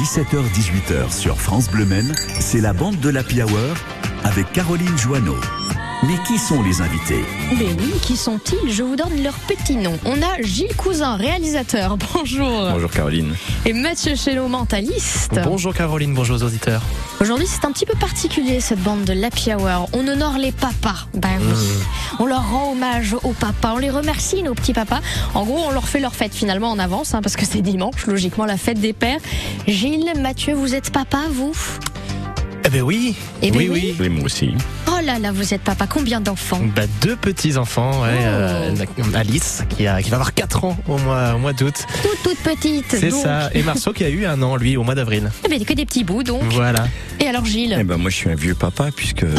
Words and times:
17h-18h 0.00 1.12
sur 1.12 1.38
France 1.38 1.70
Bleu 1.70 1.84
Men, 1.84 2.10
c'est 2.40 2.62
la 2.62 2.72
bande 2.72 2.98
de 3.00 3.10
l'Happy 3.10 3.42
Hour 3.42 3.76
avec 4.24 4.50
Caroline 4.50 4.96
Joanneau. 4.96 5.36
Mais 6.02 6.16
qui 6.26 6.38
sont 6.38 6.62
les 6.62 6.80
invités 6.80 7.22
Mais 7.58 7.74
oui, 7.78 7.92
qui 8.00 8.16
sont-ils 8.16 8.72
Je 8.72 8.82
vous 8.82 8.96
donne 8.96 9.22
leur 9.22 9.34
petit 9.34 9.76
nom. 9.76 9.98
On 10.06 10.14
a 10.22 10.40
Gilles 10.40 10.74
Cousin, 10.74 11.16
réalisateur. 11.16 11.98
Bonjour. 12.14 12.70
Bonjour 12.72 12.90
Caroline. 12.90 13.34
Et 13.66 13.74
Mathieu 13.74 14.14
Chéneau, 14.16 14.48
mentaliste. 14.48 15.38
Bonjour 15.44 15.74
Caroline, 15.74 16.14
bonjour 16.14 16.36
aux 16.36 16.42
auditeurs. 16.42 16.80
Aujourd'hui, 17.20 17.46
c'est 17.46 17.66
un 17.66 17.72
petit 17.72 17.84
peu 17.84 17.98
particulier 17.98 18.60
cette 18.60 18.82
bande 18.82 19.04
de 19.04 19.12
l'Happy 19.12 19.52
Hour. 19.52 19.90
On 19.92 20.08
honore 20.08 20.38
les 20.38 20.52
papas. 20.52 21.06
Ben 21.12 21.38
oui. 21.38 21.68
On 22.18 22.24
leur 22.24 22.48
rend 22.50 22.72
hommage 22.72 23.14
aux 23.22 23.32
papas. 23.32 23.74
On 23.74 23.78
les 23.78 23.90
remercie, 23.90 24.42
nos 24.42 24.54
petits 24.54 24.72
papas. 24.72 25.00
En 25.34 25.44
gros, 25.44 25.58
on 25.66 25.70
leur 25.70 25.86
fait 25.86 26.00
leur 26.00 26.14
fête 26.14 26.34
finalement 26.34 26.70
en 26.70 26.78
avance, 26.78 27.12
hein, 27.12 27.20
parce 27.20 27.36
que 27.36 27.44
c'est 27.44 27.60
dimanche, 27.60 28.06
logiquement 28.06 28.46
la 28.46 28.56
fête 28.56 28.80
des 28.80 28.94
pères. 28.94 29.20
Gilles, 29.68 30.12
Mathieu, 30.18 30.54
vous 30.54 30.74
êtes 30.74 30.90
papa, 30.92 31.18
vous? 31.30 31.52
Eh 32.64 32.68
ben 32.68 32.82
oui. 32.82 33.14
Eh 33.42 33.50
ben 33.50 33.70
oui, 33.70 33.94
oui. 33.98 34.08
moi 34.08 34.24
aussi. 34.24 34.50
Oh 34.86 34.98
là 35.04 35.18
là, 35.18 35.32
vous 35.32 35.54
êtes 35.54 35.62
papa. 35.62 35.86
Combien 35.88 36.20
d'enfants? 36.20 36.60
Bah, 36.76 36.82
deux 37.00 37.16
petits 37.16 37.56
enfants, 37.56 38.02
ouais, 38.02 38.08
Oh. 38.20 38.26
euh, 38.26 38.74
Alice 39.14 39.62
qui 39.70 39.86
a 39.86 40.02
qui 40.02 40.10
va 40.10 40.16
avoir 40.16 40.34
4 40.34 40.64
ans 40.64 40.76
au 40.86 40.98
mois 40.98 41.34
au 41.34 41.38
mois 41.38 41.52
d'août. 41.54 41.74
Toutes, 42.02 42.22
toutes 42.22 42.38
petites. 42.42 42.84
C'est 42.90 43.10
ça. 43.10 43.48
Et 43.54 43.62
Marceau 43.62 43.92
qui 43.92 44.04
a 44.04 44.08
eu 44.10 44.26
un 44.26 44.40
an 44.42 44.56
lui 44.56 44.76
au 44.76 44.82
mois 44.84 44.94
d'avril. 44.94 45.30
Eh 45.44 45.48
ben, 45.48 45.64
que 45.64 45.72
des 45.72 45.86
petits 45.86 46.04
bouts 46.04 46.22
donc. 46.22 46.42
Voilà. 46.50 46.86
Et 47.18 47.26
alors 47.26 47.44
Gilles? 47.46 47.76
Eh 47.80 47.84
ben, 47.84 47.96
moi, 47.96 48.10
je 48.10 48.16
suis 48.16 48.30
un 48.30 48.34
vieux 48.34 48.54
papa 48.54 48.90
puisque 48.94 49.24
euh, 49.24 49.36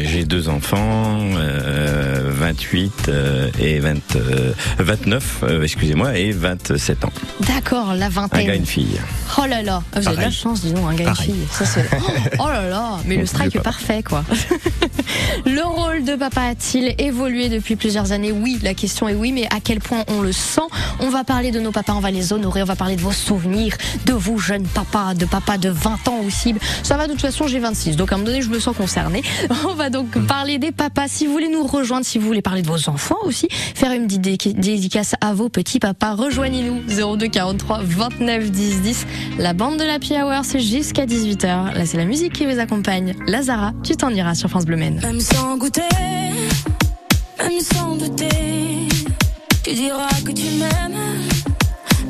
j'ai 0.00 0.24
deux 0.24 0.48
enfants, 0.48 1.20
euh, 1.36 2.15
28 2.36 2.92
euh, 3.08 3.50
et 3.58 3.78
20, 3.80 4.16
euh, 4.16 4.52
29, 4.78 5.38
euh, 5.42 5.62
excusez-moi, 5.62 6.16
et 6.16 6.30
27 6.32 7.04
ans. 7.04 7.12
D'accord, 7.46 7.94
la 7.94 8.06
Un 8.06 8.08
vingtaine. 8.08 8.46
gars 8.46 8.54
et 8.54 8.58
une 8.58 8.66
fille. 8.66 9.00
Oh 9.38 9.46
là 9.46 9.62
là, 9.62 9.82
vous 9.92 9.98
avez 9.98 10.04
de 10.04 10.10
la 10.10 10.16
Pareil. 10.16 10.32
chance, 10.32 10.60
disons, 10.60 10.86
un 10.86 10.94
gars 10.94 11.04
et 11.04 11.08
une 11.08 11.14
Pareil. 11.14 11.26
fille. 11.32 11.46
Ça, 11.50 11.64
c'est- 11.64 11.88
oh, 12.38 12.42
oh 12.44 12.48
là 12.48 12.68
là, 12.68 12.98
mais 13.06 13.16
le 13.16 13.26
strike 13.26 13.56
est 13.56 13.60
parfait, 13.60 14.02
quoi. 14.02 14.24
le 15.46 15.62
rôle 15.64 16.04
de 16.04 16.14
papa 16.16 16.42
a-t-il 16.42 16.94
évolué 16.98 17.48
depuis 17.48 17.76
plusieurs 17.76 18.12
années? 18.12 18.32
Oui, 18.32 18.58
la 18.62 18.74
question 18.74 19.08
est 19.08 19.14
oui, 19.14 19.32
mais 19.32 19.46
à 19.46 19.60
quel 19.62 19.80
point 19.80 20.04
on 20.08 20.20
le 20.20 20.32
sent? 20.32 20.60
On 21.00 21.08
va 21.10 21.24
parler 21.24 21.50
de 21.50 21.60
nos 21.60 21.72
papas, 21.72 21.94
on 21.94 22.00
va 22.00 22.10
les 22.10 22.32
honorer, 22.32 22.62
on 22.62 22.66
va 22.66 22.76
parler 22.76 22.96
de 22.96 23.00
vos 23.00 23.12
souvenirs, 23.12 23.76
de 24.04 24.12
vous 24.12 24.38
jeunes 24.38 24.66
papas, 24.66 25.14
de 25.14 25.24
papas 25.24 25.58
de 25.58 25.68
20 25.70 26.08
ans 26.08 26.20
aussi. 26.26 26.54
Ça 26.82 26.96
va, 26.96 27.06
de 27.06 27.12
toute 27.12 27.20
façon, 27.22 27.46
j'ai 27.48 27.58
26, 27.58 27.96
donc 27.96 28.12
à 28.12 28.14
un 28.14 28.18
moment 28.18 28.30
donné, 28.30 28.42
je 28.42 28.50
me 28.50 28.58
sens 28.60 28.76
concernée. 28.76 29.22
On 29.68 29.74
va 29.74 29.90
donc 29.90 30.18
parler 30.26 30.58
des 30.58 30.72
papas. 30.72 31.08
Si 31.08 31.26
vous 31.26 31.32
voulez 31.32 31.48
nous 31.48 31.66
rejoindre, 31.66 32.04
si 32.06 32.18
vous 32.18 32.25
voulez 32.26 32.42
parler 32.42 32.62
de 32.62 32.68
vos 32.68 32.88
enfants 32.88 33.18
aussi, 33.24 33.48
faire 33.50 33.92
une 33.92 34.06
petite 34.06 34.20
dé- 34.20 34.36
dédicace 34.54 35.14
à 35.20 35.34
vos 35.34 35.48
petits 35.48 35.78
papas, 35.80 36.14
rejoignez-nous 36.14 37.16
02 37.16 37.28
43 37.28 37.80
29 37.82 38.50
10 38.50 38.80
10. 38.82 39.06
La 39.38 39.52
bande 39.52 39.78
de 39.78 39.84
la 39.84 39.96
Hour, 40.24 40.44
c'est 40.44 40.60
jusqu'à 40.60 41.06
18h. 41.06 41.74
Là, 41.74 41.84
c'est 41.86 41.96
la 41.96 42.04
musique 42.04 42.32
qui 42.32 42.46
vous 42.46 42.58
accompagne. 42.60 43.14
Lazara, 43.26 43.72
tu 43.82 43.96
t'en 43.96 44.10
iras 44.10 44.34
sur 44.34 44.48
France 44.48 44.64
Bleu. 44.64 44.76
Même 44.76 45.20
sans 45.20 45.56
goûter, 45.56 45.80
même 47.38 47.60
sans 47.60 47.96
douter, 47.96 48.28
tu 49.64 49.72
diras 49.74 50.08
que 50.24 50.32
tu 50.32 50.44
m'aimes, 50.58 50.98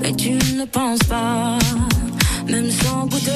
mais 0.02 0.12
tu 0.14 0.30
ne 0.32 0.64
penses 0.64 0.98
pas. 1.08 1.58
Même 2.48 2.70
sans 2.70 3.06
goûter, 3.06 3.30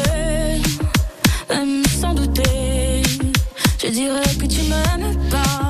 même 1.48 1.82
sans 2.00 2.14
douter, 2.14 3.02
je 3.82 3.88
dirais 3.88 4.34
que 4.38 4.46
tu 4.46 4.60
m'aimes 4.62 5.16
pas 5.30 5.69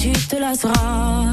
tu 0.00 0.12
te 0.12 0.36
lasseras. 0.36 1.26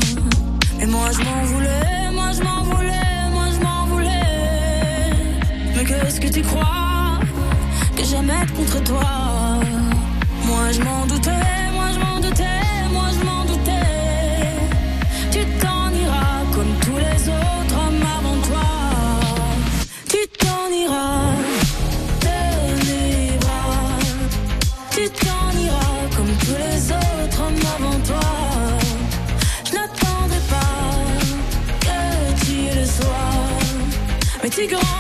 Mais 0.78 0.88
moi 0.88 1.10
je 1.14 1.20
m'en 1.26 1.44
voulais, 1.54 2.12
moi 2.12 2.32
je 2.38 2.44
m'en 2.44 2.64
voulais, 2.64 3.30
moi 3.32 3.46
je 3.54 3.60
m'en 3.66 3.86
voulais. 3.86 5.12
Mais 5.76 5.84
qu'est-ce 5.86 6.20
que 6.20 6.28
tu 6.28 6.42
crois? 6.42 7.20
Que 7.96 8.04
j'aime 8.04 8.30
être 8.30 8.54
contre 8.54 8.84
toi? 8.84 9.10
Moi 10.46 10.72
je 10.74 10.82
m'en 10.82 11.06
doutais, 11.06 11.37
Mais 34.58 34.66
tu 34.66 34.97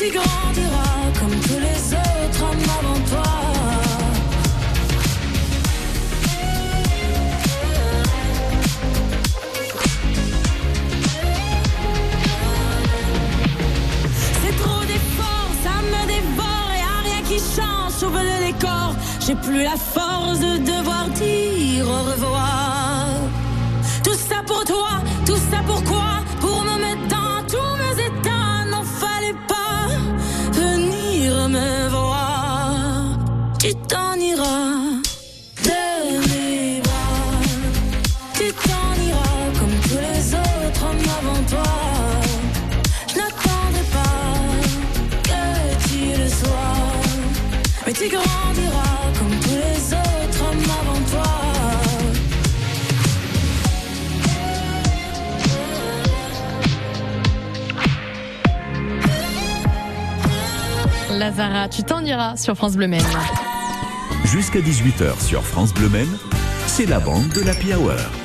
tu 0.00 0.10
grandiras 0.10 1.12
comme 1.18 1.36
tous 1.40 1.58
les 1.58 1.94
autres 1.94 2.42
hommes 2.42 2.70
avant 2.78 3.00
toi. 3.10 3.22
C'est 14.42 14.56
trop 14.56 14.84
d'efforts, 14.86 15.52
ça 15.64 15.76
me 15.92 16.06
dévore 16.06 16.70
et 16.74 16.82
a 16.82 17.02
rien 17.04 17.22
qui 17.28 17.38
change, 17.38 17.92
sauve 17.92 18.16
le 18.16 18.46
décor. 18.46 18.94
J'ai 19.26 19.34
plus 19.34 19.64
la 19.64 19.76
force 19.76 20.40
de 20.40 20.56
devoir 20.64 21.08
dire 21.08 21.86
au 21.86 22.02
revoir. 22.10 23.06
Tout 24.02 24.14
ça 24.14 24.42
pour 24.46 24.64
toi, 24.64 25.02
tout 25.26 25.40
ça 25.50 25.58
Pour 25.66 25.82
Lazara, 61.40 61.68
tu 61.70 61.82
t'en 61.82 62.04
iras 62.04 62.36
sur 62.36 62.54
France 62.54 62.76
Bleu 62.76 62.86
Men. 62.86 63.00
Jusqu'à 64.24 64.60
18h 64.60 65.18
sur 65.24 65.42
France 65.42 65.72
Bleu 65.72 65.88
c'est 66.66 66.86
la 66.86 67.00
bande 67.00 67.30
de 67.30 67.40
l'Happy 67.40 67.72
Hour. 67.72 68.19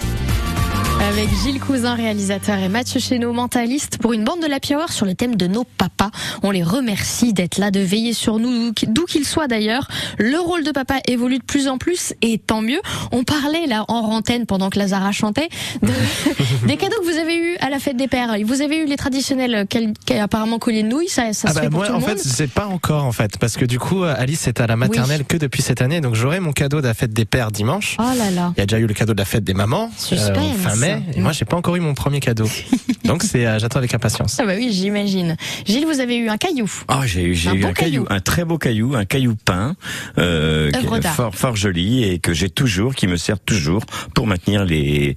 Avec 1.07 1.30
Gilles 1.44 1.60
Cousin, 1.60 1.94
réalisateur, 1.94 2.57
et 2.57 2.68
Mathieu 2.68 3.00
Chéneau, 3.00 3.31
mentaliste, 3.31 4.00
pour 4.00 4.13
une 4.13 4.24
bande 4.24 4.42
de 4.42 4.48
la 4.48 4.57
Hour 4.72 4.92
sur 4.92 5.06
le 5.06 5.13
thème 5.13 5.36
de 5.36 5.46
nos 5.48 5.63
papas. 5.63 6.10
On 6.44 6.50
les 6.52 6.63
remercie 6.63 7.31
d'être 7.31 7.57
là, 7.57 7.69
de 7.72 7.80
veiller 7.80 8.13
sur 8.13 8.40
nous, 8.40 8.72
d'où 8.88 9.06
qu'ils 9.06 9.25
soient 9.25 9.48
d'ailleurs. 9.48 9.88
Le 10.18 10.38
rôle 10.40 10.63
de 10.63 10.72
papa 10.72 10.96
évolue 11.07 11.38
de 11.38 11.44
plus 11.44 11.68
en 11.68 11.78
plus, 11.78 12.13
et 12.22 12.38
tant 12.40 12.62
mieux. 12.62 12.80
On 13.12 13.24
parlait 13.24 13.68
là 13.68 13.86
en 13.88 14.02
rantaine 14.02 14.46
pendant 14.46 14.69
que 14.69 14.80
Lazara 14.80 15.12
chantait 15.12 15.48
de- 15.84 15.88
des 16.68 16.75
cadeaux 16.75 17.00
que 17.02 17.06
vous 17.12 17.18
avez 17.19 17.36
eu 17.38 17.56
à 17.62 17.69
la 17.69 17.80
fête 17.80 17.98
des 17.98 18.07
pères. 18.07 18.36
Vous 18.44 18.62
avez 18.62 18.78
eu 18.78 18.86
les 18.86 18.98
traditionnels, 18.98 19.66
quel- 19.69 19.94
quel- 20.06 20.19
apparemment 20.22 20.57
collier 20.60 20.84
de 20.84 20.88
nouilles, 20.90 21.07
ça, 21.07 21.31
ça 21.34 21.48
Ah 21.50 21.52
se 21.52 21.56
bah 21.56 21.62
fait 21.62 21.69
pour 21.69 21.78
moi 21.80 21.88
tout 21.88 21.94
en 21.94 22.00
le 22.00 22.04
fait 22.04 22.18
c'est 22.18 22.50
pas 22.52 22.66
encore 22.66 23.04
en 23.06 23.12
fait 23.12 23.38
parce 23.38 23.57
que 23.57 23.66
du 23.66 23.78
coup 23.80 24.04
Alice 24.04 24.48
est 24.48 24.60
à 24.60 24.68
la 24.68 24.75
maternelle 24.75 25.24
que 25.25 25.38
depuis 25.38 25.62
cette 25.62 25.81
année 25.81 26.02
donc 26.02 26.16
j'aurai 26.16 26.40
mon 26.40 26.52
cadeau 26.52 26.81
de 26.81 26.88
la 26.88 26.94
fête 26.94 27.13
des 27.13 27.25
pères 27.25 27.52
dimanche. 27.52 27.96
Oh 28.00 28.04
là 28.18 28.31
là. 28.31 28.54
Il 28.57 28.60
y 28.60 28.63
a 28.63 28.66
déjà 28.66 28.80
eu 28.80 28.88
le 28.88 28.94
cadeau 28.94 29.13
de 29.13 29.19
la 29.19 29.25
fête 29.25 29.44
des 29.44 29.54
mamans 29.54 29.92
Suspense. 29.98 30.57
fin 30.63 30.75
mai 30.78 30.94
et 31.15 31.21
moi 31.21 31.31
j'ai 31.31 31.45
pas 31.45 31.57
encore 31.57 31.75
eu 31.75 31.80
mon 31.80 31.94
premier 31.94 32.19
cadeau. 32.19 32.47
donc 33.06 33.24
c'est 33.24 33.46
euh, 33.46 33.60
j'attends 33.60 33.80
avec 33.80 33.94
impatience. 33.94 34.38
Ah 34.40 34.46
bah 34.46 34.54
oui, 34.57 34.69
j'imagine. 34.72 35.36
Gilles, 35.66 35.86
vous 35.86 36.00
avez 36.00 36.18
eu 36.18 36.30
un 36.30 36.38
caillou. 36.38 36.69
Ah, 36.88 37.02
j'ai 37.06 37.24
eu, 37.24 37.36
j'ai 37.36 37.50
Un 37.50 37.54
eu 37.54 37.66
un 37.66 37.74
caillou, 37.74 38.04
caillou. 38.04 38.06
un 38.10 38.19
très 38.19 38.46
beau 38.46 38.57
caillou, 38.57 38.96
un 38.96 39.06
caillou 39.06 39.36
peint, 39.36 39.75
euh, 40.18 40.72
qui 40.72 40.86
est 40.86 41.07
fort, 41.07 41.36
fort 41.36 41.56
joli 41.56 42.04
et 42.04 42.19
que 42.19 42.34
j'ai 42.34 42.50
toujours, 42.50 42.96
qui 42.96 43.07
me 43.07 43.18
sert 43.18 43.40
toujours 43.40 43.84
pour 44.13 44.28
maintenir 44.28 44.66
les 44.66 45.16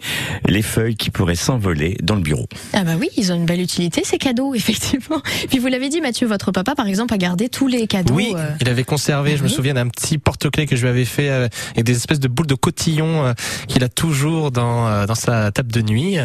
les 0.49 0.63
feuilles 0.63 0.97
qui 0.97 1.11
pourraient 1.11 1.35
s'envoler 1.35 1.97
dans 2.03 2.15
le 2.15 2.23
bureau. 2.23 2.47
Ah 2.73 2.85
bah 2.85 2.93
oui, 2.99 3.09
ils 3.17 3.33
ont 3.33 3.37
une 3.37 3.47
belle 3.47 3.61
utilité 3.61 4.03
ces 4.05 4.19
cadeaux, 4.19 4.55
effectivement. 4.55 5.21
Puis 5.49 5.59
vous 5.59 5.67
l'avez 5.69 5.89
dit, 5.89 6.01
Mathieu, 6.01 6.27
votre 6.27 6.53
papa, 6.53 6.75
par 6.75 6.87
exemple, 6.87 7.15
a 7.15 7.19
gardé 7.19 7.49
tous 7.49 7.67
les 7.67 7.87
cadeaux. 7.87 8.15
Oui, 8.15 8.33
euh, 8.37 8.51
il 8.61 8.69
avait 8.69 8.85
conservé, 8.85 9.37
je 9.37 9.43
me 9.43 9.49
oui. 9.49 9.55
souviens 9.55 9.75
d'un 9.75 9.89
petit 9.89 10.19
porte-clés 10.19 10.67
que 10.67 10.77
je 10.77 10.83
lui 10.83 10.89
avais 10.89 11.05
fait 11.05 11.29
euh, 11.31 11.49
avec 11.73 11.85
des 11.85 11.97
espèces 11.97 12.21
de 12.21 12.29
boules 12.29 12.47
de 12.47 12.55
cotillon 12.55 13.27
euh, 13.27 13.33
qu'il 13.69 13.83
a 13.85 13.89
toujours 13.89 14.51
dans 14.51 14.87
euh, 14.89 15.07
dans 15.07 15.15
sa 15.15 15.51
table 15.53 15.73
de 15.73 15.83
nuit 15.83 16.17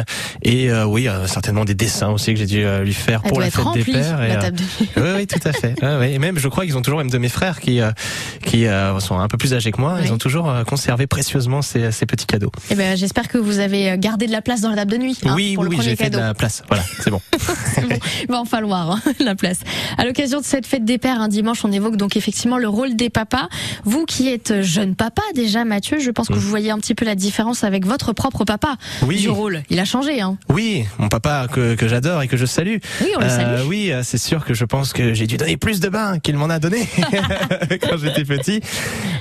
et 0.42 0.70
euh, 0.70 0.84
oui, 0.84 1.08
euh, 1.08 1.26
certainement 1.54 1.64
des 1.64 1.74
dessins 1.74 2.08
aussi 2.10 2.32
que 2.32 2.38
j'ai 2.40 2.46
dû 2.46 2.64
euh, 2.64 2.82
lui 2.82 2.92
faire 2.92 3.20
elle 3.22 3.30
pour 3.30 3.38
la 3.40 3.48
fête 3.50 3.64
des 3.74 3.84
pères 3.84 4.20
et, 4.22 4.28
la 4.28 4.34
euh, 4.38 4.40
table 4.40 4.56
de. 4.56 4.64
Oui, 4.96 5.02
oui, 5.18 5.26
tout 5.28 5.38
à 5.48 5.52
fait. 5.52 5.74
Et 6.12 6.18
même, 6.18 6.36
je 6.38 6.48
crois 6.48 6.64
qu'ils 6.64 6.76
ont 6.76 6.82
toujours, 6.82 6.98
même 6.98 7.10
de 7.10 7.18
mes 7.18 7.28
frères 7.28 7.60
qui, 7.60 7.80
euh, 7.80 7.92
qui 8.44 8.66
sont 8.98 9.18
un 9.18 9.28
peu 9.28 9.38
plus 9.38 9.54
âgés 9.54 9.70
que 9.70 9.80
moi, 9.80 9.94
Oui. 9.96 10.02
ils 10.06 10.12
ont 10.12 10.18
toujours 10.18 10.52
conservé 10.66 11.06
précieusement 11.06 11.62
ces, 11.62 11.92
ces 11.92 12.06
petits 12.06 12.26
cadeaux. 12.26 12.50
Eh 12.70 12.74
ben, 12.74 12.96
j'espère 12.96 13.28
que 13.28 13.38
vous 13.38 13.60
avez 13.60 13.96
gardé 13.98 14.26
de 14.26 14.32
la 14.32 14.42
place 14.42 14.60
dans 14.62 14.70
la 14.70 14.76
table 14.76 14.90
de 14.92 14.96
nuit. 14.98 15.16
hein, 15.24 15.32
oui, 15.36 15.54
pour 15.54 15.64
oui, 15.64 15.70
le 15.70 15.76
oui, 15.76 15.82
j'ai 15.84 15.94
fait 15.96 16.10
de 16.10 16.18
la 16.18 16.34
place. 16.34 16.62
Voilà, 16.68 16.82
c'est 17.00 17.10
bon. 17.10 17.20
C'est 17.74 17.86
bon. 17.88 17.98
Il 18.22 18.28
va 18.28 18.40
en 18.40 18.44
falloir 18.44 18.90
hein, 18.92 19.00
la 19.20 19.34
place. 19.34 19.58
À 19.98 20.04
l'occasion 20.04 20.40
de 20.40 20.44
cette 20.44 20.66
fête 20.66 20.84
des 20.84 20.98
pères, 20.98 21.20
un 21.20 21.28
dimanche, 21.28 21.64
on 21.64 21.72
évoque 21.72 21.96
donc 21.96 22.16
effectivement 22.16 22.58
le 22.58 22.68
rôle 22.68 22.96
des 22.96 23.10
papas. 23.10 23.48
Vous 23.84 24.04
qui 24.06 24.28
êtes 24.28 24.62
jeune 24.62 24.94
papa 24.94 25.22
déjà, 25.34 25.64
Mathieu, 25.64 25.98
je 26.00 26.10
pense 26.10 26.28
que 26.28 26.34
Mm. 26.34 26.38
vous 26.38 26.48
voyez 26.48 26.70
un 26.70 26.78
petit 26.78 26.94
peu 26.94 27.04
la 27.04 27.14
différence 27.14 27.62
avec 27.64 27.86
votre 27.86 28.12
propre 28.12 28.44
papa 28.44 28.76
Oui. 29.02 29.20
du 29.20 29.28
rôle. 29.28 29.62
Il 29.70 29.78
a 29.78 29.84
changé, 29.84 30.20
hein. 30.20 30.36
Oui, 30.48 30.84
mon 30.98 31.08
papa 31.08 31.43
que, 31.48 31.74
que 31.74 31.88
j'adore 31.88 32.22
et 32.22 32.28
que 32.28 32.36
je 32.36 32.46
salue. 32.46 32.76
Oui, 33.00 33.08
on 33.16 33.20
le 33.20 33.26
Euh, 33.26 33.28
salue. 33.28 33.68
oui, 33.68 33.90
euh, 33.92 34.02
c'est 34.02 34.18
sûr 34.18 34.44
que 34.44 34.54
je 34.54 34.64
pense 34.64 34.92
que 34.92 35.14
j'ai 35.14 35.26
dû 35.26 35.36
donner 35.36 35.56
plus 35.56 35.80
de 35.80 35.88
bains 35.88 36.18
qu'il 36.18 36.36
m'en 36.36 36.50
a 36.50 36.58
donné 36.58 36.86
quand 37.82 37.96
j'étais 37.98 38.24
petit. 38.24 38.60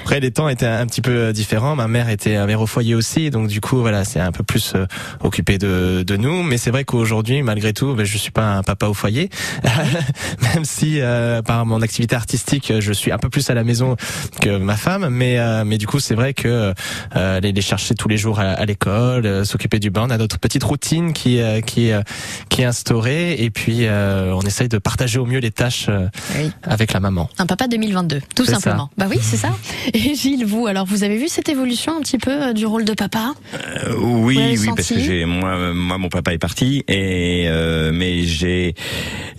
Après, 0.01 0.19
les 0.19 0.31
temps 0.31 0.49
étaient 0.49 0.65
un 0.65 0.85
petit 0.85 1.01
peu 1.01 1.31
différents. 1.33 1.75
Ma 1.75 1.87
mère 1.87 2.09
était 2.09 2.35
euh, 2.37 2.45
mère 2.45 2.61
au 2.61 2.67
foyer 2.67 2.95
aussi, 2.95 3.29
donc 3.29 3.47
du 3.47 3.61
coup, 3.61 3.77
voilà, 3.79 4.03
c'est 4.03 4.19
un 4.19 4.31
peu 4.31 4.43
plus 4.43 4.73
occupé 5.21 5.57
de, 5.57 6.03
de 6.05 6.17
nous. 6.17 6.43
Mais 6.43 6.57
c'est 6.57 6.71
vrai 6.71 6.83
qu'aujourd'hui, 6.83 7.41
malgré 7.43 7.73
tout, 7.73 7.93
ben, 7.95 8.05
je 8.05 8.17
suis 8.17 8.31
pas 8.31 8.53
un 8.57 8.63
papa 8.63 8.87
au 8.87 8.93
foyer, 8.93 9.29
même 10.53 10.65
si 10.65 10.99
euh, 10.99 11.41
par 11.41 11.65
mon 11.65 11.81
activité 11.81 12.15
artistique, 12.15 12.73
je 12.79 12.93
suis 12.93 13.11
un 13.11 13.17
peu 13.17 13.29
plus 13.29 13.49
à 13.49 13.53
la 13.53 13.63
maison 13.63 13.95
que 14.41 14.57
ma 14.57 14.75
femme. 14.75 15.07
Mais 15.09 15.39
euh, 15.39 15.63
mais 15.65 15.77
du 15.77 15.87
coup, 15.87 15.99
c'est 15.99 16.15
vrai 16.15 16.33
que 16.33 16.73
euh, 17.15 17.39
les, 17.39 17.51
les 17.51 17.61
chercher 17.61 17.95
tous 17.95 18.07
les 18.07 18.17
jours 18.17 18.39
à, 18.39 18.43
à 18.51 18.65
l'école, 18.65 19.25
euh, 19.25 19.43
s'occuper 19.43 19.79
du 19.79 19.89
bain, 19.89 20.03
on 20.07 20.09
a 20.09 20.17
notre 20.17 20.39
petite 20.39 20.63
routine 20.63 21.13
qui 21.13 21.39
euh, 21.39 21.61
qui 21.61 21.91
euh, 21.91 22.01
qui 22.49 22.61
est 22.61 22.65
instaurée 22.65 23.33
et 23.43 23.49
puis 23.49 23.79
euh, 23.85 24.33
on 24.33 24.41
essaye 24.41 24.67
de 24.69 24.77
partager 24.77 25.19
au 25.19 25.25
mieux 25.25 25.39
les 25.39 25.51
tâches 25.51 25.85
euh, 25.89 26.07
Oui. 26.37 26.51
avec 26.63 26.93
la 26.93 26.99
maman. 26.99 27.29
Un 27.39 27.45
papa 27.45 27.67
2022, 27.67 28.21
tout 28.35 28.45
ça. 28.45 28.53
simplement. 28.55 28.89
Bah 28.97 29.07
oui, 29.09 29.17
c'est 29.21 29.37
ça. 29.37 29.49
Et 29.93 30.15
Gilles, 30.15 30.45
vous, 30.45 30.67
alors 30.67 30.85
vous 30.85 31.03
avez 31.03 31.17
vu 31.17 31.27
cette 31.27 31.49
évolution 31.49 31.97
un 31.97 32.01
petit 32.01 32.17
peu 32.17 32.31
euh, 32.49 32.53
du 32.53 32.65
rôle 32.65 32.85
de 32.85 32.93
papa? 32.93 33.33
Euh, 33.53 33.93
Vous 33.97 34.23
oui, 34.25 34.37
oui, 34.37 34.57
senti 34.57 34.67
parce 34.75 34.87
que 34.89 34.99
j'ai 34.99 35.25
moi, 35.25 35.73
moi, 35.73 35.97
mon 35.97 36.09
papa 36.09 36.33
est 36.33 36.37
parti 36.37 36.83
et 36.87 37.45
euh, 37.47 37.91
mais 37.93 38.23
j'ai, 38.23 38.75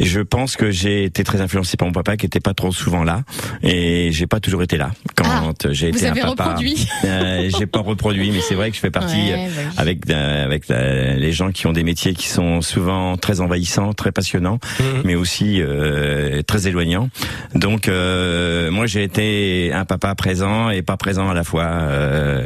je 0.00 0.20
pense 0.20 0.56
que 0.56 0.70
j'ai 0.70 1.04
été 1.04 1.24
très 1.24 1.40
influencé 1.40 1.76
par 1.76 1.86
mon 1.86 1.92
papa 1.92 2.16
qui 2.16 2.26
était 2.26 2.40
pas 2.40 2.54
trop 2.54 2.72
souvent 2.72 3.04
là 3.04 3.22
et 3.62 4.10
j'ai 4.12 4.26
pas 4.26 4.40
toujours 4.40 4.62
été 4.62 4.76
là 4.76 4.90
quand 5.16 5.24
j'ai 5.70 5.88
Ah, 5.88 5.90
Vous 5.92 5.98
été 5.98 6.06
avez 6.08 6.20
un 6.22 6.34
papa. 6.34 6.44
reproduit 6.50 6.88
Euh, 7.04 7.50
j'ai 7.58 7.66
pas 7.66 7.80
reproduit, 7.80 8.30
mais 8.30 8.40
c'est 8.40 8.54
vrai 8.54 8.70
que 8.70 8.76
je 8.76 8.80
fais 8.80 8.90
partie 8.90 9.14
Ouais, 9.34 9.48
bah 9.56 9.62
avec 9.76 10.10
euh, 10.10 10.44
avec 10.44 10.70
euh, 10.70 11.14
les 11.16 11.32
gens 11.32 11.50
qui 11.52 11.66
ont 11.66 11.72
des 11.72 11.82
métiers 11.84 12.14
qui 12.14 12.28
sont 12.28 12.60
souvent 12.64 13.16
très 13.16 13.40
envahissants, 13.40 13.92
très 13.92 14.10
passionnants, 14.12 14.58
Mhm. 14.80 15.02
mais 15.04 15.14
aussi 15.14 15.60
euh, 15.60 16.42
très 16.42 16.66
éloignants. 16.66 17.08
Donc 17.54 17.86
euh, 17.88 18.70
moi 18.70 18.86
j'ai 18.86 19.04
été 19.04 19.70
un 19.72 19.84
papa 19.84 20.14
présent 20.14 20.70
et 20.70 20.82
pas 20.82 20.96
présent 20.96 21.28
à 21.30 21.34
la 21.34 21.44
fois. 21.44 21.64
euh, 21.70 22.44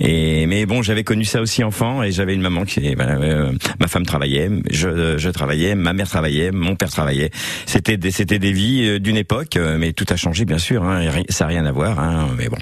et 0.00 0.46
mais 0.46 0.66
bon, 0.66 0.82
j'avais 0.82 1.04
connu 1.04 1.24
ça 1.24 1.40
aussi 1.40 1.62
enfant 1.62 2.02
et 2.02 2.10
j'avais 2.12 2.34
une 2.34 2.40
maman 2.42 2.64
qui 2.64 2.94
voilà, 2.94 3.12
euh, 3.16 3.52
ma 3.78 3.86
femme 3.88 4.06
travaillait, 4.06 4.50
je, 4.70 5.16
je 5.18 5.28
travaillais, 5.30 5.74
ma 5.74 5.92
mère 5.92 6.08
travaillait, 6.08 6.50
mon 6.50 6.74
père 6.76 6.90
travaillait. 6.90 7.30
C'était 7.66 7.96
des 7.96 8.10
c'était 8.10 8.38
des 8.38 8.52
vies 8.52 8.86
euh, 8.88 8.98
d'une 8.98 9.16
époque, 9.16 9.56
euh, 9.56 9.76
mais 9.78 9.92
tout 9.92 10.06
a 10.10 10.16
changé 10.16 10.44
bien 10.44 10.58
sûr. 10.58 10.82
Hein, 10.84 11.02
ça 11.28 11.44
n'a 11.44 11.48
rien 11.48 11.66
à 11.66 11.72
voir. 11.72 11.98
Hein, 12.00 12.28
mais 12.38 12.48
bon, 12.48 12.58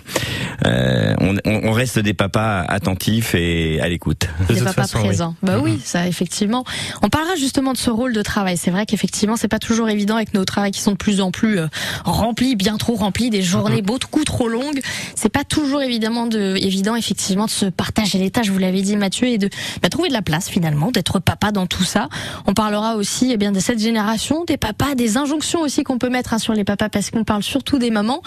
euh, 0.66 1.14
on, 1.20 1.36
on 1.44 1.68
on 1.68 1.72
reste 1.72 1.98
des 1.98 2.14
papas 2.14 2.60
attentifs 2.68 3.34
et 3.34 3.80
à 3.80 3.88
l'écoute. 3.88 4.28
De 4.48 4.54
des 4.54 4.60
toute 4.60 4.64
papas 4.68 4.82
façon, 4.82 4.98
oui. 4.98 5.08
présents. 5.08 5.34
Bah 5.42 5.58
oui, 5.62 5.80
ça 5.84 6.06
effectivement. 6.08 6.64
On 7.02 7.08
parlera 7.08 7.34
justement 7.36 7.72
de 7.72 7.78
ce 7.78 7.90
rôle 7.90 8.12
de 8.12 8.22
travail. 8.22 8.56
C'est 8.56 8.70
vrai 8.70 8.86
qu'effectivement, 8.86 9.36
c'est 9.36 9.48
pas 9.48 9.58
toujours 9.58 9.88
évident 9.88 10.16
avec 10.16 10.34
nos 10.34 10.44
travails 10.44 10.70
qui 10.70 10.80
sont 10.80 10.92
de 10.92 10.96
plus 10.96 11.20
en 11.20 11.30
plus 11.30 11.58
euh, 11.58 11.66
remplis, 12.04 12.56
bien 12.56 12.76
trop 12.76 12.94
remplis, 12.94 13.30
des 13.30 13.38
Mhm. 13.38 13.44
journées 13.44 13.82
beaucoup 13.82 14.24
trop 14.24 14.48
longues. 14.48 14.80
C'est 15.14 15.28
pas 15.28 15.44
toujours 15.44 15.82
évidemment 15.82 16.26
de, 16.26 16.56
évident 16.56 16.94
effectivement 16.96 17.46
de 17.46 17.50
se 17.50 17.66
partager 17.66 18.18
les 18.18 18.30
tâches. 18.30 18.50
Vous 18.50 18.58
l'avez 18.58 18.82
dit, 18.82 18.96
Mathieu, 18.96 19.26
et 19.28 19.38
de 19.38 19.48
bah, 19.82 19.88
trouver 19.88 20.08
de 20.08 20.14
la 20.14 20.22
place 20.22 20.48
finalement, 20.48 20.90
d'être 20.90 21.18
papa 21.20 21.52
dans 21.52 21.66
tout 21.66 21.84
ça. 21.84 22.08
On 22.46 22.54
parlera 22.54 22.96
aussi 22.96 23.30
eh 23.32 23.36
bien 23.36 23.52
de 23.52 23.60
cette 23.60 23.78
génération, 23.80 24.44
des 24.44 24.56
papas, 24.56 24.94
des 24.94 25.16
injonctions 25.16 25.60
aussi 25.60 25.82
qu'on 25.84 25.98
peut 25.98 26.08
mettre 26.10 26.34
hein, 26.34 26.38
sur 26.38 26.52
les 26.54 26.64
papas 26.64 26.88
parce 26.88 27.10
qu'on 27.10 27.24
parle 27.24 27.42
surtout 27.42 27.78
des 27.78 27.90
mamans. 27.90 28.22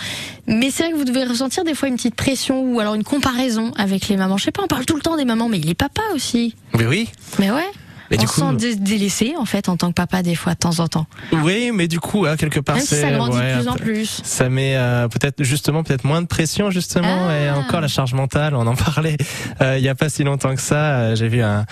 Mais 0.48 0.72
c'est 0.72 0.84
vrai 0.84 0.92
que 0.94 0.98
vous 0.98 1.06
devez 1.06 1.24
ressentir 1.24 1.64
des 1.64 1.74
fois 1.76 1.88
une 1.88 1.96
petite 1.96 2.16
pression 2.16 2.62
ou 2.64 2.80
alors 2.80 2.96
une 2.96 3.04
comparaison 3.04 3.72
avec 3.78 4.08
les 4.08 4.18
mamans. 4.18 4.38
Je 4.38 4.46
sais 4.46 4.52
pas, 4.52 4.64
on 4.64 4.68
parle 4.68 4.86
tout 4.86 4.96
le 4.96 5.02
temps 5.02 5.18
des 5.18 5.26
mamans, 5.26 5.50
mais 5.50 5.60
les 5.60 5.74
papas 5.76 6.02
aussi. 6.16 6.56
Mais 6.78 6.86
oui. 6.88 7.10
Mais 7.40 7.52
ouais. 7.52 7.68
Mais 8.12 8.18
on 8.18 8.22
du 8.22 8.28
se 8.28 8.34
coup, 8.34 8.42
sent 8.42 8.56
dé- 8.58 8.76
délaissé 8.76 9.34
en 9.40 9.46
fait 9.46 9.70
en 9.70 9.78
tant 9.78 9.88
que 9.88 9.94
papa 9.94 10.22
des 10.22 10.36
fois 10.36 10.54
de 10.54 10.60
temps 10.60 10.80
en 10.80 10.88
temps. 10.88 11.08
oui, 11.32 11.72
mais 11.74 11.88
du 11.88 12.00
coup, 12.00 12.26
hein, 12.26 12.36
quelque 12.36 12.60
part, 12.60 12.76
Même 12.76 12.84
si 12.84 12.96
c'est 12.96 13.02
ça 13.02 13.12
grandit 13.12 13.38
ouais, 13.38 13.56
de 13.56 13.60
plus 13.62 13.68
en 13.70 13.74
plus. 13.76 14.22
Ça 14.24 14.50
met 14.50 14.76
euh, 14.76 15.08
peut-être 15.08 15.44
justement 15.44 15.84
peut-être 15.84 16.04
moins 16.04 16.22
de 16.22 16.28
pression 16.28 16.70
justement 16.72 17.28
Ah. 17.30 17.38
et 17.38 17.50
encore 17.50 17.82
la 17.82 17.88
charge 17.88 18.14
mentale. 18.14 18.54
On 18.56 18.68
en 18.68 18.76
parlait 18.76 19.18
euh, 19.62 19.78
il 19.78 19.84
y 19.84 19.90
a 19.90 19.96
pas 19.96 20.10
si 20.10 20.24
longtemps 20.24 20.54
que 20.56 20.62
ça. 20.62 20.76
Euh, 21.00 21.16
J'ai 21.16 21.28
vu 21.30 21.42
un, 21.42 21.66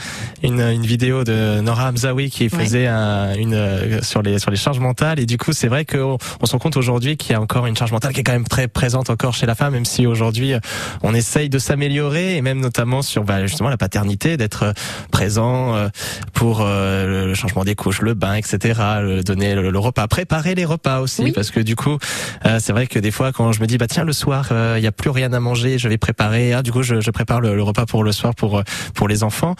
une, 0.43 0.61
une 0.61 0.85
vidéo 0.85 1.23
de 1.23 1.59
Nora 1.61 1.89
Hamzaoui 1.89 2.29
qui 2.29 2.49
faisait 2.49 2.87
un- 2.87 3.33
une 3.35 3.53
euh, 3.53 4.01
sur 4.01 4.21
les 4.21 4.39
sur 4.39 4.49
les 4.51 4.57
charges 4.57 4.79
mentales 4.79 5.19
et 5.19 5.25
du 5.25 5.37
coup 5.37 5.51
c'est 5.53 5.67
vrai 5.67 5.83
qu'on 5.85 6.17
on 6.41 6.45
se 6.45 6.51
rend 6.53 6.59
compte 6.59 6.77
aujourd'hui 6.77 7.17
qu'il 7.17 7.31
y 7.33 7.35
a 7.35 7.41
encore 7.41 7.65
une 7.65 7.75
charge 7.75 7.91
mentale 7.91 8.13
qui 8.13 8.21
est 8.21 8.23
quand 8.23 8.31
même 8.31 8.47
très 8.47 8.67
présente 8.67 9.09
encore 9.09 9.33
chez 9.33 9.45
la 9.45 9.55
femme, 9.55 9.73
même 9.73 9.85
si 9.85 10.07
aujourd'hui 10.07 10.53
euh, 10.53 10.59
on 11.03 11.13
essaye 11.13 11.49
de 11.49 11.59
s'améliorer 11.59 12.37
et 12.37 12.41
même 12.41 12.59
notamment 12.59 13.01
sur 13.01 13.23
bah, 13.23 13.45
justement 13.45 13.69
la 13.69 13.77
paternité, 13.77 14.37
d'être 14.37 14.63
euh, 14.63 14.73
présent 15.11 15.75
euh, 15.75 15.89
pour 16.33 16.61
euh, 16.61 17.25
le 17.27 17.33
changement 17.33 17.63
des 17.63 17.75
couches, 17.75 18.01
le 18.01 18.13
bain, 18.13 18.35
etc. 18.35 18.79
le- 19.01 19.23
donner 19.23 19.55
le, 19.55 19.69
le 19.69 19.79
repas, 19.79 20.07
préparer 20.07 20.55
les 20.55 20.65
repas 20.65 20.99
aussi 20.99 21.23
Oui. 21.23 21.31
parce 21.31 21.51
que 21.51 21.59
du 21.59 21.75
coup 21.75 21.97
euh, 22.45 22.57
c'est 22.59 22.71
vrai 22.73 22.87
que 22.87 22.99
des 22.99 23.11
fois, 23.11 23.31
quand 23.31 23.51
je 23.51 23.61
me 23.61 23.67
dis, 23.67 23.77
bah 23.77 23.87
tiens, 23.87 24.03
le 24.03 24.13
soir, 24.13 24.49
euh, 24.51 24.75
il 24.77 24.83
y 24.83 24.87
a 24.87 24.91
plus 24.91 25.09
rien 25.09 25.31
à 25.33 25.39
manger, 25.39 25.77
je 25.77 25.87
vais 25.89 25.97
préparer. 25.97 26.53
Ah, 26.53 26.61
du 26.63 26.71
coup, 26.71 26.83
je, 26.83 27.01
je 27.01 27.11
prépare 27.11 27.41
le, 27.41 27.55
le 27.55 27.63
repas 27.63 27.85
pour 27.85 28.03
le 28.03 28.11
soir 28.11 28.33
pour 28.35 28.57
euh, 28.59 28.63
pour 28.93 29.07
les 29.07 29.23
enfants. 29.23 29.55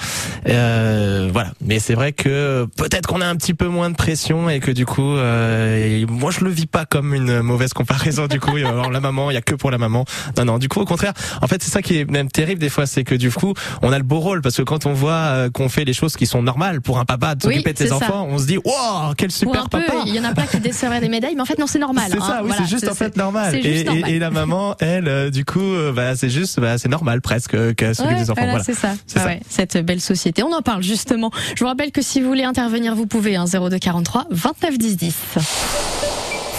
Euh, 0.48 1.30
voilà. 1.32 1.52
Mais 1.62 1.80
c'est 1.80 1.94
vrai 1.94 2.12
que 2.14 2.66
peut-être 2.78 3.08
qu'on 3.08 3.22
a 3.22 3.26
un 3.28 3.36
petit 3.36 3.54
peu 3.54 3.68
moins 3.68 3.90
de 3.90 3.96
pression 3.96 4.50
et 4.50 4.60
que 4.60 4.72
du 4.72 4.86
coup, 4.86 5.16
euh, 5.16 6.06
moi, 6.08 6.32
je 6.32 6.44
le 6.44 6.50
vis 6.50 6.68
pas 6.68 6.86
comme 6.86 7.14
une 7.14 7.42
mauvaise 7.42 7.74
comparaison. 7.74 8.28
Du 8.28 8.40
coup, 8.40 8.56
alors, 8.56 8.90
la 8.92 9.00
maman, 9.00 9.32
il 9.32 9.34
y 9.34 9.38
a 9.38 9.42
que 9.42 9.56
pour 9.56 9.72
la 9.72 9.78
maman. 9.78 10.06
Non, 10.38 10.46
non. 10.46 10.58
Du 10.58 10.70
coup, 10.70 10.80
au 10.80 10.86
contraire, 10.86 11.14
en 11.42 11.48
fait, 11.48 11.62
c'est 11.64 11.72
ça 11.72 11.82
qui 11.82 12.00
est 12.00 12.10
même 12.10 12.30
terrible 12.30 12.60
des 12.62 12.70
fois, 12.70 12.86
c'est 12.86 13.04
que 13.04 13.16
du 13.16 13.32
coup, 13.32 13.54
on 13.82 13.92
a 13.92 13.98
le 13.98 14.04
beau 14.04 14.20
rôle 14.20 14.42
parce 14.42 14.58
que 14.58 14.62
quand 14.64 14.86
on 14.86 14.94
voit 14.94 15.12
euh, 15.12 15.50
qu'on 15.50 15.70
fait 15.70 15.86
les 15.86 15.94
choses 15.94 16.16
qui 16.16 16.26
sont 16.26 16.42
normales 16.42 16.59
pour 16.84 17.00
un 17.00 17.06
papa 17.06 17.36
de 17.36 17.48
Oui, 17.48 17.54
s'occuper 17.56 17.74
de 17.74 17.78
ses 17.78 17.88
ça. 17.88 17.96
enfants, 17.96 18.28
on 18.30 18.38
se 18.38 18.46
dit, 18.46 18.58
wow, 18.58 19.14
quel 19.18 19.32
super 19.32 19.64
un 19.64 19.68
papa. 19.68 19.94
il 20.06 20.16
y 20.16 20.20
en 20.20 20.24
a 20.24 20.34
plein 20.34 20.46
qui 20.46 20.60
décevraient 20.60 21.00
des 21.02 21.10
médailles, 21.10 21.36
mais 21.36 21.42
en 21.42 21.46
fait 21.46 21.58
non, 21.60 21.68
c'est 21.68 21.80
normal. 21.80 22.06
C'est 22.12 22.18
hein. 22.18 22.26
ça, 22.26 22.40
oui, 22.42 22.48
Voilà, 22.50 22.64
c'est 22.64 22.70
juste 22.70 22.88
en 22.88 22.94
fait 22.96 23.16
normal. 23.18 23.56
Et, 23.56 23.62
juste 23.62 23.82
et- 23.82 23.84
normal. 23.86 24.10
et 24.12 24.20
la 24.20 24.30
maman, 24.30 24.76
elle, 24.80 25.08
euh, 25.08 25.30
du 25.30 25.46
coup, 25.46 25.60
euh, 25.60 25.92
bah, 25.94 26.16
c'est 26.16 26.30
juste, 26.30 26.60
bah, 26.60 26.78
c'est 26.78 26.90
normal 26.90 27.22
presque 27.22 27.54
euh, 27.54 27.74
qu'elle 27.74 27.96
s'occupe 27.96 28.12
Ouais, 28.14 28.18
des 28.20 28.30
enfants. 28.32 28.42
voilà, 28.42 28.52
Voilà. 28.52 28.64
c'est 28.64 28.74
ça. 28.74 28.94
C'est 29.08 29.20
Ah 29.20 29.24
ça. 29.24 29.28
ouais, 29.28 29.40
cette 29.50 29.78
belle 29.86 30.02
société. 30.02 30.44
On 30.44 30.54
en 30.54 30.62
parle 30.62 30.84
justement. 30.84 31.32
Je 31.56 31.64
vous 31.64 31.68
rappelle 31.68 31.92
que 31.92 32.02
si 32.02 32.22
vous 32.22 32.28
voulez 32.28 32.44
intervenir, 32.44 32.96
vous 32.96 33.06
pouvez. 33.08 33.36
Hein, 33.36 33.46
02 33.46 33.78
43 33.80 34.26
29 34.32 34.78
10 34.78 34.98
10. 34.98 35.16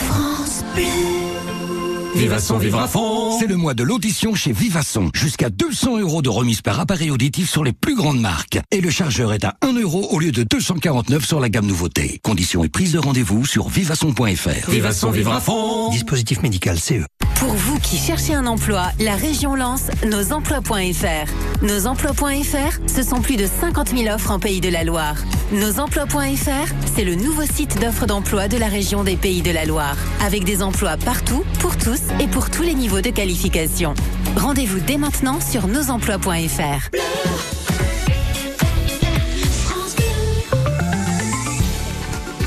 France 0.08 0.64
Bleu. 0.74 1.29
Vivasson, 2.14 2.58
vivre 2.58 2.80
à 2.80 2.88
fond 2.88 3.38
C'est 3.38 3.46
le 3.46 3.56
mois 3.56 3.74
de 3.74 3.82
l'audition 3.82 4.34
chez 4.34 4.52
Vivasson. 4.52 5.10
Jusqu'à 5.14 5.48
200 5.50 5.98
euros 5.98 6.22
de 6.22 6.28
remise 6.28 6.60
par 6.60 6.80
appareil 6.80 7.10
auditif 7.10 7.48
sur 7.48 7.64
les 7.64 7.72
plus 7.72 7.94
grandes 7.94 8.20
marques. 8.20 8.58
Et 8.70 8.80
le 8.80 8.90
chargeur 8.90 9.32
est 9.32 9.44
à 9.44 9.54
1 9.62 9.74
euro 9.74 10.08
au 10.10 10.18
lieu 10.18 10.32
de 10.32 10.42
249 10.42 11.24
sur 11.24 11.40
la 11.40 11.48
gamme 11.48 11.66
nouveauté. 11.66 12.20
Conditions 12.22 12.64
et 12.64 12.68
prise 12.68 12.92
de 12.92 12.98
rendez-vous 12.98 13.46
sur 13.46 13.68
vivasson.fr. 13.68 14.70
Vivasson, 14.70 15.10
vivre 15.10 15.32
à 15.32 15.40
fond 15.40 15.90
Dispositif 15.90 16.42
médical 16.42 16.78
CE. 16.78 17.04
Pour 17.40 17.54
vous 17.54 17.78
qui 17.78 17.96
cherchez 17.96 18.34
un 18.34 18.44
emploi, 18.46 18.90
la 18.98 19.16
région 19.16 19.54
lance 19.54 19.84
nosemplois.fr. 20.04 21.62
Nosemplois.fr, 21.62 22.78
ce 22.86 23.02
sont 23.02 23.22
plus 23.22 23.36
de 23.36 23.46
50 23.46 23.96
000 23.96 24.14
offres 24.14 24.30
en 24.30 24.38
Pays 24.38 24.60
de 24.60 24.68
la 24.68 24.84
Loire. 24.84 25.16
Nosemplois.fr, 25.50 26.74
c'est 26.94 27.04
le 27.04 27.14
nouveau 27.14 27.44
site 27.44 27.80
d'offres 27.80 28.04
d'emploi 28.04 28.46
de 28.48 28.58
la 28.58 28.68
région 28.68 29.04
des 29.04 29.16
Pays 29.16 29.40
de 29.40 29.52
la 29.52 29.64
Loire. 29.64 29.96
Avec 30.22 30.44
des 30.44 30.62
emplois 30.62 30.98
partout, 30.98 31.42
pour 31.60 31.78
tous 31.78 32.02
et 32.20 32.28
pour 32.28 32.50
tous 32.50 32.62
les 32.62 32.74
niveaux 32.74 33.00
de 33.00 33.08
qualification. 33.08 33.94
Rendez-vous 34.36 34.80
dès 34.80 34.98
maintenant 34.98 35.40
sur 35.40 35.66
nosemplois.fr. 35.66 36.90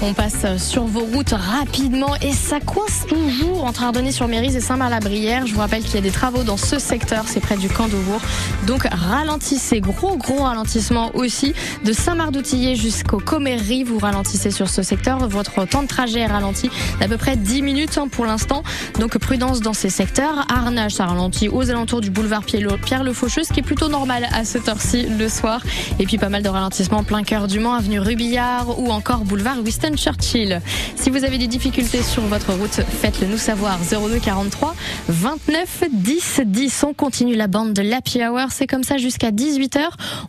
On 0.05 0.13
passe 0.13 0.57
sur 0.57 0.83
vos 0.83 1.05
routes 1.05 1.31
rapidement 1.31 2.13
et 2.21 2.33
ça 2.33 2.59
coince 2.59 3.05
toujours 3.07 3.63
entre 3.63 3.83
Ardennais 3.83 4.11
sur 4.11 4.27
Mérise 4.27 4.53
et 4.57 4.59
Saint-Marc-la-Brière. 4.59 5.47
Je 5.47 5.53
vous 5.53 5.61
rappelle 5.61 5.81
qu'il 5.81 5.95
y 5.95 5.97
a 5.97 6.01
des 6.01 6.11
travaux 6.11 6.43
dans 6.43 6.57
ce 6.57 6.77
secteur, 6.77 7.23
c'est 7.25 7.39
près 7.39 7.55
du 7.55 7.69
camp 7.69 7.87
d'Aubourg. 7.87 8.19
Donc 8.67 8.83
ralentissez, 8.91 9.79
gros 9.79 10.17
gros 10.17 10.43
ralentissement 10.43 11.11
aussi 11.13 11.53
de 11.85 11.93
Saint-Marc-d'Outillet 11.93 12.75
jusqu'au 12.75 13.19
Commerie. 13.19 13.85
Vous 13.85 13.97
ralentissez 13.97 14.51
sur 14.51 14.67
ce 14.67 14.83
secteur. 14.83 15.25
Votre 15.29 15.63
temps 15.63 15.83
de 15.83 15.87
trajet 15.87 16.19
est 16.19 16.27
ralenti 16.27 16.69
d'à 16.99 17.07
peu 17.07 17.15
près 17.15 17.37
10 17.37 17.61
minutes 17.61 17.97
hein, 17.97 18.09
pour 18.09 18.25
l'instant. 18.25 18.63
Donc 18.99 19.17
prudence 19.19 19.61
dans 19.61 19.73
ces 19.73 19.89
secteurs. 19.89 20.45
Arnage, 20.53 20.95
ça 20.95 21.05
ralentit 21.05 21.47
aux 21.47 21.69
alentours 21.69 22.01
du 22.01 22.09
boulevard 22.09 22.43
Pierre 22.43 23.05
Le 23.05 23.13
Faucheux, 23.13 23.45
ce 23.45 23.53
qui 23.53 23.61
est 23.61 23.63
plutôt 23.63 23.87
normal 23.87 24.27
à 24.33 24.43
cette 24.43 24.67
heure-ci 24.67 25.03
le 25.03 25.29
soir. 25.29 25.61
Et 25.97 26.05
puis 26.05 26.17
pas 26.17 26.27
mal 26.27 26.43
de 26.43 26.49
ralentissements 26.49 27.05
plein 27.05 27.23
cœur 27.23 27.47
du 27.47 27.61
Mans, 27.61 27.75
avenue 27.75 28.01
Rubillard 28.01 28.77
ou 28.81 28.91
encore 28.91 29.19
boulevard 29.19 29.59
Winston 29.63 29.92
Churchill. 29.97 30.61
Si 30.95 31.09
vous 31.09 31.23
avez 31.23 31.37
des 31.37 31.47
difficultés 31.47 32.01
sur 32.01 32.23
votre 32.23 32.53
route, 32.53 32.81
faites-le 33.01 33.27
nous 33.27 33.37
savoir. 33.37 33.77
02 33.79 34.19
43 34.19 34.75
29 35.09 35.83
10 35.91 36.41
10. 36.45 36.83
On 36.87 36.93
continue 36.93 37.35
la 37.35 37.47
bande 37.47 37.73
de 37.73 37.81
l'Happy 37.81 38.23
Hour. 38.23 38.47
C'est 38.51 38.67
comme 38.67 38.83
ça 38.83 38.97
jusqu'à 38.97 39.31
18h. 39.31 39.79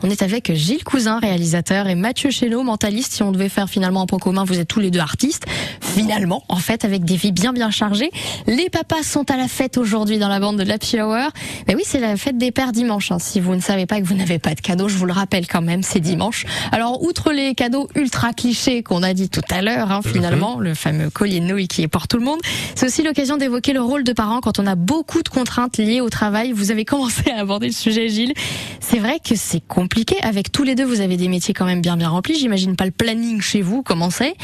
On 0.03 0.11
est 0.11 0.23
avec 0.23 0.53
Gilles 0.55 0.85
Cousin, 0.85 1.19
réalisateur, 1.19 1.89
et 1.89 1.95
Mathieu 1.95 2.31
Chéneau, 2.31 2.63
mentaliste. 2.63 3.13
Si 3.13 3.23
on 3.23 3.33
devait 3.33 3.49
faire 3.49 3.69
finalement 3.69 4.03
un 4.03 4.07
point 4.07 4.19
commun, 4.19 4.45
vous 4.45 4.59
êtes 4.59 4.69
tous 4.69 4.81
les 4.81 4.91
deux 4.91 5.01
artistes. 5.01 5.47
Finalement, 5.81 6.43
en 6.49 6.57
fait, 6.57 6.85
avec 6.85 7.05
des 7.05 7.17
vies 7.17 7.33
bien 7.33 7.53
bien 7.53 7.71
chargées. 7.71 8.11
Les 8.47 8.69
papas 8.71 9.03
sont 9.03 9.31
à 9.31 9.37
la 9.37 9.49
fête 9.49 9.79
aujourd'hui 9.79 10.19
dans 10.19 10.29
la 10.29 10.41
bande 10.41 10.59
de 10.59 10.65
l'Happy 10.65 11.01
Hour. 11.01 11.31
Mais 11.69 11.75
oui, 11.75 11.83
c'est 11.85 12.01
la 12.01 12.17
fête 12.17 12.39
des 12.39 12.51
pères 12.51 12.73
dimanche. 12.73 13.13
hein. 13.13 13.19
Si 13.19 13.41
vous 13.41 13.55
ne 13.55 13.61
savez 13.61 13.87
pas 13.87 14.01
que 14.01 14.07
vous 14.07 14.15
n'avez 14.15 14.39
pas 14.39 14.55
de 14.55 14.61
cadeaux, 14.61 14.89
je 14.89 14.97
vous 14.97 15.07
le 15.07 15.13
rappelle 15.13 15.47
quand 15.47 15.63
même, 15.63 15.83
c'est 15.83 16.01
dimanche. 16.01 16.45
Alors, 16.73 17.03
outre 17.03 17.33
les 17.33 17.55
cadeaux 17.55 17.89
ultra 17.95 18.33
clichés 18.33 18.83
qu'on 18.83 19.03
a 19.03 19.15
dit 19.15 19.29
tout 19.29 19.41
à 19.51 19.54
l'heure, 19.63 19.91
hein, 19.91 20.01
finalement, 20.03 20.59
le 20.59 20.75
fameux 20.75 21.11
collier 21.11 21.41
de 21.41 21.67
qui 21.67 21.83
est 21.83 21.89
pour 21.89 22.09
tout 22.09 22.19
le 22.19 22.25
monde, 22.25 22.41
c'est 22.75 22.87
aussi 22.87 23.03
l'occasion 23.03 23.37
d'évoquer 23.37 23.73
le 23.73 23.81
rôle 23.81 24.05
de 24.05 24.13
parent 24.13 24.41
quand 24.41 24.59
on 24.59 24.67
a 24.67 24.75
beaucoup 24.75 25.23
de 25.23 25.29
contraintes 25.29 25.79
liées 25.79 26.01
au 26.01 26.11
travail. 26.11 26.53
Vous 26.53 26.71
avez 26.71 26.85
commencé 26.85 27.31
à 27.31 27.41
aborder 27.41 27.67
le 27.67 27.73
sujet, 27.73 28.09
Gilles. 28.09 28.35
C'est 28.81 28.99
vrai 28.99 29.19
que 29.19 29.37
c'est 29.37 29.61
compliqué. 29.67 30.17
Avec 30.23 30.53
tous 30.53 30.65
les 30.65 30.75
deux, 30.75 30.85
vous 30.85 31.01
avez 31.01 31.17
des 31.17 31.29
métiers 31.29 31.55
quand 31.55 31.65
même 31.65 31.81
bien 31.81 31.97
bien 31.97 32.09
remplis. 32.09 32.35
J'imagine 32.39 32.77
pas 32.77 32.85
le 32.85 32.91
planning 32.91 33.41
chez 33.41 33.63
vous. 33.63 33.83
Comment 33.83 34.11
c'est 34.11 34.35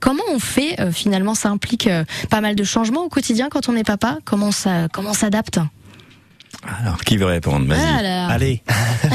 Comment 0.00 0.22
on 0.32 0.38
fait 0.38 0.80
euh, 0.80 0.92
Finalement, 0.92 1.34
ça 1.34 1.48
implique 1.48 1.86
euh, 1.86 2.04
pas 2.30 2.40
mal 2.40 2.54
de 2.54 2.64
changements 2.64 3.04
au 3.04 3.08
quotidien 3.08 3.48
quand 3.50 3.68
on 3.68 3.76
est 3.76 3.84
papa? 3.84 4.18
Comment 4.24 4.52
ça 4.52 4.88
Comment 4.92 5.10
on 5.10 5.14
s'adapte? 5.14 5.58
Alors, 6.66 6.98
qui 7.04 7.16
veut 7.16 7.26
répondre? 7.26 7.66
Vas-y. 7.66 7.78
Alors, 8.06 8.30
Allez, 8.38 8.62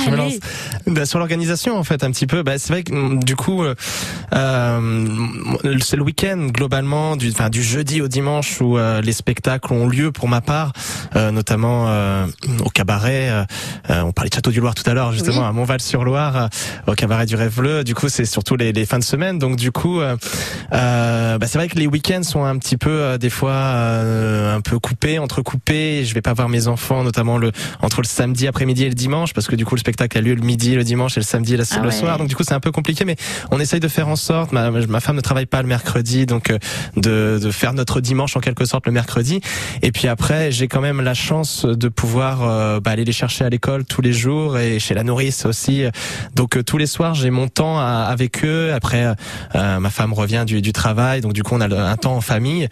je 0.05 0.09
me 0.09 0.15
lance. 0.15 0.33
Bah, 0.87 1.05
sur 1.05 1.19
l'organisation, 1.19 1.77
en 1.77 1.83
fait, 1.83 2.03
un 2.03 2.11
petit 2.11 2.25
peu. 2.25 2.41
Bah, 2.41 2.57
c'est 2.57 2.71
vrai 2.73 2.83
que 2.83 2.93
mm, 2.93 3.23
du 3.23 3.35
coup, 3.35 3.63
euh, 3.63 3.75
euh, 4.33 5.17
c'est 5.81 5.97
le 5.97 6.03
week-end 6.03 6.47
globalement, 6.51 7.15
du, 7.15 7.29
enfin, 7.31 7.49
du 7.49 7.61
jeudi 7.61 8.01
au 8.01 8.07
dimanche 8.07 8.59
où 8.61 8.77
euh, 8.77 9.01
les 9.01 9.11
spectacles 9.13 9.71
ont 9.73 9.87
lieu 9.87 10.11
pour 10.11 10.27
ma 10.29 10.41
part, 10.41 10.71
euh, 11.15 11.31
notamment 11.31 11.85
euh, 11.89 12.25
au 12.63 12.69
cabaret. 12.69 13.29
euh, 13.29 13.43
euh, 13.89 14.01
on 14.01 14.11
parlait 14.13 14.29
de 14.29 14.35
Château 14.35 14.51
du 14.51 14.59
Loir 14.61 14.73
tout 14.73 14.89
à 14.89 14.93
l'heure, 14.93 15.11
justement, 15.11 15.41
Oui. 15.41 15.47
à 15.47 15.51
Montval-sur-Loire, 15.51 16.35
euh, 16.37 16.47
au 16.91 16.95
cabaret 16.95 17.25
du 17.25 17.35
Rêve 17.35 17.55
Bleu. 17.57 17.83
Du 17.83 17.93
coup, 17.93 18.07
c'est 18.09 18.25
surtout 18.25 18.55
les, 18.55 18.71
les 18.71 18.85
fins 18.85 18.99
de 18.99 19.03
semaine. 19.03 19.37
Donc, 19.37 19.57
du 19.57 19.71
coup, 19.71 19.99
euh, 19.99 20.15
euh, 20.73 21.37
bah, 21.37 21.47
c'est 21.47 21.57
vrai 21.57 21.67
que 21.67 21.77
les 21.77 21.87
week-ends 21.87 22.23
sont 22.23 22.43
un 22.45 22.57
petit 22.57 22.77
peu 22.77 22.89
euh, 22.89 23.17
des 23.17 23.29
fois 23.29 23.51
euh, 23.51 24.55
un 24.55 24.61
peu 24.61 24.79
coupés, 24.79 25.19
entrecoupés. 25.19 26.05
Je 26.05 26.13
vais 26.13 26.21
pas 26.21 26.33
voir 26.33 26.49
mes 26.49 26.67
enfants, 26.67 27.03
notamment 27.03 27.32
le 27.37 27.51
entre 27.81 28.01
le 28.01 28.07
samedi 28.07 28.47
après-midi 28.47 28.83
et 28.83 28.89
le 28.89 28.95
dimanche, 28.95 29.33
parce 29.33 29.47
que 29.47 29.55
du 29.55 29.65
coup 29.65 29.75
le 29.75 29.79
spectacle 29.79 30.17
a 30.17 30.21
lieu 30.21 30.35
le 30.35 30.41
midi, 30.41 30.75
le 30.75 30.83
dimanche 30.83 31.17
et 31.17 31.19
le 31.19 31.25
samedi 31.25 31.53
et 31.53 31.57
le, 31.57 31.63
Ah 31.71 31.81
ouais. 31.81 31.91
soir. 31.91 32.17
Donc 32.17 32.27
du 32.27 32.35
coup 32.35 32.43
c'est 32.43 32.53
un 32.53 32.59
peu 32.59 32.71
compliqué, 32.71 33.05
mais 33.05 33.15
on 33.51 33.59
essaye 33.59 33.79
de 33.79 33.87
faire 33.87 34.07
en 34.07 34.15
sorte. 34.15 34.51
Ma, 34.51 34.69
ma 34.71 34.99
femme 34.99 35.15
ne 35.15 35.21
travaille 35.21 35.45
pas 35.45 35.61
le 35.61 35.67
mercredi, 35.67 36.25
donc 36.25 36.49
euh, 36.49 36.57
de, 36.97 37.39
de 37.41 37.51
faire 37.51 37.73
notre 37.73 38.01
dimanche 38.01 38.35
en 38.37 38.39
quelque 38.39 38.65
sorte 38.65 38.85
le 38.85 38.91
mercredi. 38.91 39.41
Et 39.81 39.91
puis 39.91 40.07
après 40.07 40.51
j'ai 40.51 40.67
quand 40.67 40.81
même 40.81 41.01
la 41.01 41.13
chance 41.13 41.65
de 41.65 41.87
pouvoir 41.89 42.43
euh, 42.43 42.79
bah, 42.79 42.91
aller 42.91 43.05
les 43.05 43.11
chercher 43.11 43.45
à 43.45 43.49
l'école 43.49 43.85
tous 43.85 44.01
les 44.01 44.13
jours 44.13 44.57
et 44.57 44.79
chez 44.79 44.93
la 44.93 45.03
nourrice 45.03 45.45
aussi. 45.45 45.83
Donc 46.35 46.57
euh, 46.57 46.63
tous 46.63 46.77
les 46.77 46.87
soirs 46.87 47.13
j'ai 47.15 47.29
mon 47.29 47.47
temps 47.47 47.79
à- 47.79 48.07
avec 48.09 48.43
eux. 48.45 48.71
Après 48.73 49.13
euh, 49.55 49.79
ma 49.79 49.89
femme 49.89 50.13
revient 50.13 50.43
du, 50.45 50.61
du 50.61 50.73
travail, 50.73 51.21
donc 51.21 51.33
du 51.33 51.43
coup 51.43 51.55
on 51.55 51.61
a 51.61 51.67
le- 51.67 51.77
un 51.77 51.97
temps 51.97 52.15
en 52.15 52.21
famille. 52.21 52.67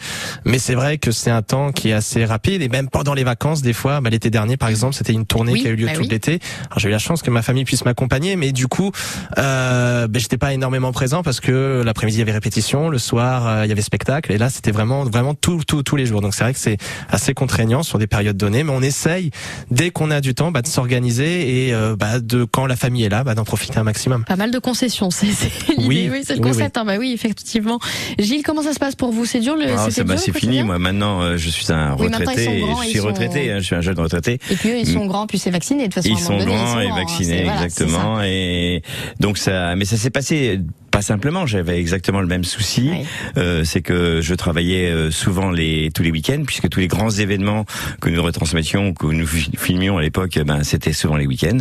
Mais 0.46 0.60
c'est 0.60 0.76
vrai 0.76 0.98
que 0.98 1.12
c'est 1.12 1.32
un 1.32 1.42
temps 1.42 1.72
qui 1.72 1.90
est 1.90 1.94
assez 1.94 2.26
rapide 2.26 2.62
et 2.62 2.70
même 2.70 2.90
pendant 2.90 3.14
les 3.14 3.24
vacances 3.24 3.62
des 3.62 3.74
fois, 3.74 4.02
bah, 4.02 4.10
l'été 4.10 4.30
dernier 4.30 4.51
par 4.58 4.70
exemple, 4.70 4.96
c'était 4.96 5.14
une 5.14 5.26
tournée 5.26 5.54
Oui, 5.54 5.62
qui 5.62 5.68
a 5.68 5.72
eu 5.72 5.76
lieu 5.76 5.88
bah 5.88 5.94
tout 5.94 6.02
oui. 6.02 6.08
l'été. 6.10 6.40
Alors 6.68 6.80
j'ai 6.80 6.88
eu 6.90 6.92
la 6.92 7.00
chance 7.00 7.22
que 7.22 7.32
ma 7.32 7.42
famille 7.42 7.66
puisse 7.66 7.86
m'accompagner, 7.86 8.36
mais 8.36 8.52
du 8.52 8.68
coup, 8.68 8.92
euh, 9.38 10.08
ben, 10.08 10.20
j'étais 10.20 10.38
pas 10.38 10.54
énormément 10.54 10.92
présent 10.92 11.24
parce 11.24 11.40
que 11.40 11.82
l'après-midi 11.86 12.18
il 12.18 12.20
y 12.20 12.24
avait 12.24 12.32
répétition, 12.32 12.90
le 12.90 12.98
soir 12.98 13.48
euh, 13.48 13.66
il 13.66 13.70
y 13.70 13.72
avait 13.72 13.82
spectacle 13.82 14.32
et 14.32 14.38
là 14.38 14.50
c'était 14.50 14.72
vraiment 14.72 15.04
vraiment 15.06 15.34
tout, 15.34 15.62
tout 15.68 15.84
tous 15.84 15.96
les 15.96 16.06
jours. 16.06 16.22
Donc 16.22 16.34
c'est 16.34 16.44
vrai 16.44 16.54
que 16.54 16.60
c'est 16.60 16.78
assez 17.10 17.34
contraignant 17.34 17.84
sur 17.84 17.98
des 18.00 18.08
périodes 18.08 18.38
données, 18.38 18.64
mais 18.64 18.72
on 18.72 18.82
essaye 18.82 19.32
dès 19.70 19.92
qu'on 19.92 20.12
a 20.12 20.22
du 20.22 20.34
temps 20.34 20.52
bah, 20.52 20.62
de 20.62 20.68
s'organiser 20.68 21.68
et 21.68 21.74
euh, 21.74 21.96
bah, 21.96 22.20
de 22.20 22.44
quand 22.46 22.66
la 22.66 22.76
famille 22.76 23.04
est 23.04 23.10
là, 23.10 23.24
bah, 23.24 23.36
d'en 23.36 23.44
profiter 23.44 23.78
un 23.78 23.84
maximum. 23.84 24.24
Pas 24.26 24.36
mal 24.36 24.52
de 24.52 24.60
concessions, 24.60 25.10
c'est 25.12 25.32
c'est 25.32 25.50
l'idée. 25.70 25.86
Oui, 25.88 26.10
Oui, 26.12 26.22
c'est 26.26 26.36
le 26.36 26.42
oui, 26.42 26.48
concept. 26.52 26.78
hein. 26.78 26.86
bah 26.86 26.96
oui, 27.00 27.12
effectivement. 27.14 27.80
Gilles, 28.20 28.44
comment 28.44 28.62
ça 28.62 28.74
se 28.74 28.80
passe 28.80 28.96
pour 28.96 29.12
vous? 29.12 29.26
C'est 29.26 29.40
dur 29.40 29.56
le 29.56 29.66
Ah, 29.78 29.88
c'est 29.90 30.04
bah, 30.04 30.18
fini. 30.18 30.64
Moi, 30.64 30.78
maintenant, 30.80 31.22
euh, 31.22 31.38
je 31.38 31.50
suis 31.50 31.72
un 31.72 31.96
Oui, 31.98 32.08
retraité. 32.08 32.60
grands, 32.60 32.82
je 32.84 32.88
suis 32.90 33.00
sont- 33.00 33.08
retraité. 33.08 33.52
hein, 33.52 33.60
je 33.60 33.64
suis 33.64 33.76
un 33.76 33.82
jeune 33.82 34.00
retraité. 34.00 34.40
Et 34.50 34.56
puis 34.56 34.70
eux, 34.70 34.78
ils 34.80 34.88
sont 34.88 35.06
grands, 35.06 35.28
puis 35.28 35.38
c'est 35.38 35.52
vacciné 35.52 35.88
de 35.88 35.94
toute 35.94 36.04
façon. 36.04 36.10
Ils 36.10 36.20
sont 36.20 36.38
donné, 36.38 36.46
grands 36.46 36.80
ils 36.80 36.84
et 36.84 36.88
sont 36.88 36.90
grands, 36.90 37.00
vaccinés, 37.00 37.44
voilà, 37.44 37.64
exactement. 37.64 38.22
Et 38.24 38.82
donc 39.20 39.38
ça, 39.38 39.76
mais 39.76 39.86
ça 39.86 39.98
s'est 39.98 40.10
passé 40.10 40.60
pas 40.92 41.02
simplement. 41.02 41.46
J'avais 41.46 41.80
exactement 41.80 42.22
le 42.22 42.28
même 42.28 42.44
souci. 42.44 42.90
Oui. 42.92 43.06
Euh, 43.38 43.64
c'est 43.64 43.82
que 43.82 44.20
je 44.22 44.36
travaillais 44.36 44.90
euh, 44.92 45.10
souvent 45.12 45.50
les 45.50 45.90
tous 45.94 46.04
les 46.04 46.12
week-ends, 46.12 46.44
puisque 46.46 46.70
tous 46.70 46.80
les 46.80 46.88
grands 46.88 47.10
événements 47.10 47.66
que 48.02 48.10
nous 48.10 48.22
retransmettions, 48.22 48.94
que 48.94 49.08
nous 49.08 49.26
fi- 49.26 49.52
filmions 49.58 49.98
à 49.98 50.02
l'époque, 50.02 50.38
ben 50.46 50.64
c'était 50.64 50.94
souvent 50.94 51.16
les 51.16 51.26
week-ends. 51.28 51.58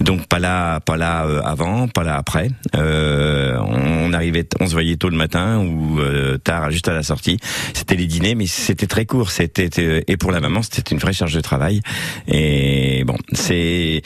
Donc 0.00 0.26
pas 0.28 0.38
là, 0.38 0.80
pas 0.80 0.96
là 0.96 1.26
euh, 1.26 1.40
avant, 1.42 1.88
pas 1.88 2.04
là 2.04 2.16
après. 2.16 2.50
Euh, 2.76 3.58
on 3.58 4.12
arrivait, 4.12 4.46
on 4.60 4.66
se 4.66 4.72
voyait 4.72 4.96
tôt 4.96 5.08
le 5.08 5.16
matin 5.16 5.58
ou 5.58 5.98
euh, 6.00 6.38
tard, 6.38 6.70
juste 6.70 6.88
à 6.88 6.94
la 6.94 7.02
sortie. 7.02 7.38
C'était 7.74 7.96
les 7.96 8.06
dîners, 8.06 8.34
mais 8.36 8.46
c'était 8.46 8.86
très 8.86 9.04
court. 9.06 9.30
C'était 9.32 10.04
et 10.06 10.16
pour 10.16 10.30
la 10.30 10.40
maman, 10.40 10.62
c'était 10.62 10.94
une 10.94 11.00
vraie 11.00 11.12
charge 11.12 11.34
de 11.34 11.40
travail. 11.40 11.80
Et 12.28 13.02
bon, 13.04 13.16
c'est 13.32 14.02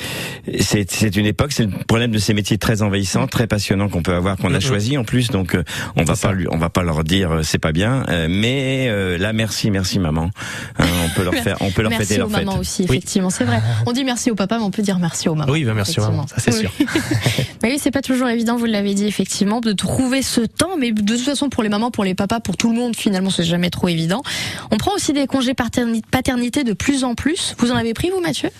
c'est 0.60 1.16
une 1.16 1.26
époque, 1.26 1.52
c'est 1.52 1.66
le 1.66 1.72
problème 1.86 2.10
de 2.10 2.18
ces 2.18 2.32
métiers 2.32 2.56
très 2.58 2.80
envahissants, 2.82 3.26
très 3.26 3.46
passionnants 3.46 3.88
qu'on 3.90 4.02
peut 4.02 4.14
avoir, 4.14 4.36
qu'on 4.38 4.54
a. 4.54 4.61
choisi 4.62 4.96
en 4.98 5.04
plus. 5.04 5.28
Donc 5.28 5.54
euh, 5.54 5.62
on 5.96 6.04
va 6.04 6.14
ça. 6.14 6.28
pas 6.28 6.34
lui, 6.34 6.46
on 6.50 6.58
va 6.58 6.68
pas 6.70 6.82
leur 6.82 7.04
dire 7.04 7.30
euh, 7.32 7.42
c'est 7.42 7.58
pas 7.58 7.72
bien, 7.72 8.04
euh, 8.08 8.26
mais 8.30 8.88
euh, 8.88 9.18
là 9.18 9.32
merci, 9.32 9.70
merci 9.70 9.98
maman. 9.98 10.30
Hein, 10.78 10.84
on 11.04 11.08
peut 11.14 11.24
leur 11.24 11.34
faire, 11.42 11.56
on 11.60 11.70
peut 11.70 11.82
leur 11.82 11.90
Merci 11.90 12.06
fêter 12.08 12.22
aux 12.22 12.28
leur 12.28 12.36
fête. 12.38 12.46
mamans 12.46 12.58
aussi, 12.58 12.84
effectivement, 12.84 13.30
c'est 13.30 13.44
vrai. 13.44 13.60
On 13.86 13.92
dit 13.92 14.04
merci 14.04 14.30
au 14.30 14.34
papa, 14.34 14.58
mais 14.58 14.64
on 14.64 14.70
peut 14.70 14.82
dire 14.82 14.98
merci 14.98 15.28
aux 15.28 15.34
mamans. 15.34 15.52
Oui, 15.52 15.64
bah, 15.64 15.72
merci 15.74 16.00
aux 16.00 16.04
mamans, 16.04 16.26
ça, 16.26 16.36
c'est. 16.38 16.66
Oui. 16.66 16.86
mais 17.62 17.70
oui, 17.72 17.78
c'est 17.80 17.90
pas 17.90 18.02
toujours 18.02 18.28
évident, 18.28 18.56
vous 18.56 18.64
l'avez 18.66 18.94
dit, 18.94 19.06
effectivement, 19.06 19.60
de 19.60 19.72
trouver 19.72 20.22
ce 20.22 20.40
temps, 20.42 20.76
mais 20.78 20.92
de 20.92 21.00
toute 21.02 21.20
façon, 21.20 21.48
pour 21.48 21.62
les 21.62 21.68
mamans, 21.68 21.90
pour 21.90 22.04
les 22.04 22.14
papas, 22.14 22.40
pour 22.40 22.56
tout 22.56 22.70
le 22.70 22.76
monde, 22.78 22.96
finalement, 22.96 23.30
c'est 23.30 23.44
jamais 23.44 23.70
trop 23.70 23.88
évident. 23.88 24.22
On 24.70 24.76
prend 24.76 24.94
aussi 24.94 25.12
des 25.12 25.26
congés 25.26 25.52
paterni- 25.54 26.02
paternité 26.10 26.64
de 26.64 26.72
plus 26.72 27.04
en 27.04 27.14
plus. 27.14 27.54
Vous 27.58 27.70
en 27.70 27.76
avez 27.76 27.94
pris, 27.94 28.10
vous, 28.10 28.20
Mathieu? 28.20 28.50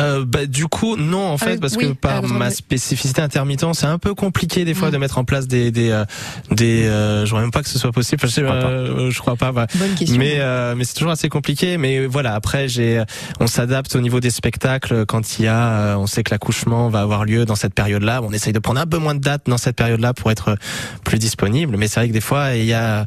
Euh, 0.00 0.24
bah, 0.26 0.46
du 0.46 0.66
coup, 0.66 0.96
non, 0.96 1.28
en 1.28 1.38
fait, 1.38 1.54
Ah, 1.56 1.60
parce 1.60 1.76
oui, 1.76 1.88
que 1.88 1.92
par 1.92 2.24
euh, 2.24 2.28
ma 2.28 2.48
oui. 2.48 2.54
spécificité 2.54 3.20
intermittent, 3.22 3.64
c'est 3.74 3.86
un 3.86 3.98
peu 3.98 4.14
compliqué 4.14 4.64
des 4.64 4.74
fois 4.74 4.88
Mm. 4.88 4.92
de 4.92 4.96
mettre 4.98 5.18
en 5.18 5.24
place 5.24 5.46
des 5.46 5.70
des 5.70 5.90
euh, 5.90 6.04
des. 6.50 6.84
Euh, 6.86 7.24
je 7.26 7.30
crois 7.30 7.42
même 7.42 7.50
pas 7.50 7.62
que 7.62 7.68
ce 7.68 7.78
soit 7.78 7.92
possible. 7.92 8.20
Je, 8.22 8.28
sais, 8.28 8.42
crois 8.42 8.58
pas. 8.58 8.66
euh, 8.66 9.10
je 9.10 9.18
crois 9.20 9.36
pas. 9.36 9.52
bah. 9.52 9.66
Bonne 9.74 9.94
question. 9.94 10.16
Mais 10.18 10.36
euh, 10.38 10.74
mais 10.76 10.84
c'est 10.84 10.94
toujours 10.94 11.12
assez 11.12 11.28
compliqué. 11.28 11.76
Mais 11.76 12.06
voilà, 12.06 12.34
après 12.34 12.68
j'ai, 12.68 13.02
on 13.40 13.46
s'adapte 13.46 13.94
au 13.96 14.00
niveau 14.00 14.20
des 14.20 14.30
spectacles 14.30 15.04
quand 15.06 15.38
il 15.38 15.44
y 15.44 15.48
a, 15.48 15.68
euh, 15.68 15.94
on 15.96 16.06
sait 16.06 16.22
que 16.22 16.30
l'accouchement 16.32 16.88
va 16.88 17.00
avoir 17.00 17.24
lieu 17.24 17.44
dans 17.44 17.54
cette 17.56 17.74
période-là. 17.74 18.20
On 18.22 18.32
essaye 18.32 18.52
de 18.52 18.58
prendre 18.58 18.80
un 18.80 18.86
peu 18.86 18.98
moins 18.98 19.14
de 19.14 19.20
dates 19.20 19.42
dans 19.46 19.58
cette 19.58 19.76
période-là 19.76 20.14
pour 20.14 20.30
être 20.30 20.56
plus 21.04 21.18
disponible. 21.18 21.76
Mais 21.76 21.88
c'est 21.88 22.00
vrai 22.00 22.08
que 22.08 22.12
des 22.14 22.20
fois 22.20 22.54
il 22.54 22.64
y 22.64 22.72
a, 22.74 23.04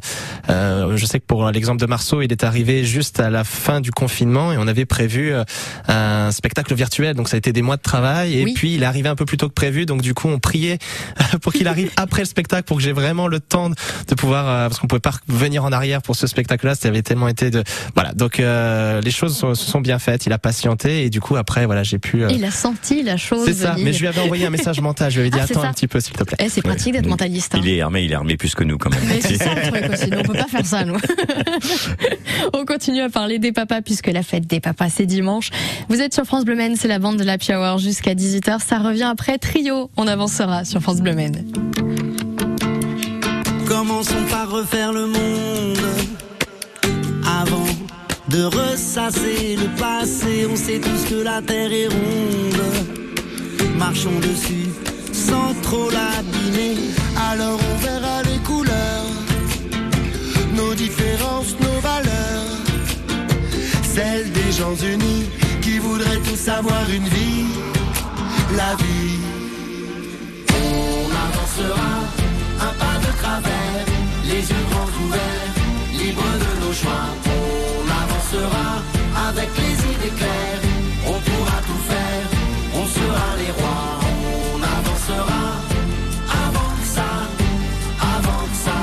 euh, 0.50 0.96
je 0.96 1.06
sais 1.06 1.18
que 1.18 1.26
pour 1.26 1.50
l'exemple 1.50 1.80
de 1.80 1.86
Marceau, 1.86 2.22
il 2.22 2.30
est 2.30 2.44
arrivé 2.44 2.84
juste 2.84 3.18
à 3.20 3.30
la 3.30 3.42
fin 3.44 3.80
du 3.80 3.90
confinement 3.90 4.52
et 4.52 4.58
on 4.58 4.66
avait 4.68 4.84
prévu 4.86 5.32
un 5.88 6.30
spectacle 6.30 6.72
virtuel. 6.84 7.14
Donc 7.16 7.28
ça 7.28 7.36
a 7.36 7.38
été 7.38 7.52
des 7.52 7.62
mois 7.62 7.76
de 7.76 7.82
travail 7.82 8.38
et 8.38 8.44
Oui. 8.44 8.52
puis 8.54 8.74
il 8.74 8.82
est 8.82 8.86
arrivé 8.86 9.08
un 9.08 9.14
peu 9.16 9.24
plus 9.24 9.36
tôt 9.38 9.48
que 9.48 9.54
prévu. 9.54 9.86
Donc 9.86 10.02
du 10.02 10.12
coup 10.14 10.28
on 10.28 10.38
priait 10.38 10.78
pour 11.40 11.52
qu'il 11.52 11.66
arrive 11.68 11.90
après 11.96 12.22
le 12.22 12.26
spectacle 12.26 12.64
pour 12.64 12.76
que 12.76 12.82
j'ai 12.82 12.92
vraiment 12.92 13.26
le 13.26 13.40
temps 13.40 13.70
de 13.70 13.74
de 14.08 14.14
pouvoir 14.14 14.48
euh, 14.48 14.68
parce 14.68 14.78
qu'on 14.80 14.86
pouvait 14.86 15.00
pas 15.00 15.14
revenir 15.28 15.64
en 15.64 15.72
arrière 15.72 16.02
pour 16.02 16.14
ce 16.16 16.26
spectacle-là. 16.26 16.74
Ça 16.74 16.88
avait 16.88 17.02
tellement 17.02 17.28
été 17.28 17.50
de 17.50 17.64
voilà. 17.94 18.12
Donc 18.12 18.38
euh, 18.40 19.00
les 19.00 19.10
choses 19.10 19.36
sont- 19.36 19.54
se 19.54 19.64
sont 19.70 19.80
bien 19.80 19.98
faites. 19.98 20.26
Il 20.26 20.32
a 20.32 20.38
patienté 20.38 21.04
et 21.04 21.10
du 21.10 21.20
coup 21.20 21.36
après 21.36 21.64
voilà 21.66 21.82
j'ai 21.82 21.98
pu. 21.98 22.22
euh, 22.22 22.28
Il 22.30 22.44
a 22.44 22.50
senti 22.50 23.02
la 23.02 23.16
chose. 23.16 23.44
c'est 23.46 23.54
ça. 23.54 23.72
venir. 23.72 23.84
Mais 23.86 23.92
je 23.92 24.00
lui 24.00 24.08
avais 24.08 24.20
envoyé 24.20 24.46
un 24.46 24.50
message 24.58 24.80
mental. 24.80 25.10
Je 25.10 25.16
lui 25.16 25.22
avais 25.22 25.30
dit 25.30 25.38
Ah, 25.40 25.44
attends 25.44 25.62
ça. 25.62 25.68
un 25.68 25.72
petit 25.72 25.88
peu 25.88 26.00
s'il 26.00 26.14
te 26.14 26.24
plaît. 26.24 26.36
Eh, 26.40 26.48
c'est 26.48 26.62
pratique 26.62 26.92
d'être 26.92 27.06
mentaliste. 27.06 27.54
hein. 27.54 27.60
Il 27.64 27.68
est 27.70 27.80
armé, 27.80 28.02
il 28.04 28.12
est 28.12 28.14
armé 28.14 28.36
plus 28.36 28.54
que 28.54 28.64
nous 28.64 28.78
quand 28.78 28.90
même. 28.90 29.00
Mais 29.08 29.20
c'est 29.20 29.36
ça 29.42 29.54
le 29.54 29.62
truc 29.70 29.84
aussi, 29.92 30.10
nous, 30.10 30.18
on 30.18 30.22
peut 30.22 30.32
pas 30.34 30.46
faire 30.48 30.66
ça 30.66 30.84
nous. 30.84 30.98
on 32.52 32.64
continue 32.64 33.00
à 33.02 33.08
parler 33.08 33.38
des 33.38 33.52
papas 33.52 33.82
puisque 33.82 34.08
la 34.08 34.22
fête 34.22 34.46
des 34.46 34.60
papas 34.60 34.90
c'est 34.90 35.06
dimanche. 35.06 35.50
Vous 35.88 36.00
êtes 36.00 36.14
sur 36.14 36.24
France 36.24 36.44
Bleu 36.44 36.54
C'est 36.76 36.88
la 36.88 36.98
bande 36.98 37.18
de 37.18 37.24
la 37.24 37.36
Hour 37.36 37.78
jusqu'à 37.78 38.14
18h, 38.14 38.58
ça 38.58 38.78
revient 38.78 39.04
après 39.04 39.38
Trio. 39.38 39.90
On 39.96 40.08
avancera 40.08 40.64
sur 40.64 40.80
France 40.80 41.00
Bleu 41.00 41.14
Maine. 41.14 41.44
Commençons 43.66 44.24
par 44.28 44.50
refaire 44.50 44.92
le 44.92 45.06
monde 45.06 45.78
avant 47.26 47.66
de 48.28 48.44
ressasser 48.44 49.56
le 49.56 49.68
passé. 49.78 50.46
On 50.50 50.56
sait 50.56 50.80
tous 50.80 51.08
que 51.08 51.22
la 51.22 51.40
terre 51.42 51.72
est 51.72 51.86
ronde. 51.86 52.62
Marchons 53.78 54.18
dessus 54.20 54.68
sans 55.12 55.54
trop 55.62 55.88
l'abîmer. 55.90 56.76
Alors 57.30 57.58
on 57.72 57.76
verra 57.78 58.22
les 58.24 58.38
couleurs, 58.38 59.06
nos 60.56 60.74
différences, 60.74 61.54
nos 61.60 61.80
valeurs. 61.80 62.58
Celles 63.94 64.30
des 64.32 64.52
gens 64.52 64.74
unis 64.74 65.26
qui 65.84 65.90
voudraient 65.90 66.20
tous 66.28 66.48
avoir 66.48 66.84
une 66.90 67.08
vie, 67.08 67.46
la 68.56 68.74
vie. 68.76 69.18
On 70.50 71.08
avancera 71.26 71.92
un 72.60 72.72
pas 72.80 72.96
de 73.06 73.10
travers, 73.20 73.84
les 74.24 74.42
yeux 74.50 74.64
grands 74.70 74.94
ouverts, 75.04 75.54
libres 75.92 76.36
de 76.44 76.66
nos 76.66 76.72
choix. 76.72 77.06
On 77.26 77.84
avancera 78.02 78.66
avec 79.28 79.48
les 79.56 79.74
idées 79.92 80.14
claires, 80.18 80.62
on 81.06 81.18
pourra 81.26 81.58
tout 81.68 81.82
faire, 81.90 82.26
on 82.80 82.86
sera 82.86 83.28
les 83.38 83.52
rois. 83.58 83.90
On 84.54 84.60
avancera 84.76 85.44
avant 86.46 86.72
que 86.78 86.86
ça, 86.96 87.10
avant 88.16 88.42
que 88.50 88.58
ça, 88.66 88.80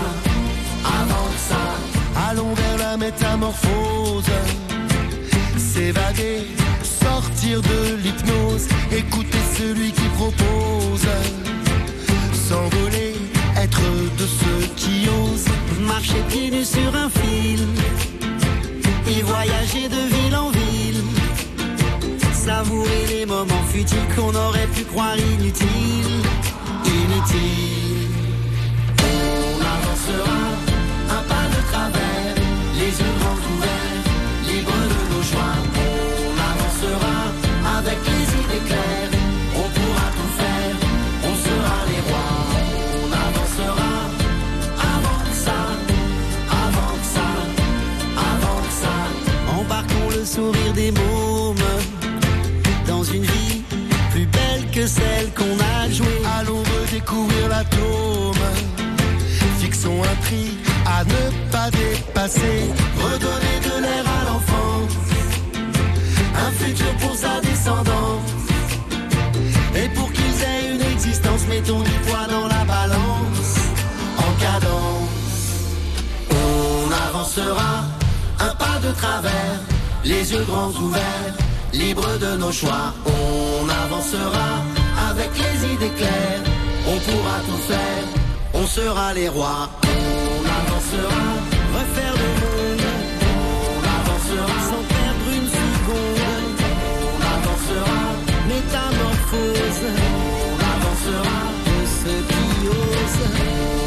avant 1.00 1.28
que 1.34 1.42
ça. 1.50 1.64
Allons 2.30 2.54
vers 2.54 2.78
la 2.78 2.98
métamorphose, 2.98 4.01
de 7.60 7.96
l'hypnose, 8.02 8.68
écouter 8.92 9.38
celui 9.58 9.92
qui 9.92 10.08
propose. 10.16 11.06
S'envoler, 12.34 13.16
être 13.58 13.82
de 14.18 14.26
ceux 14.26 14.68
qui 14.78 15.10
osent. 15.10 15.46
Marcher 15.82 16.24
pieds 16.30 16.52
nus 16.52 16.66
sur 16.66 16.96
un 16.96 17.10
fil. 17.10 17.68
Et 19.08 19.22
voyager 19.24 19.90
de 19.90 20.02
ville 20.16 20.36
en 20.36 20.50
ville, 20.52 21.04
savourer 22.32 23.06
les 23.10 23.26
moments 23.26 23.66
futiles 23.74 24.08
qu'on 24.16 24.34
aurait 24.34 24.68
pu 24.68 24.84
croire 24.86 25.18
inutiles, 25.18 26.22
inutiles. 26.86 27.81
Redonner 62.24 63.58
de 63.64 63.82
l'air 63.82 64.06
à 64.06 64.26
l'enfance. 64.30 64.94
Un 66.36 66.52
futur 66.52 66.96
pour 67.00 67.16
sa 67.16 67.42
descendance. 67.42 68.30
Et 69.76 69.90
pour 69.90 70.12
qu'ils 70.12 70.44
aient 70.44 70.76
une 70.76 70.82
existence, 70.82 71.48
mettons 71.50 71.80
du 71.80 71.98
poids 72.06 72.28
dans 72.30 72.48
la 72.48 72.64
balance. 72.66 73.54
En 74.20 74.32
cadence. 74.40 75.10
On 76.30 76.92
avancera 77.10 77.86
un 78.40 78.54
pas 78.54 78.78
de 78.88 78.92
travers, 78.94 79.60
les 80.06 80.32
yeux 80.32 80.46
grands 80.48 80.74
ouverts, 80.80 81.34
libres 81.74 82.20
de 82.20 82.38
nos 82.38 82.52
choix. 82.52 82.94
On 83.04 83.68
avancera 83.68 84.50
avec 85.10 85.32
les 85.40 85.74
idées 85.74 85.96
claires, 85.98 86.44
on 86.86 86.98
pourra 87.00 87.40
tout 87.48 87.62
faire, 87.68 88.06
on 88.54 88.68
sera 88.68 89.12
les 89.16 89.28
rois. 89.30 89.70
On 89.84 90.42
avancera, 90.60 91.51
refaire 91.82 92.16
le 92.24 92.30
monde. 92.42 92.86
On 93.76 93.82
avancera 93.98 94.56
sans 94.70 94.84
perdre 94.96 95.28
une 95.38 95.50
seconde. 95.62 96.62
On 97.12 97.20
avancera, 97.36 98.00
métamorphose. 98.52 99.84
On 100.50 100.60
avancera 100.74 101.40
de 101.68 101.78
ceux 102.00 102.22
qui 102.32 102.68
osent. 102.68 103.28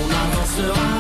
On 0.00 0.09
avancera 0.24 0.90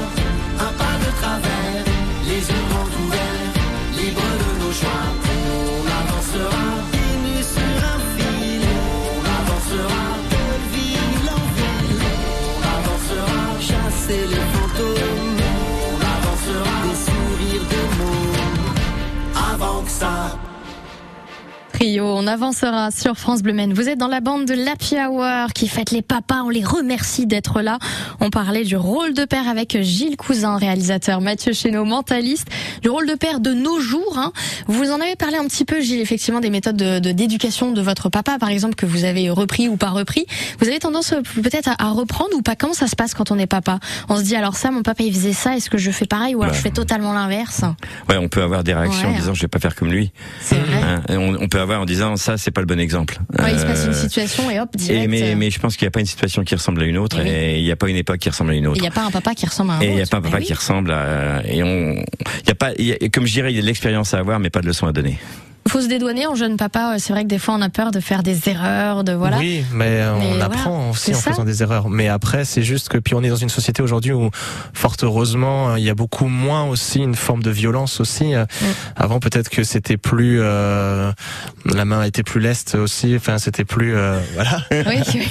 un 0.66 0.72
pas 0.80 0.96
de 1.04 1.10
travers, 1.20 1.84
les 2.28 2.42
yeux 2.50 2.64
grands 2.70 2.92
ouverts, 3.02 3.52
libres 3.98 4.34
de 4.42 4.64
nos 4.64 4.72
choix. 4.72 5.23
Trio, 21.84 22.06
on 22.06 22.26
avancera 22.26 22.90
sur 22.90 23.16
France 23.18 23.42
Bleu 23.42 23.52
Maine. 23.52 23.74
Vous 23.74 23.90
êtes 23.90 23.98
dans 23.98 24.08
la 24.08 24.20
bande 24.20 24.46
de 24.46 24.54
l'Happy 24.54 24.94
Hour 24.96 25.52
qui 25.54 25.68
fête 25.68 25.90
les 25.90 26.00
papas. 26.00 26.40
On 26.42 26.48
les 26.48 26.64
remercie 26.64 27.26
d'être 27.26 27.60
là. 27.60 27.78
On 28.20 28.30
parlait 28.30 28.64
du 28.64 28.74
rôle 28.74 29.12
de 29.12 29.26
père 29.26 29.46
avec 29.50 29.76
Gilles 29.82 30.16
Cousin, 30.16 30.56
réalisateur, 30.56 31.20
Mathieu 31.20 31.52
Chéneau, 31.52 31.84
mentaliste, 31.84 32.48
du 32.80 32.88
rôle 32.88 33.06
de 33.06 33.14
père 33.14 33.38
de 33.38 33.52
nos 33.52 33.80
jours. 33.80 34.16
hein. 34.16 34.32
Vous 34.66 34.90
en 34.92 34.98
avez 34.98 35.14
parlé 35.14 35.36
un 35.36 35.44
petit 35.46 35.66
peu, 35.66 35.82
Gilles, 35.82 36.00
effectivement, 36.00 36.40
des 36.40 36.48
méthodes 36.48 36.76
de 36.76 37.00
de- 37.00 37.12
d'éducation 37.12 37.72
de, 37.72 37.82
votre 37.82 38.08
papa, 38.08 38.38
par 38.38 38.48
exemple, 38.48 38.76
que 38.76 38.86
vous 38.86 39.04
avez 39.04 39.28
repris 39.28 39.68
ou 39.68 39.76
pas 39.76 39.90
repris. 39.90 40.24
Vous 40.60 40.68
avez 40.68 40.78
tendance 40.78 41.12
euh, 41.12 41.20
peut-être 41.42 41.68
à, 41.68 41.74
à 41.88 41.90
reprendre 41.90 42.30
ou 42.34 42.40
pas? 42.40 42.56
Comment 42.56 42.72
ça 42.72 42.86
se 42.86 42.96
passe 42.96 43.12
quand 43.12 43.30
on 43.30 43.38
est 43.38 43.46
papa? 43.46 43.78
On 44.08 44.16
se 44.16 44.22
dit, 44.22 44.36
alors 44.36 44.56
ça, 44.56 44.70
mon 44.70 44.82
papa, 44.82 45.02
il 45.02 45.12
faisait 45.12 45.34
ça, 45.34 45.54
est-ce 45.54 45.68
que 45.68 45.76
je 45.76 45.90
fais 45.90 46.06
pareil? 46.06 46.34
Ou 46.34 46.40
alors 46.42 46.52
Bah. 46.54 46.56
je 46.56 46.62
fais 46.62 46.70
totalement 46.70 47.12
l'inverse? 47.12 47.60
Ouais, 48.08 48.16
on 48.16 48.28
peut 48.28 48.42
avoir 48.42 48.64
des 48.64 48.72
réactions 48.72 49.08
Ouais. 49.08 49.14
en 49.16 49.18
disant 49.18 49.34
je 49.34 49.42
vais 49.42 49.48
pas 49.48 49.58
faire 49.58 49.74
comme 49.74 49.90
lui. 49.92 50.12
C'est 50.40 50.54
vrai. 50.56 50.80
Hein, 50.82 51.02
on, 51.10 51.34
on 51.42 51.48
peut 51.48 51.60
avoir 51.60 51.73
en 51.80 51.84
disant 51.84 52.16
ça 52.16 52.36
c'est 52.38 52.50
pas 52.50 52.60
le 52.60 52.66
bon 52.66 52.78
exemple. 52.80 53.18
Ouais, 53.38 53.52
il 53.52 53.58
se 53.58 53.64
passe 53.66 53.84
une 53.84 53.90
Euh, 53.90 53.94
situation 53.94 54.50
et 54.50 54.60
hop, 54.60 54.68
direct. 54.76 55.04
et 55.04 55.08
mais, 55.08 55.22
euh, 55.32 55.34
mais 55.36 55.50
je 55.50 55.58
pense 55.58 55.76
qu'il 55.76 55.84
n'y 55.86 55.88
a 55.88 55.90
pas 55.90 56.00
une 56.00 56.06
situation 56.06 56.42
qui 56.44 56.54
ressemble 56.54 56.82
à 56.82 56.86
une 56.86 56.98
autre 56.98 57.18
Eh 57.24 57.28
et 57.28 57.58
il 57.58 57.64
n'y 57.64 57.70
a 57.72 57.76
pas 57.76 57.88
une 57.88 57.96
époque 57.96 58.18
qui 58.18 58.28
ressemble 58.30 58.50
à 58.50 58.54
une 58.54 58.64
Il 58.64 58.68
autre. 58.68 58.80
n'y 58.80 58.86
a 58.86 58.90
pas 58.90 59.02
un 59.04 59.10
papa 59.10 59.34
qui 59.34 59.46
ressemble 59.46 59.70
à 59.72 59.74
un 59.74 59.80
Et 59.80 59.86
il 59.86 59.94
n'y 59.94 59.98
a 60.00 60.02
autre. 60.02 60.10
pas 60.10 60.16
un 60.18 60.22
papa 60.22 60.36
oui. 60.38 60.44
qui 60.44 60.54
ressemble 60.54 60.90
à 60.92 61.42
et 61.46 61.62
on 61.62 61.94
il 61.94 62.48
y 62.48 62.50
a 62.50 62.54
pas 62.54 62.72
il 62.78 62.84
y 62.86 62.92
a- 62.92 63.08
comme 63.08 63.26
je 63.26 63.32
dirais 63.32 63.50
il 63.52 63.56
y 63.56 63.58
a 63.58 63.62
de 63.62 63.66
l'expérience 63.66 64.14
à 64.14 64.18
avoir 64.18 64.38
mais 64.40 64.50
pas 64.50 64.60
de 64.60 64.66
leçon 64.66 64.86
à 64.86 64.92
donner. 64.92 65.18
Faut 65.68 65.80
se 65.80 65.88
dédouaner 65.88 66.26
en 66.26 66.34
jeune 66.34 66.56
papa. 66.56 66.94
C'est 66.98 67.12
vrai 67.12 67.22
que 67.24 67.28
des 67.28 67.38
fois 67.38 67.54
on 67.54 67.62
a 67.62 67.68
peur 67.68 67.90
de 67.90 68.00
faire 68.00 68.22
des 68.22 68.48
erreurs, 68.48 69.02
de 69.04 69.12
voilà. 69.12 69.38
Oui, 69.38 69.64
mais 69.72 69.86
euh, 70.00 70.14
Mais 70.18 70.24
on 70.26 70.28
voilà, 70.30 70.44
apprend 70.46 70.90
aussi 70.90 71.14
en 71.14 71.18
ça. 71.18 71.30
faisant 71.30 71.44
des 71.44 71.62
erreurs. 71.62 71.88
Mais 71.88 72.08
après, 72.08 72.44
c'est 72.44 72.62
juste 72.62 72.88
que 72.88 72.98
puis 72.98 73.14
on 73.14 73.22
est 73.22 73.28
dans 73.28 73.36
une 73.36 73.48
société 73.48 73.82
aujourd'hui 73.82 74.12
où, 74.12 74.30
fort 74.72 74.96
heureusement, 75.02 75.76
il 75.76 75.84
y 75.84 75.90
a 75.90 75.94
beaucoup 75.94 76.26
moins 76.28 76.64
aussi 76.64 77.00
une 77.00 77.14
forme 77.14 77.42
de 77.42 77.50
violence 77.50 78.00
aussi. 78.00 78.34
Euh, 78.34 78.44
Mm. 78.60 78.66
Avant, 78.96 79.18
peut-être 79.20 79.48
que 79.48 79.64
c'était 79.64 79.96
plus, 79.96 80.38
euh, 80.40 81.10
la 81.64 81.84
main 81.84 82.04
était 82.04 82.22
plus 82.22 82.40
leste 82.40 82.74
aussi. 82.76 83.14
Enfin, 83.16 83.38
c'était 83.38 83.64
plus, 83.64 83.96
euh, 83.96 84.18
voilà. 84.34 84.60
Oui, 84.70 85.00
oui. 85.14 85.28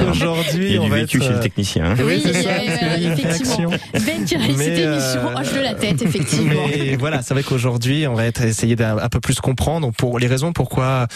Aujourd'hui, 0.10 0.66
Il 0.66 0.72
y 0.74 0.76
a 0.78 0.80
on 0.80 0.84
du 0.84 0.90
va 0.90 0.96
vécu 0.96 1.18
être, 1.18 1.22
chez 1.24 1.30
le 1.30 1.36
euh, 1.36 1.42
technicien. 1.42 1.84
hein. 1.92 1.96
Oui, 2.04 2.16
y 2.18 2.22
ça, 2.22 2.28
a- 2.30 2.32
c'est 2.42 2.48
euh, 2.84 2.96
une 2.98 3.12
effectivement. 3.12 3.70
Ben 3.94 4.24
qui 4.24 4.34
euh, 4.34 5.38
hoche 5.38 5.52
de 5.54 5.60
la 5.60 5.74
tête, 5.74 6.02
effectivement. 6.02 6.62
Mais 6.68 6.96
voilà, 6.96 7.22
c'est 7.22 7.34
vrai 7.34 7.42
qu'aujourd'hui, 7.42 8.06
on 8.06 8.14
va 8.14 8.24
être 8.24 8.42
essayer 8.42 8.74
d'un 8.76 8.98
un 8.98 9.08
peu 9.08 9.20
plus 9.20 9.38
comprendre 9.40 9.65
pour 9.96 10.18
les 10.18 10.26
raisons 10.26 10.52
pourquoi 10.52 11.06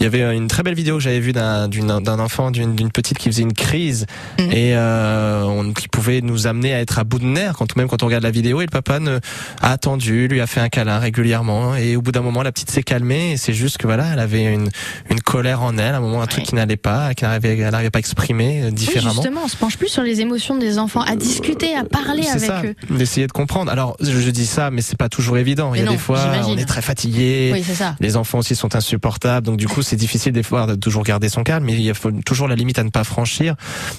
il 0.00 0.04
y 0.04 0.06
avait 0.06 0.34
une 0.36 0.48
très 0.48 0.62
belle 0.62 0.74
vidéo 0.74 0.96
que 0.96 1.02
j'avais 1.02 1.20
vue 1.20 1.32
d'un 1.32 1.68
d'un 1.68 2.18
enfant, 2.18 2.50
d'une 2.50 2.90
petite 2.90 3.18
qui 3.18 3.28
faisait 3.28 3.42
une 3.42 3.52
crise 3.52 4.06
Mhm. 4.38 4.50
et 4.52 4.76
euh, 4.76 5.42
on, 5.44 5.72
qui 5.72 5.88
pouvait 5.88 6.20
nous 6.20 6.46
amener 6.46 6.72
à 6.74 6.80
être 6.80 6.98
à 6.98 7.04
bout 7.04 7.18
de 7.18 7.24
nerfs 7.24 7.54
quand 7.58 7.76
même 7.76 7.88
quand 7.88 8.02
on 8.02 8.06
regarde 8.06 8.22
la 8.24 8.30
vidéo 8.30 8.60
et 8.60 8.64
le 8.64 8.70
papa 8.70 8.98
ne, 9.00 9.18
a 9.60 9.72
attendu, 9.72 10.28
lui 10.28 10.40
a 10.40 10.46
fait 10.46 10.60
un 10.60 10.68
câlin 10.68 10.98
régulièrement 10.98 11.74
et 11.76 11.96
au 11.96 12.02
bout 12.02 12.12
d'un 12.12 12.20
moment 12.22 12.42
la 12.42 12.52
petite 12.52 12.70
s'est 12.70 12.82
calmée 12.82 13.32
et 13.32 13.36
c'est 13.36 13.52
juste 13.52 13.78
que 13.78 13.86
voilà, 13.86 14.06
elle 14.12 14.18
avait 14.20 14.44
une 14.44 14.68
une 15.10 15.20
colère 15.20 15.62
en 15.62 15.76
elle, 15.78 15.94
à 15.94 15.98
un 15.98 16.00
moment 16.00 16.22
un 16.22 16.26
truc 16.26 16.44
qui 16.44 16.54
n'allait 16.54 16.76
pas, 16.76 17.14
qu'elle 17.14 17.28
n'arrivait 17.28 17.90
pas 17.90 17.98
à 17.98 18.00
exprimer 18.00 18.62
euh, 18.62 18.66
Oui, 18.68 18.72
différemment. 18.72 19.12
justement, 19.14 19.40
on 19.44 19.48
se 19.48 19.56
penche 19.56 19.76
plus 19.76 19.88
sur 19.88 20.02
les 20.02 20.20
émotions 20.20 20.56
des 20.56 20.78
enfants, 20.78 21.02
à 21.02 21.16
discuter, 21.16 21.74
à 21.74 21.84
parler 21.84 22.26
avec 22.28 22.42
ça, 22.44 22.62
eux. 22.64 22.74
d'essayer 22.90 23.26
de 23.26 23.32
comprendre. 23.32 23.70
Alors, 23.70 23.96
je, 24.00 24.10
je 24.18 24.30
dis 24.30 24.46
ça, 24.46 24.70
mais 24.70 24.82
c'est 24.82 24.96
pas 24.98 25.08
toujours 25.08 25.38
évident. 25.38 25.74
Il 25.74 25.78
y 25.78 25.82
Mais 25.82 25.88
a 25.88 25.90
non, 25.90 25.92
des 25.92 25.98
fois, 25.98 26.20
on 26.46 26.56
est 26.56 26.64
très 26.64 26.82
fatigué. 26.82 27.50
Oui, 27.52 27.62
c'est 27.66 27.74
ça. 27.74 27.96
Les 28.00 28.16
enfants 28.16 28.38
aussi 28.38 28.54
sont 28.54 28.74
insupportables, 28.76 29.46
donc 29.46 29.56
du 29.56 29.68
coup 29.68 29.82
c'est 29.82 29.96
difficile 29.96 30.32
des 30.32 30.42
fois 30.42 30.66
de 30.66 30.74
toujours 30.74 31.02
garder 31.02 31.28
son 31.28 31.42
calme, 31.42 31.64
mais 31.64 31.72
il 31.72 31.80
y 31.82 31.90
a 31.90 31.94
faut 31.94 32.10
toujours 32.24 32.48
la 32.48 32.54
limite 32.54 32.78
à 32.78 32.84
ne 32.84 32.90
pas 32.90 33.04
franchir 33.04 33.54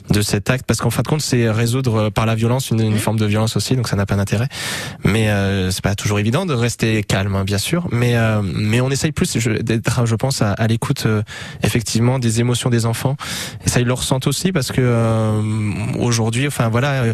de 0.09 0.21
cet 0.21 0.49
acte, 0.49 0.65
parce 0.65 0.79
qu'en 0.79 0.89
fin 0.89 1.01
de 1.01 1.07
compte 1.07 1.21
c'est 1.21 1.49
résoudre 1.49 2.09
par 2.09 2.25
la 2.25 2.35
violence 2.35 2.69
une, 2.71 2.81
une 2.81 2.97
forme 2.99 3.19
de 3.19 3.25
violence 3.25 3.55
aussi, 3.55 3.75
donc 3.75 3.87
ça 3.87 3.95
n'a 3.95 4.05
pas 4.05 4.15
d'intérêt. 4.15 4.47
Mais 5.03 5.29
euh, 5.29 5.71
c'est 5.71 5.83
pas 5.83 5.95
toujours 5.95 6.19
évident 6.19 6.45
de 6.45 6.53
rester 6.53 7.03
calme, 7.03 7.35
hein, 7.35 7.43
bien 7.43 7.57
sûr, 7.57 7.87
mais 7.91 8.15
euh, 8.15 8.41
mais 8.43 8.81
on 8.81 8.89
essaye 8.89 9.11
plus 9.11 9.37
d'être, 9.37 10.05
je 10.05 10.15
pense, 10.15 10.41
à, 10.41 10.51
à 10.53 10.67
l'écoute 10.67 11.03
euh, 11.05 11.21
effectivement 11.63 12.19
des 12.19 12.39
émotions 12.39 12.69
des 12.69 12.85
enfants, 12.85 13.15
et 13.65 13.69
ça 13.69 13.79
ils 13.79 13.85
le 13.87 13.93
ressentent 13.93 14.27
aussi 14.27 14.51
parce 14.51 14.71
que 14.71 14.81
euh, 14.81 15.41
aujourd'hui, 15.99 16.47
enfin 16.47 16.69
voilà, 16.69 17.03
euh, 17.03 17.13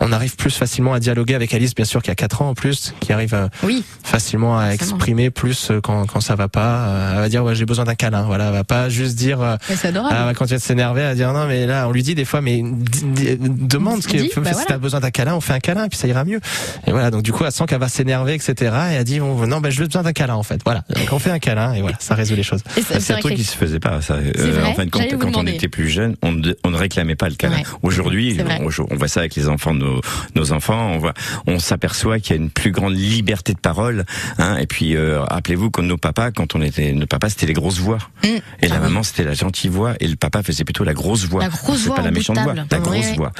on 0.00 0.12
arrive 0.12 0.36
plus 0.36 0.54
facilement 0.54 0.92
à 0.92 1.00
dialoguer 1.00 1.34
avec 1.34 1.52
Alice, 1.54 1.74
bien 1.74 1.84
sûr, 1.84 2.02
qui 2.02 2.10
a 2.10 2.14
4 2.14 2.42
ans 2.42 2.48
en 2.50 2.54
plus, 2.54 2.94
qui 3.00 3.12
arrive 3.12 3.34
euh, 3.34 3.48
Oui, 3.62 3.84
facilement 4.02 4.58
à 4.58 4.70
exprimer 4.70 5.30
plus 5.30 5.70
euh, 5.70 5.80
quand, 5.80 6.17
quand 6.18 6.22
ça 6.22 6.34
va 6.34 6.48
pas. 6.48 6.86
Euh, 6.88 7.12
Elle 7.14 7.20
va 7.20 7.28
dire 7.28 7.44
ouais, 7.44 7.54
j'ai 7.54 7.64
besoin 7.64 7.84
d'un 7.84 7.94
câlin. 7.94 8.22
Voilà, 8.22 8.46
elle 8.48 8.52
va 8.52 8.64
pas 8.64 8.88
juste 8.88 9.16
dire 9.16 9.40
euh, 9.40 9.56
mais 9.70 9.76
c'est 9.76 9.88
adorable. 9.88 10.14
ah, 10.18 10.32
quand 10.34 10.46
tu 10.46 10.54
vas 10.54 10.58
s'énerver, 10.58 11.02
elle 11.02 11.08
va 11.08 11.14
dire 11.14 11.32
non 11.32 11.46
mais 11.46 11.66
là 11.66 11.86
on 11.88 11.92
lui 11.92 12.02
dit 12.02 12.14
des 12.14 12.24
fois 12.24 12.40
mais 12.40 12.62
demande 12.62 14.02
ce 14.02 14.08
que 14.08 14.16
bah 14.18 14.24
si 14.24 14.52
voilà. 14.52 14.64
t'as 14.66 14.78
besoin 14.78 15.00
d'un 15.00 15.10
câlin, 15.10 15.34
on 15.34 15.40
fait 15.40 15.52
un 15.52 15.60
câlin 15.60 15.84
et 15.84 15.88
puis 15.88 15.98
ça 15.98 16.08
ira 16.08 16.24
mieux. 16.24 16.40
Et 16.86 16.90
voilà 16.90 17.10
donc 17.10 17.22
du 17.22 17.32
coup 17.32 17.44
elle 17.44 17.52
sent 17.52 17.64
qu'elle 17.66 17.78
va 17.80 17.88
s'énerver 17.88 18.34
etc. 18.34 18.54
Et 18.90 18.94
elle 18.94 19.04
dit 19.04 19.20
bon, 19.20 19.46
non 19.46 19.60
ben 19.60 19.70
j'ai 19.70 19.84
besoin 19.86 20.02
d'un 20.02 20.12
câlin 20.12 20.34
en 20.34 20.42
fait. 20.42 20.60
Voilà 20.64 20.84
donc 20.94 21.06
on 21.12 21.18
fait 21.18 21.30
un 21.30 21.38
câlin 21.38 21.72
et 21.74 21.80
voilà 21.80 21.96
ça 22.00 22.14
résout 22.14 22.34
les 22.36 22.42
choses. 22.42 22.62
Et 22.76 22.82
c'est 22.82 22.96
un 22.96 23.14
vrai 23.14 23.20
truc 23.20 23.34
qui 23.34 23.44
se 23.44 23.56
faisait 23.56 23.80
pas. 23.80 24.00
Ça. 24.00 24.14
Euh, 24.14 24.32
C'est 24.34 24.50
vrai 24.50 24.62
en 24.62 24.70
de 24.84 25.14
vous 25.14 25.18
quand 25.18 25.36
on 25.36 25.46
était 25.46 25.68
plus 25.68 25.88
jeune, 25.88 26.16
on, 26.22 26.32
ne- 26.32 26.54
on 26.64 26.70
ne 26.70 26.76
réclamait 26.76 27.16
pas 27.16 27.28
le 27.28 27.34
câlin. 27.34 27.58
Ouais. 27.58 27.64
Aujourd'hui, 27.82 28.34
C'est 28.36 28.42
vrai. 28.42 28.60
on, 28.62 28.68
on 28.90 28.96
voit 28.96 29.08
ça 29.08 29.20
avec 29.20 29.34
les 29.36 29.48
enfants 29.48 29.74
de 29.74 29.80
nos, 29.80 30.00
nos 30.34 30.52
enfants. 30.52 30.92
On 30.92 30.98
voit, 30.98 31.14
on 31.46 31.58
s'aperçoit 31.58 32.18
qu'il 32.18 32.36
y 32.36 32.38
a 32.38 32.42
une 32.42 32.50
plus 32.50 32.70
grande 32.72 32.94
liberté 32.96 33.52
de 33.52 33.58
parole. 33.58 34.04
Hein, 34.38 34.56
et 34.58 34.66
puis, 34.66 34.96
euh, 34.96 35.20
rappelez-vous 35.22 35.70
que 35.70 35.80
nos 35.80 35.96
papas, 36.12 36.30
quand 36.32 36.54
on 36.54 36.62
était, 36.62 36.92
nos 36.92 37.06
papas, 37.06 37.30
c'était 37.30 37.46
les 37.46 37.52
grosses 37.52 37.78
voix. 37.78 37.98
Mm. 38.24 38.26
Et 38.62 38.68
la 38.68 38.74
Ah 38.76 38.78
oui. 38.78 38.84
maman, 38.84 39.02
c'était 39.02 39.24
la 39.24 39.34
gentille 39.34 39.70
voix. 39.70 39.94
Et 40.00 40.08
le 40.08 40.16
papa 40.16 40.42
faisait 40.42 40.64
plutôt 40.64 40.84
la 40.84 40.94
grosse 40.94 41.24
voix. 41.26 41.42
La 41.42 41.48
grosse 41.48 41.84
voix 41.86 41.96
pas 41.96 42.02
la 42.02 42.10
méchante 42.10 42.38
voix, 42.38 42.54
la 42.54 42.78
grosse 42.78 43.12
voix. 43.16 43.32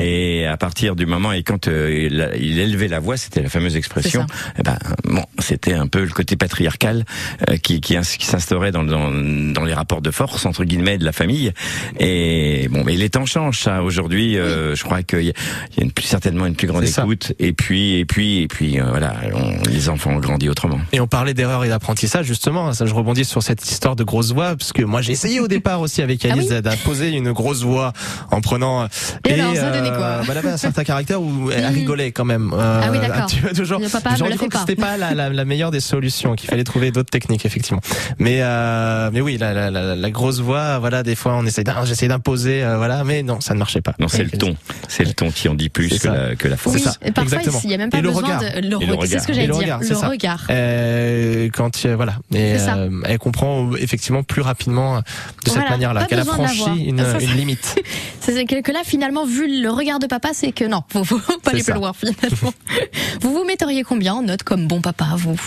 Et 0.00 0.46
à 0.46 0.56
partir 0.56 0.96
du 0.96 1.06
moment 1.06 1.32
et 1.32 1.42
quand 1.42 1.68
euh, 1.68 2.08
il, 2.10 2.20
a- 2.22 2.34
il 2.36 2.58
élevait 2.58 2.88
la 2.88 3.00
voix, 3.00 3.16
c'était 3.16 3.42
la 3.42 3.48
fameuse 3.48 3.76
expression. 3.76 4.26
Eh 4.58 4.62
ben 4.62 4.78
bon, 5.04 5.24
c'était 5.38 5.74
un 5.74 5.86
peu 5.86 6.02
le 6.02 6.10
côté 6.10 6.36
patriarcal 6.36 7.04
euh, 7.50 7.56
qui 7.56 7.80
qui, 7.80 7.96
ins- 7.96 8.02
qui 8.18 8.26
s'instaurait 8.26 8.72
dans, 8.72 8.84
dans 8.84 9.10
dans 9.10 9.64
les 9.64 9.74
rapports 9.74 10.00
de 10.02 10.10
force 10.10 10.46
entre 10.46 10.64
guillemets 10.64 10.98
de 10.98 11.04
la 11.04 11.12
famille. 11.12 11.52
Et 12.00 12.68
bon, 12.70 12.84
mais 12.84 12.96
les 12.96 13.10
temps 13.10 13.26
changent. 13.26 13.60
Ça 13.60 13.82
aujourd'hui, 13.82 14.36
euh, 14.38 14.74
je 14.74 14.82
crois 14.84 15.02
qu'il 15.02 15.22
y 15.22 15.30
a, 15.30 15.34
il 15.72 15.78
y 15.78 15.80
a 15.80 15.84
une, 15.84 15.92
plus- 15.92 16.04
certainement 16.04 16.46
une 16.46 16.56
plus 16.56 16.66
grande 16.66 16.86
ça. 16.86 17.02
écoute. 17.02 17.32
Et 17.38 17.52
puis 17.52 17.96
et 17.96 18.04
puis 18.04 18.42
et 18.42 18.48
puis 18.48 18.80
euh, 18.80 18.84
voilà, 18.88 19.14
on- 19.34 19.68
les 19.70 19.88
enfants 19.88 20.12
ont 20.12 20.20
grandi 20.20 20.48
autrement. 20.48 20.80
Et 20.92 21.00
on 21.00 21.06
parlait 21.06 21.34
d'erreurs 21.34 21.64
et 21.64 21.68
d'apprentissage 21.68 22.03
justement. 22.22 22.72
Ça, 22.72 22.86
je 22.86 22.94
rebondis 22.94 23.24
sur 23.24 23.42
cette 23.42 23.68
histoire 23.70 23.96
de 23.96 24.04
grosse 24.04 24.32
voix 24.32 24.56
parce 24.56 24.72
que 24.72 24.82
moi 24.82 25.00
j'ai 25.02 25.12
essayé 25.12 25.40
au 25.40 25.48
départ 25.48 25.80
aussi 25.80 26.02
avec 26.02 26.24
Ah 26.24 26.32
Alice 26.32 26.48
oui 26.50 26.62
d'imposer 26.62 27.10
une 27.10 27.32
grosse 27.32 27.62
voix 27.62 27.92
en 28.30 28.40
prenant. 28.40 28.86
Et 29.26 29.34
alors, 29.40 29.54
ça 29.56 29.70
donnait 29.70 29.88
quoi 29.90 30.18
bah, 30.18 30.24
Elle 30.30 30.38
avait 30.38 30.50
un 30.50 30.56
certain 30.56 30.84
caractère 30.84 31.20
où 31.20 31.50
elle 31.50 31.64
Mhm. 31.64 31.74
rigolait 31.74 32.12
quand 32.12 32.24
même. 32.24 32.52
euh, 32.52 32.80
Ah 32.84 32.88
oui, 32.90 32.98
d'accord. 32.98 33.26
toujours. 33.54 33.80
Le 33.80 33.88
c'était 33.88 34.76
pas 34.76 34.96
la, 34.96 35.14
la, 35.14 35.30
la 35.30 35.44
meilleure 35.44 35.70
des 35.70 35.80
solutions, 35.80 36.34
qu'il 36.34 36.48
fallait 36.48 36.64
trouver 36.64 36.90
d'autres 36.90 37.10
techniques 37.10 37.44
effectivement. 37.46 37.80
Mais 38.18 38.38
euh, 38.42 39.10
mais 39.12 39.20
oui, 39.20 39.36
la, 39.38 39.52
la, 39.54 39.70
la, 39.70 39.96
la 39.96 40.10
grosse 40.10 40.40
voix, 40.40 40.78
voilà, 40.78 41.02
des 41.02 41.14
fois 41.14 41.34
on 41.36 41.44
essaie, 41.46 41.64
j'essaie 41.84 42.08
d'imposer, 42.08 42.62
euh, 42.62 42.76
voilà, 42.76 43.04
mais 43.04 43.22
non, 43.22 43.40
ça 43.40 43.54
ne 43.54 43.58
marchait 43.58 43.80
pas. 43.80 43.94
Non, 43.98 44.08
c'est 44.08 44.20
Et- 44.22 44.24
le 44.24 44.30
ton, 44.38 44.56
c'est 44.88 45.04
le 45.04 45.12
ton 45.12 45.30
qui 45.30 45.48
en 45.48 45.54
dit 45.54 45.68
plus 45.68 45.88
C'est 45.88 45.96
que 45.96 46.02
ça. 46.02 46.12
la, 46.14 46.36
que 46.36 46.48
la 46.48 46.56
force. 46.56 46.76
Oui, 46.76 46.82
ça, 46.82 46.94
et 47.02 47.10
parfois 47.12 47.38
exactement. 47.38 47.60
il 47.64 47.68
n'y 47.68 47.74
a 47.74 47.78
même 47.78 47.90
pas 47.90 47.98
Et 47.98 48.02
le 48.02 48.08
besoin 48.08 48.22
regard. 48.22 48.40
de 48.40 48.46
le 48.46 48.82
Et 48.82 48.86
le 48.86 48.94
regard. 48.94 49.06
C'est 49.08 49.18
ce 49.20 49.26
que 49.26 49.32
j'allais 49.32 49.44
Et 49.44 49.48
le 49.48 49.52
dire. 49.54 49.62
regard, 49.62 49.80
le 49.80 49.86
c'est 49.86 49.94
ça. 49.94 50.08
regard. 50.08 50.46
Euh, 50.50 51.48
quand 51.52 51.86
euh, 51.86 51.93
voilà, 51.96 52.16
et 52.32 52.56
euh, 52.58 53.02
elle 53.04 53.18
comprend 53.18 53.72
effectivement 53.76 54.22
plus 54.22 54.42
rapidement 54.42 54.98
de 54.98 55.02
cette 55.44 55.54
Voilà, 55.54 55.70
manière-là 55.70 56.04
qu'elle 56.06 56.20
a 56.20 56.24
franchi 56.24 56.84
une, 56.86 56.98
Ça, 56.98 57.12
ça- 57.18 57.20
une 57.20 57.32
limite. 57.34 57.76
C'est 58.20 58.44
que, 58.46 58.62
que 58.62 58.72
là, 58.72 58.80
finalement, 58.84 59.26
vu 59.26 59.60
le 59.62 59.70
regard 59.70 59.98
de 59.98 60.06
papa, 60.06 60.30
c'est 60.32 60.52
que 60.52 60.64
non, 60.64 60.82
faut, 60.88 61.04
faut 61.04 61.18
pas 61.42 61.50
aller 61.50 61.62
ça. 61.62 61.72
plus 61.72 61.80
loin, 61.80 61.92
finalement. 61.92 62.52
vous 63.20 63.32
vous 63.34 63.44
metteriez 63.44 63.82
combien 63.82 64.14
en 64.14 64.22
note 64.22 64.42
comme 64.42 64.66
bon 64.66 64.80
papa, 64.80 65.06
vous? 65.16 65.38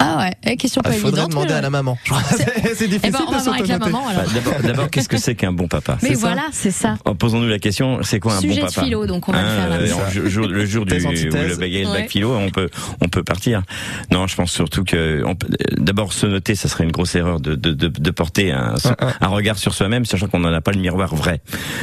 Ah 0.00 0.18
ouais, 0.18 0.34
eh, 0.44 0.56
question 0.56 0.82
Il 0.84 0.88
pas 0.88 0.92
faudrait 0.96 1.08
évidente. 1.22 1.30
demander 1.30 1.48
mais- 1.52 1.54
à 1.54 1.60
la 1.62 1.70
maman. 1.70 1.96
c'est 2.36 2.46
Eh 2.84 2.88
difficile 2.88 3.12
ben, 3.12 3.18
on 3.26 3.30
de 3.30 3.36
va 3.36 3.42
voir 3.42 3.54
avec 3.54 3.68
la 3.68 3.78
maman, 3.78 4.08
alors. 4.08 4.22
Bah, 4.24 4.52
D'abord, 4.62 4.90
qu'est-ce 4.90 5.08
que 5.08 5.16
c'est 5.16 5.34
qu'un 5.34 5.52
bon 5.52 5.68
papa? 5.68 5.98
Mais 6.02 6.14
voilà, 6.14 6.42
c'est 6.52 6.70
ça. 6.72 6.96
Oh, 7.04 7.14
Posons-nous 7.14 7.48
la 7.48 7.58
question, 7.60 8.00
c'est 8.02 8.18
quoi 8.20 8.34
un 8.34 8.40
Sujet 8.40 8.60
bon 8.60 8.66
de 8.66 8.72
papa? 8.72 8.82
philo, 8.84 9.06
donc 9.06 9.28
on 9.28 9.32
va 9.32 9.42
le 9.42 9.48
faire 9.48 9.68
là. 9.68 9.76
euh, 9.76 9.80
le 9.80 10.28
jour, 10.28 10.46
le 10.48 10.66
jour 10.66 10.84
du 10.84 10.94
le 10.94 11.56
le 11.84 11.88
Ouais. 11.90 12.00
bac 12.02 12.10
philo, 12.10 12.34
on 12.34 12.50
peut 12.50 12.68
on 13.00 13.08
peut 13.08 13.22
partir. 13.22 13.62
Non, 14.10 14.26
je 14.26 14.34
pense 14.34 14.50
surtout 14.52 14.84
que 14.84 15.22
peut- 15.34 15.48
d'abord 15.78 16.12
se 16.12 16.26
noter, 16.26 16.54
ça 16.54 16.68
serait 16.68 16.84
une 16.84 16.92
grosse 16.92 17.14
erreur 17.14 17.40
de 17.40 17.54
de, 17.54 17.72
de, 17.72 17.88
de 17.88 18.10
porter 18.10 18.50
un, 18.52 18.74
Un- 18.98 19.12
un. 19.20 19.28
regard 19.28 19.58
sur 19.58 19.74
soi-même, 19.74 20.04
sachant 20.04 20.26
qu'on 20.26 20.40
n'en 20.40 20.52
a 20.52 20.60
pas 20.60 20.72
le 20.72 20.80
miroir 20.80 21.14
vrai. 21.14 21.40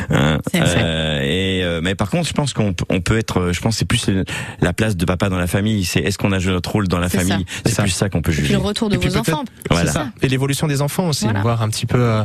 Hein. 0.10 0.40
C'est 0.52 0.60
vrai. 0.60 0.76
Euh, 0.78 1.22
et 1.22 1.64
euh, 1.64 1.80
mais 1.82 1.96
par 1.96 2.10
contre, 2.10 2.28
je 2.28 2.34
pense 2.34 2.54
qu'on 2.54 2.74
peut- 2.74 2.86
on 2.90 3.02
peut 3.02 3.18
être, 3.18 3.52
je 3.54 3.62
pense 3.62 3.76
que 3.76 3.80
c'est 3.80 3.86
plus 3.86 4.10
la 4.62 4.74
place 4.74 4.96
de 4.98 5.06
papa 5.06 5.30
dans 5.30 5.38
la 5.40 5.48
famille. 5.48 5.86
C'est 5.86 6.02
est-ce 6.02 6.18
qu'on 6.18 6.32
a 6.34 6.40
joué 6.40 6.52
notre 6.52 6.72
rôle 6.72 6.88
dans 6.88 7.00
la 7.00 7.10
famille? 7.10 7.46
C'est 7.66 7.82
plus 7.82 8.01
ça 8.02 8.10
qu'on 8.10 8.22
peut 8.22 8.32
Puis 8.32 8.42
juger. 8.42 8.54
le 8.54 8.60
retour 8.60 8.90
de 8.90 8.96
Et 8.96 8.98
vos 8.98 9.18
enfants. 9.18 9.44
Voilà. 9.70 9.92
Ça. 9.92 10.10
Et 10.22 10.28
l'évolution 10.28 10.68
des 10.68 10.82
enfants 10.82 11.08
aussi, 11.10 11.26
Voilà. 11.26 11.42
voir 11.42 11.62
un 11.62 11.70
petit 11.70 11.86
peu 11.86 12.00
euh, 12.00 12.24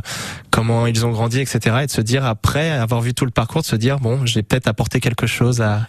comment 0.51 0.87
ils 0.87 1.05
ont 1.07 1.11
grandi, 1.13 1.41
etc. 1.41 1.77
Et 1.83 1.87
de 1.87 1.91
se 1.91 2.01
dire 2.01 2.25
après 2.25 2.71
avoir 2.71 3.01
vu 3.01 3.15
tout 3.15 3.25
le 3.25 3.31
parcours, 3.31 3.63
de 3.63 3.67
se 3.67 3.77
dire 3.77 3.99
bon, 4.01 4.25
j'ai 4.27 4.43
peut-être 4.43 4.67
apporté 4.69 5.01
quelque 5.01 5.27
chose 5.27 5.61
à. 5.61 5.87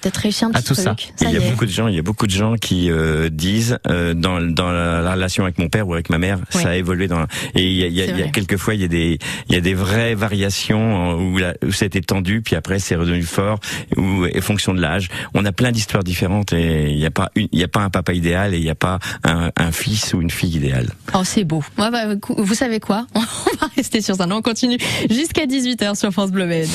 À 0.54 0.62
tout 0.62 0.76
ça. 0.76 0.96
truc. 0.96 1.14
Ça 1.16 1.26
il 1.26 1.32
y 1.32 1.34
y 1.34 1.38
a 1.46 1.50
beaucoup 1.50 1.66
de 1.66 1.72
gens, 1.72 1.88
il 1.88 1.96
y 1.96 2.00
a 2.00 2.02
beaucoup 2.04 2.28
de 2.28 2.32
gens 2.32 2.56
qui 2.56 2.90
euh, 2.92 3.30
disent 3.30 3.78
euh, 3.88 4.14
dans, 4.14 4.42
dans 4.42 4.72
la, 4.72 5.02
la 5.02 5.14
relation 5.14 5.44
avec 5.44 5.58
mon 5.58 5.70
père 5.70 5.88
ou 5.88 5.94
avec 5.94 6.10
ma 6.10 6.18
mère, 6.18 6.40
Oui. 6.56 6.62
ça 6.62 6.70
a 6.70 6.76
évolué 6.76 7.08
dans 7.08 7.24
et 7.56 7.64
il 7.66 7.74
y 7.74 7.84
a, 7.84 7.88
il 7.88 7.94
y 7.94 8.02
a, 8.02 8.06
y 8.18 8.24
a 8.24 8.28
quelquefois 8.30 8.76
il 8.76 8.82
y 8.82 8.86
a 8.86 8.88
des 8.88 9.18
il 9.50 9.56
y 9.56 9.58
a 9.58 9.62
des 9.62 9.74
vraies 9.74 10.16
variations 10.16 11.14
où, 11.16 11.38
la, 11.38 11.54
où 11.64 11.72
été 11.84 12.02
tendu 12.02 12.42
puis 12.42 12.56
après 12.56 12.80
c'est 12.80 12.96
redevenu 12.96 13.24
fort 13.24 13.60
ou 13.96 14.26
et 14.26 14.42
fonction 14.42 14.74
de 14.74 14.82
l'âge. 14.82 15.10
On 15.34 15.46
a 15.46 15.52
plein 15.52 15.72
d'histoires 15.72 16.04
différentes 16.04 16.54
et 16.54 16.92
il 16.92 16.98
n'y 16.98 17.06
a 17.06 17.12
pas 17.12 17.30
une, 17.36 17.48
il 17.52 17.60
y 17.60 17.64
a 17.64 17.68
pas 17.68 17.82
un 17.82 17.90
papa 17.90 18.14
idéal 18.14 18.54
et 18.54 18.58
il 18.58 18.64
n'y 18.64 18.70
a 18.70 18.76
pas 18.76 19.00
un, 19.24 19.52
un 19.56 19.72
fils 19.78 20.14
ou 20.14 20.22
une 20.22 20.30
fille 20.30 20.56
idéale. 20.56 20.90
Oh, 21.14 21.24
c'est 21.24 21.44
beau. 21.44 21.64
Ouais, 21.78 21.92
bah, 21.92 22.06
vous 22.38 22.56
savez 22.56 22.80
quoi? 22.80 23.06
On 23.16 23.20
va 23.20 23.70
rester 23.76 24.02
sur 24.02 24.16
ça. 24.16 24.26
Non, 24.26 24.38
on 24.38 24.42
continue 24.42 24.78
jusqu'à 25.10 25.46
18h 25.46 25.96
sur 25.96 26.12
France 26.12 26.32
Bleu 26.32 26.46
Maine. 26.46 26.70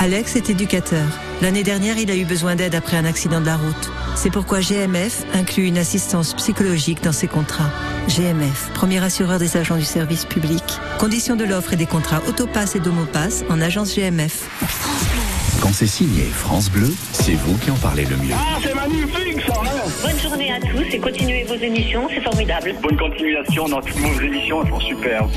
Alex 0.00 0.36
est 0.36 0.50
éducateur. 0.50 1.06
L'année 1.40 1.62
dernière, 1.62 1.96
il 1.98 2.10
a 2.10 2.16
eu 2.16 2.24
besoin 2.24 2.56
d'aide 2.56 2.74
après 2.74 2.96
un 2.96 3.04
accident 3.04 3.40
de 3.40 3.46
la 3.46 3.56
route. 3.56 3.90
C'est 4.16 4.30
pourquoi 4.30 4.60
GMF 4.60 5.24
inclut 5.32 5.66
une 5.66 5.78
assistance 5.78 6.34
psychologique 6.34 7.02
dans 7.02 7.12
ses 7.12 7.26
contrats. 7.26 7.70
GMF, 8.08 8.70
premier 8.74 9.02
assureur 9.02 9.38
des 9.38 9.56
agents 9.56 9.76
du 9.76 9.84
service 9.84 10.24
public. 10.24 10.62
Conditions 10.98 11.36
de 11.36 11.44
l'offre 11.44 11.72
et 11.72 11.76
des 11.76 11.86
contrats 11.86 12.22
Autopass 12.28 12.76
et 12.76 12.80
Domopass 12.80 13.44
en 13.48 13.60
agence 13.60 13.94
GMF. 13.94 14.48
Quand 15.60 15.72
c'est 15.72 15.86
signé 15.86 16.24
France 16.24 16.70
Bleu, 16.70 16.92
c'est 17.12 17.34
vous 17.34 17.56
qui 17.56 17.70
en 17.70 17.76
parlez 17.76 18.04
le 18.04 18.16
mieux. 18.18 18.34
Bonne 19.46 20.18
journée 20.20 20.52
à 20.52 20.60
tous 20.60 20.94
et 20.94 20.98
continuez 20.98 21.44
vos 21.44 21.56
émissions, 21.56 22.08
c'est 22.08 22.22
formidable. 22.22 22.74
Bonne 22.82 22.96
continuation 22.96 23.68
dans 23.68 23.80
toutes 23.80 23.96
vos 23.96 24.20
émissions, 24.22 24.62
elles 24.62 24.70
sont 24.70 24.80
superbes. 24.80 25.30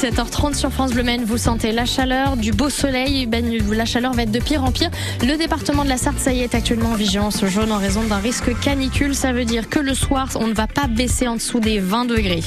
17h30 0.00 0.54
sur 0.54 0.72
France 0.72 0.92
Bleu 0.92 1.02
Maine. 1.02 1.24
Vous 1.26 1.36
sentez 1.36 1.72
la 1.72 1.84
chaleur, 1.84 2.38
du 2.38 2.52
beau 2.52 2.70
soleil. 2.70 3.26
Ben, 3.26 3.44
la 3.70 3.84
chaleur 3.84 4.14
va 4.14 4.22
être 4.22 4.30
de 4.30 4.38
pire 4.38 4.64
en 4.64 4.70
pire. 4.72 4.90
Le 5.20 5.36
département 5.36 5.84
de 5.84 5.90
la 5.90 5.98
Sarthe, 5.98 6.18
ça 6.18 6.32
y 6.32 6.40
est, 6.40 6.54
actuellement 6.54 6.92
en 6.92 6.94
vigilance 6.94 7.44
jaune 7.44 7.70
en 7.70 7.76
raison 7.76 8.02
d'un 8.04 8.16
risque 8.16 8.58
canicule. 8.60 9.14
Ça 9.14 9.34
veut 9.34 9.44
dire 9.44 9.68
que 9.68 9.78
le 9.78 9.92
soir, 9.92 10.30
on 10.36 10.46
ne 10.46 10.54
va 10.54 10.66
pas 10.66 10.86
baisser 10.86 11.28
en 11.28 11.34
dessous 11.34 11.60
des 11.60 11.80
20 11.80 12.06
degrés. 12.06 12.42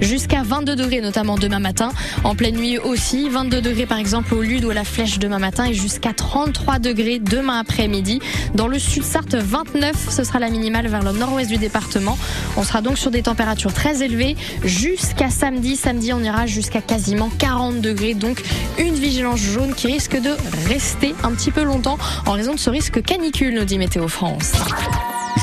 Jusqu'à 0.00 0.42
22 0.42 0.74
degrés, 0.74 1.00
notamment 1.00 1.38
demain 1.38 1.60
matin. 1.60 1.92
En 2.24 2.34
pleine 2.34 2.56
nuit 2.56 2.78
aussi. 2.78 3.28
22 3.28 3.60
degrés, 3.60 3.86
par 3.86 3.98
exemple, 3.98 4.34
au 4.34 4.42
Lude 4.42 4.64
ou 4.64 4.70
à 4.70 4.74
la 4.74 4.82
Flèche 4.82 5.20
demain 5.20 5.38
matin 5.38 5.66
et 5.66 5.74
jusqu'à 5.74 6.12
33 6.12 6.80
degrés 6.80 7.20
demain 7.20 7.60
après-midi. 7.60 8.18
Dans 8.56 8.66
le 8.66 8.80
sud 8.80 9.04
Sarthe, 9.04 9.36
29, 9.36 9.94
ce 10.10 10.24
sera 10.24 10.40
la 10.40 10.50
minimale 10.50 10.88
vers 10.88 11.04
le 11.04 11.12
nord-ouest 11.12 11.50
du 11.50 11.58
département. 11.58 12.18
On 12.56 12.64
sera 12.64 12.80
donc 12.80 12.98
sur 12.98 13.12
des 13.12 13.22
températures 13.22 13.72
très 13.72 14.02
élevées 14.02 14.34
jusqu'à 14.64 15.30
samedi. 15.30 15.76
Samedi, 15.76 16.12
on 16.12 16.20
ira 16.24 16.46
jusqu'à 16.46 16.80
quasiment 16.96 17.28
40 17.38 17.82
degrés. 17.82 18.14
Donc, 18.14 18.42
une 18.78 18.94
vigilance 18.94 19.38
jaune 19.38 19.74
qui 19.74 19.86
risque 19.86 20.18
de 20.18 20.30
rester 20.66 21.14
un 21.24 21.32
petit 21.32 21.50
peu 21.50 21.62
longtemps 21.62 21.98
en 22.24 22.32
raison 22.32 22.54
de 22.54 22.58
ce 22.58 22.70
risque 22.70 23.02
canicule, 23.02 23.52
nous 23.52 23.64
dit 23.64 23.76
Météo 23.76 24.08
France. 24.08 24.52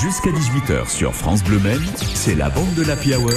Jusqu'à 0.02 0.32
18h 0.32 0.90
sur 0.90 1.14
France 1.14 1.44
Bleu 1.44 1.60
Maine, 1.60 1.86
c'est 2.16 2.34
la 2.34 2.50
bande 2.50 2.74
de 2.74 2.82
l'Happy 2.82 3.14
Hour 3.14 3.30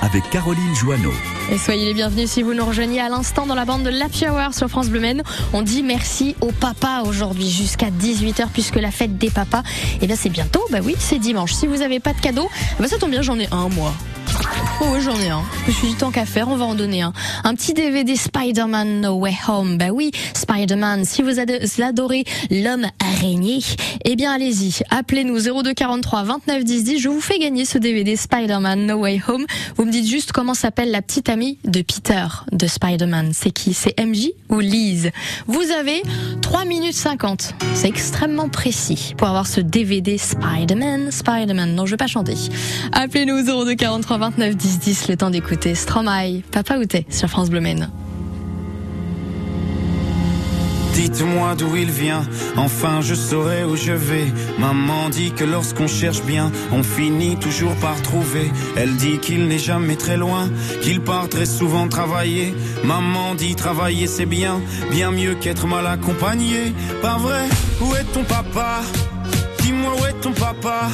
avec 0.00 0.30
Caroline 0.30 0.74
Joanneau. 0.76 1.12
Et 1.52 1.58
soyez 1.58 1.84
les 1.84 1.92
bienvenus 1.92 2.30
si 2.30 2.42
vous 2.42 2.54
nous 2.54 2.64
rejoignez 2.64 3.02
à 3.02 3.10
l'instant 3.10 3.44
dans 3.44 3.54
la 3.54 3.66
bande 3.66 3.82
de 3.82 3.90
l'Happy 3.90 4.26
Hour 4.26 4.54
sur 4.54 4.68
France 4.68 4.88
Bleu 4.88 5.00
Maine. 5.00 5.22
On 5.52 5.60
dit 5.60 5.82
merci 5.82 6.36
aux 6.40 6.52
papas 6.52 7.02
aujourd'hui 7.02 7.50
jusqu'à 7.50 7.90
18h 7.90 8.46
puisque 8.50 8.76
la 8.76 8.90
fête 8.90 9.18
des 9.18 9.28
papas, 9.28 9.62
eh 10.00 10.06
bien 10.06 10.16
c'est 10.16 10.30
bientôt. 10.30 10.64
Bah 10.70 10.78
oui, 10.82 10.96
c'est 10.98 11.18
dimanche. 11.18 11.52
Si 11.52 11.66
vous 11.66 11.76
n'avez 11.76 12.00
pas 12.00 12.14
de 12.14 12.20
cadeau, 12.22 12.48
bah 12.80 12.88
ça 12.88 12.96
tombe 12.96 13.10
bien, 13.10 13.20
j'en 13.20 13.38
ai 13.38 13.48
un 13.52 13.68
moi. 13.68 13.92
Oh 14.80 14.94
j'en 15.00 15.18
ai 15.18 15.28
un. 15.28 15.42
Je 15.66 15.72
suis 15.72 15.88
du 15.88 15.94
temps 15.94 16.12
qu'à 16.12 16.24
faire, 16.24 16.48
on 16.48 16.56
va 16.56 16.64
en 16.64 16.74
donner 16.74 17.02
un. 17.02 17.12
Un 17.42 17.54
petit 17.54 17.74
DVD 17.74 18.14
Spider-Man 18.14 19.00
No 19.00 19.14
Way 19.14 19.36
Home. 19.48 19.76
Bah 19.76 19.88
oui, 19.92 20.12
Spider-Man, 20.34 21.04
si 21.04 21.22
vous 21.22 21.40
adorez 21.82 22.24
l'homme 22.50 22.86
araignée, 23.00 23.58
eh 24.04 24.14
bien 24.14 24.32
allez-y, 24.32 24.78
appelez-nous 24.90 25.40
0243 25.40 26.22
29 26.22 26.64
10 26.64 26.84
10. 26.84 26.98
Je 27.00 27.08
vous 27.08 27.20
fais 27.20 27.40
gagner 27.40 27.64
ce 27.64 27.78
DVD 27.78 28.14
Spider-Man 28.14 28.86
No 28.86 28.98
Way 28.98 29.20
Home. 29.26 29.46
Vous 29.76 29.84
me 29.84 29.90
dites 29.90 30.06
juste 30.06 30.30
comment 30.30 30.54
s'appelle 30.54 30.92
la 30.92 31.02
petite 31.02 31.28
amie 31.28 31.58
de 31.64 31.82
Peter 31.82 32.26
de 32.52 32.66
Spider-Man. 32.68 33.32
C'est 33.34 33.50
qui? 33.50 33.74
C'est 33.74 33.98
MJ 33.98 34.30
ou 34.48 34.60
Lise 34.60 35.10
Vous 35.48 35.72
avez 35.76 36.02
3 36.40 36.64
minutes 36.64 36.94
50. 36.94 37.54
C'est 37.74 37.88
extrêmement 37.88 38.48
précis 38.48 39.14
pour 39.16 39.26
avoir 39.26 39.48
ce 39.48 39.60
DVD 39.60 40.18
Spider-Man, 40.18 41.10
Spider-Man. 41.10 41.74
Non, 41.74 41.84
je 41.84 41.92
vais 41.92 41.96
pas 41.96 42.06
chanter. 42.06 42.34
Appelez-nous 42.92 43.42
0243 43.42 44.18
29 44.18 44.27
10 44.36 44.78
10, 44.78 45.08
le 45.08 45.16
temps 45.16 45.30
d'écouter 45.30 45.74
Stromae, 45.74 46.42
Papa 46.52 46.74
t'es 46.86 47.06
sur 47.08 47.28
France 47.28 47.48
Bleu 47.48 47.60
Maine. 47.60 47.90
Dites-moi 50.92 51.54
d'où 51.56 51.76
il 51.76 51.90
vient, 51.90 52.22
enfin 52.56 53.00
je 53.00 53.14
saurai 53.14 53.64
où 53.64 53.76
je 53.76 53.92
vais. 53.92 54.26
Maman 54.58 55.08
dit 55.08 55.30
que 55.30 55.44
lorsqu'on 55.44 55.86
cherche 55.86 56.22
bien, 56.22 56.50
on 56.72 56.82
finit 56.82 57.36
toujours 57.36 57.74
par 57.76 58.00
trouver. 58.02 58.50
Elle 58.76 58.96
dit 58.96 59.18
qu'il 59.18 59.46
n'est 59.46 59.58
jamais 59.58 59.96
très 59.96 60.16
loin, 60.16 60.50
qu'il 60.82 61.00
part 61.00 61.28
très 61.28 61.46
souvent 61.46 61.88
travailler. 61.88 62.54
Maman 62.84 63.34
dit 63.34 63.54
travailler 63.54 64.06
c'est 64.06 64.26
bien, 64.26 64.60
bien 64.90 65.10
mieux 65.10 65.36
qu'être 65.36 65.66
mal 65.66 65.86
accompagné. 65.86 66.74
Pas 67.00 67.16
vrai, 67.16 67.44
où 67.80 67.94
est 67.94 68.12
ton 68.12 68.24
papa? 68.24 68.80
Dis-moi 69.60 69.92
où 70.00 70.04
est 70.06 70.20
ton 70.20 70.32
papa? 70.32 70.90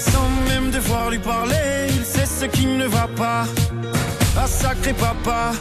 Sans 0.00 0.28
même 0.48 0.70
devoir 0.70 1.10
lui 1.10 1.18
parler, 1.18 1.88
il 1.90 2.04
sait 2.04 2.24
ce 2.24 2.46
qui 2.46 2.64
ne 2.64 2.86
va 2.86 3.06
pas. 3.16 3.44
Ah 4.36 4.46
sacré 4.46 4.94
papa, 4.94 5.52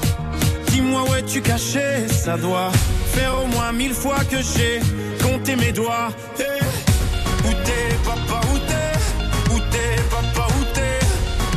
dis-moi 0.67 1.03
où 1.09 1.15
es-tu 1.15 1.41
caché 1.41 2.07
Ça 2.07 2.37
doit 2.37 2.71
faire 3.13 3.33
au 3.43 3.47
moins 3.47 3.73
mille 3.73 3.93
fois 3.93 4.23
que 4.31 4.37
j'ai 4.37 4.79
compté 5.21 5.57
mes 5.57 5.73
doigts. 5.73 6.09
Hey. 6.39 6.61
Où 7.45 7.51
t'es 7.65 7.95
papa, 8.05 8.39
où 8.53 8.57
t'es? 8.69 9.53
Où 9.53 9.59
t'es 9.71 9.95
papa, 10.09 10.47
où 10.57 10.63
t'es? 10.75 10.99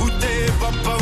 Où 0.02 0.08
t'es 0.20 0.52
papa, 0.60 0.96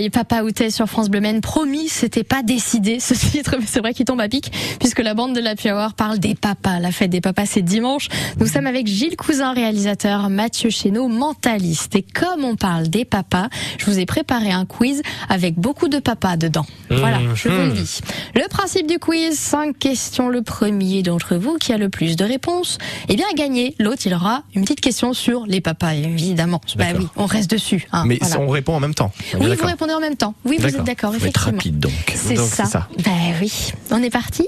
Muraille, 0.00 0.10
Papa 0.10 0.42
Outet 0.42 0.70
sur 0.70 0.86
France 0.86 1.10
Bleu 1.10 1.20
Maine. 1.20 1.42
Promis, 1.42 1.88
c'était 1.88 2.24
pas 2.24 2.42
décidé 2.42 3.00
ce 3.00 3.12
titre, 3.12 3.56
mais 3.60 3.66
c'est 3.66 3.80
vrai 3.80 3.92
qu'il 3.92 4.06
tombe 4.06 4.20
à 4.20 4.28
pic 4.28 4.50
puisque 4.78 5.00
la 5.00 5.12
bande 5.12 5.34
de 5.34 5.40
la 5.40 5.52
Hour 5.66 5.92
parle 5.92 6.18
des 6.18 6.34
papas. 6.34 6.78
La 6.80 6.90
fête 6.90 7.10
des 7.10 7.20
papas, 7.20 7.44
c'est 7.44 7.60
dimanche. 7.60 8.08
Nous 8.38 8.46
sommes 8.46 8.66
avec 8.66 8.86
Gilles 8.86 9.16
Cousin, 9.16 9.52
réalisateur, 9.52 10.30
Mathieu 10.30 10.70
Chéneau, 10.70 11.08
mentaliste. 11.08 11.94
Et 11.96 12.02
comme 12.02 12.44
on 12.44 12.56
parle 12.56 12.88
des 12.88 13.04
papas, 13.04 13.48
je 13.78 13.84
vous 13.84 13.98
ai 13.98 14.06
préparé 14.06 14.50
un 14.52 14.64
quiz 14.64 15.02
avec 15.28 15.56
beaucoup 15.56 15.88
de 15.88 15.98
papas 15.98 16.36
dedans. 16.38 16.64
Voilà, 16.88 17.18
je 17.34 17.48
vous 17.50 17.56
le 17.66 17.72
dis. 17.72 18.00
Le 18.34 18.48
principe 18.48 18.86
du 18.86 18.98
quiz, 18.98 19.38
cinq 19.38 19.78
questions. 19.78 20.28
Le 20.30 20.40
premier 20.42 21.02
d'entre 21.02 21.36
vous 21.36 21.56
qui 21.58 21.72
a 21.74 21.78
le 21.78 21.90
plus 21.90 22.16
de 22.16 22.24
réponses, 22.24 22.78
eh 23.08 23.16
bien, 23.16 23.26
gagné. 23.36 23.74
L'autre, 23.78 24.02
il 24.06 24.14
aura 24.14 24.44
une 24.54 24.62
petite 24.62 24.80
question 24.80 25.12
sur 25.12 25.44
les 25.46 25.60
papas, 25.60 25.92
évidemment. 25.94 26.60
Bah 26.76 26.86
oui, 26.98 27.06
on 27.16 27.26
reste 27.26 27.50
dessus. 27.50 27.86
hein, 27.92 28.04
Mais 28.06 28.18
voilà. 28.20 28.40
on 28.40 28.48
répond 28.48 28.74
en 28.74 28.80
même 28.80 28.94
temps. 28.94 29.12
On 29.34 29.38
Oui, 29.38 29.42
vous 29.44 29.48
d'accord. 29.50 29.68
En 29.92 30.00
même 30.00 30.16
temps. 30.16 30.34
Oui, 30.44 30.56
vous 30.58 30.66
êtes 30.66 30.84
d'accord, 30.84 31.14
effectivement. 31.14 31.52
rapide 31.56 31.78
donc. 31.78 31.92
C'est 32.14 32.36
ça. 32.36 32.64
ça. 32.64 32.88
Ben 33.04 33.34
oui. 33.40 33.72
On 33.90 34.02
est 34.02 34.10
parti 34.10 34.46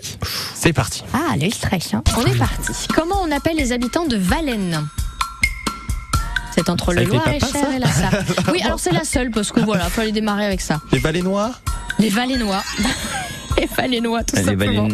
C'est 0.55 0.72
parti. 0.72 1.02
Ah, 1.12 1.35
le 1.40 1.50
stress. 1.50 1.94
Hein. 1.94 2.02
On 2.16 2.24
est 2.24 2.37
parti. 2.37 2.72
Comment 2.94 3.16
on 3.22 3.31
appelle 3.31 3.57
les 3.57 3.72
habitants 3.72 4.07
de 4.07 4.16
Valennes 4.16 4.87
C'est 6.55 6.68
entre 6.68 6.92
Ça 6.94 7.00
le 7.00 7.07
Loir-et-Cher 7.07 7.48
ça 7.48 7.74
et 7.74 7.78
la 7.78 7.90
Sarre. 7.90 8.12
Oui, 8.52 8.61
alors 8.62 8.78
c'est 8.81 8.92
la 8.92 9.05
seule 9.05 9.31
parce 9.31 9.52
que 9.52 9.61
voilà, 9.61 9.85
fallait 9.85 10.12
démarrer 10.12 10.44
avec 10.46 10.61
ça. 10.61 10.81
Les 10.92 10.98
Valénois? 10.98 11.52
Les 11.98 12.09
Valennois. 12.09 12.62
les 13.59 13.66
Valennois, 13.66 14.24
tout 14.24 14.37
Les 14.37 14.44
simplement. 14.44 14.88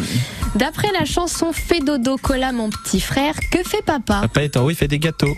D'après 0.55 0.89
la 0.99 1.05
chanson 1.05 1.53
Fais 1.53 1.81
dodo 1.81 2.17
cola 2.17 2.53
mon 2.53 2.71
petit 2.71 3.01
frère, 3.01 3.35
que 3.51 3.63
fait 3.63 3.83
papa? 3.85 4.23
Papa 4.23 4.43
est 4.45 4.57
en 4.57 4.65
haut, 4.65 4.71
il 4.71 4.77
fait 4.77 4.89
des 4.89 4.99
gâteaux. 4.99 5.37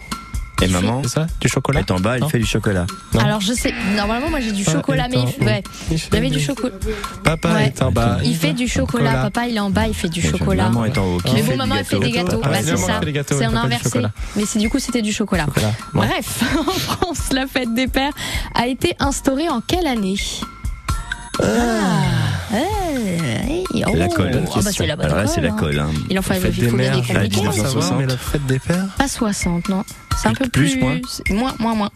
Et 0.62 0.68
maman 0.68 1.02
ça 1.04 1.26
Du 1.40 1.48
chocolat 1.48 1.80
est 1.80 1.90
en 1.90 1.98
bas, 2.00 2.14
elle 2.16 2.20
Non 2.20 2.28
fait 2.28 2.38
du 2.38 2.44
chocolat. 2.46 2.86
Non. 3.14 3.20
Alors 3.20 3.40
je 3.40 3.52
sais, 3.52 3.72
normalement 3.96 4.28
moi 4.28 4.40
j'ai 4.40 4.52
du 4.52 4.62
Papa 4.64 4.76
chocolat, 4.78 5.08
mais 5.10 5.16
en 5.16 5.26
il, 5.40 5.44
ouais, 5.44 5.62
il 5.90 5.94
il 5.94 5.98
fait 5.98 6.16
avait 6.16 6.28
du 6.30 6.40
chocolat. 6.40 6.74
Papa 7.24 7.54
Ouais. 7.54 7.66
est 7.66 7.82
en 7.82 7.90
bas. 7.90 8.18
Il 8.24 8.36
fait 8.36 8.52
du 8.52 8.68
chocolat, 8.68 9.10
Chocolat. 9.10 9.22
papa 9.30 9.46
il 9.46 9.56
est 9.56 9.60
en 9.60 9.70
bas, 9.70 9.86
il 9.88 9.94
fait 9.94 10.08
du 10.08 10.20
chocolat. 10.22 10.64
Maman 10.64 10.84
est 10.84 10.98
en 10.98 11.04
haut. 11.04 11.18
Qui 11.18 11.34
Mais 11.34 11.42
bon, 11.42 11.56
maman 11.56 11.76
elle 11.76 11.84
fait 11.84 11.98
des 11.98 12.10
gâteaux, 12.10 12.40
Ah, 12.44 12.48
bah, 12.50 12.56
c'est 12.62 12.76
ça. 12.76 13.00
C'est 13.28 13.46
en 13.46 13.56
inversé. 13.56 14.00
Mais 14.36 14.44
c'est 14.46 14.58
du 14.58 14.68
coup 14.68 14.78
c'était 14.78 15.02
du 15.02 15.12
chocolat. 15.12 15.46
Chocolat. 15.46 15.72
Bon. 15.94 16.00
Bref, 16.04 16.42
en 16.58 16.72
France, 16.72 17.32
la 17.32 17.46
fête 17.46 17.72
des 17.74 17.86
pères 17.88 18.12
a 18.54 18.66
été 18.66 18.94
instaurée 18.98 19.48
en 19.48 19.60
quelle 19.60 19.86
année? 19.86 20.16
Ah, 21.42 22.54
hey, 22.54 23.29
oh. 23.74 23.94
La 23.94 24.09
colle. 24.09 24.42
Ah 24.54 24.59
bah 24.62 24.70
c'est 24.72 24.87
la 24.87 24.96
bonne 24.96 25.06
Alors 25.06 25.18
là, 25.18 25.26
c'est 25.26 25.40
la 25.40 25.50
hein. 25.52 25.56
colle. 25.59 25.78
hein. 25.78 25.90
Il 26.09 26.18
en 26.18 26.22
fallait 26.22 26.50
des 26.50 26.70
mères, 26.70 26.96
des 26.96 27.02
je 27.02 27.12
la 27.12 27.20
vais 27.20 27.28
calculs. 27.28 27.50
dire, 27.50 27.52
savoir, 27.64 27.92
1960. 27.92 27.98
mais 27.98 28.06
la 28.06 28.16
fête 28.16 28.46
des 28.46 28.59
pères 28.59 28.87
Pas 28.98 29.09
60, 29.09 29.68
non. 29.68 29.85
C'est 30.20 30.28
un 30.28 30.35
peu 30.35 30.48
plus. 30.48 30.72
Plus, 30.72 30.80
moins 30.80 31.00
Moins, 31.30 31.54
moins, 31.59 31.74
moins. 31.74 31.90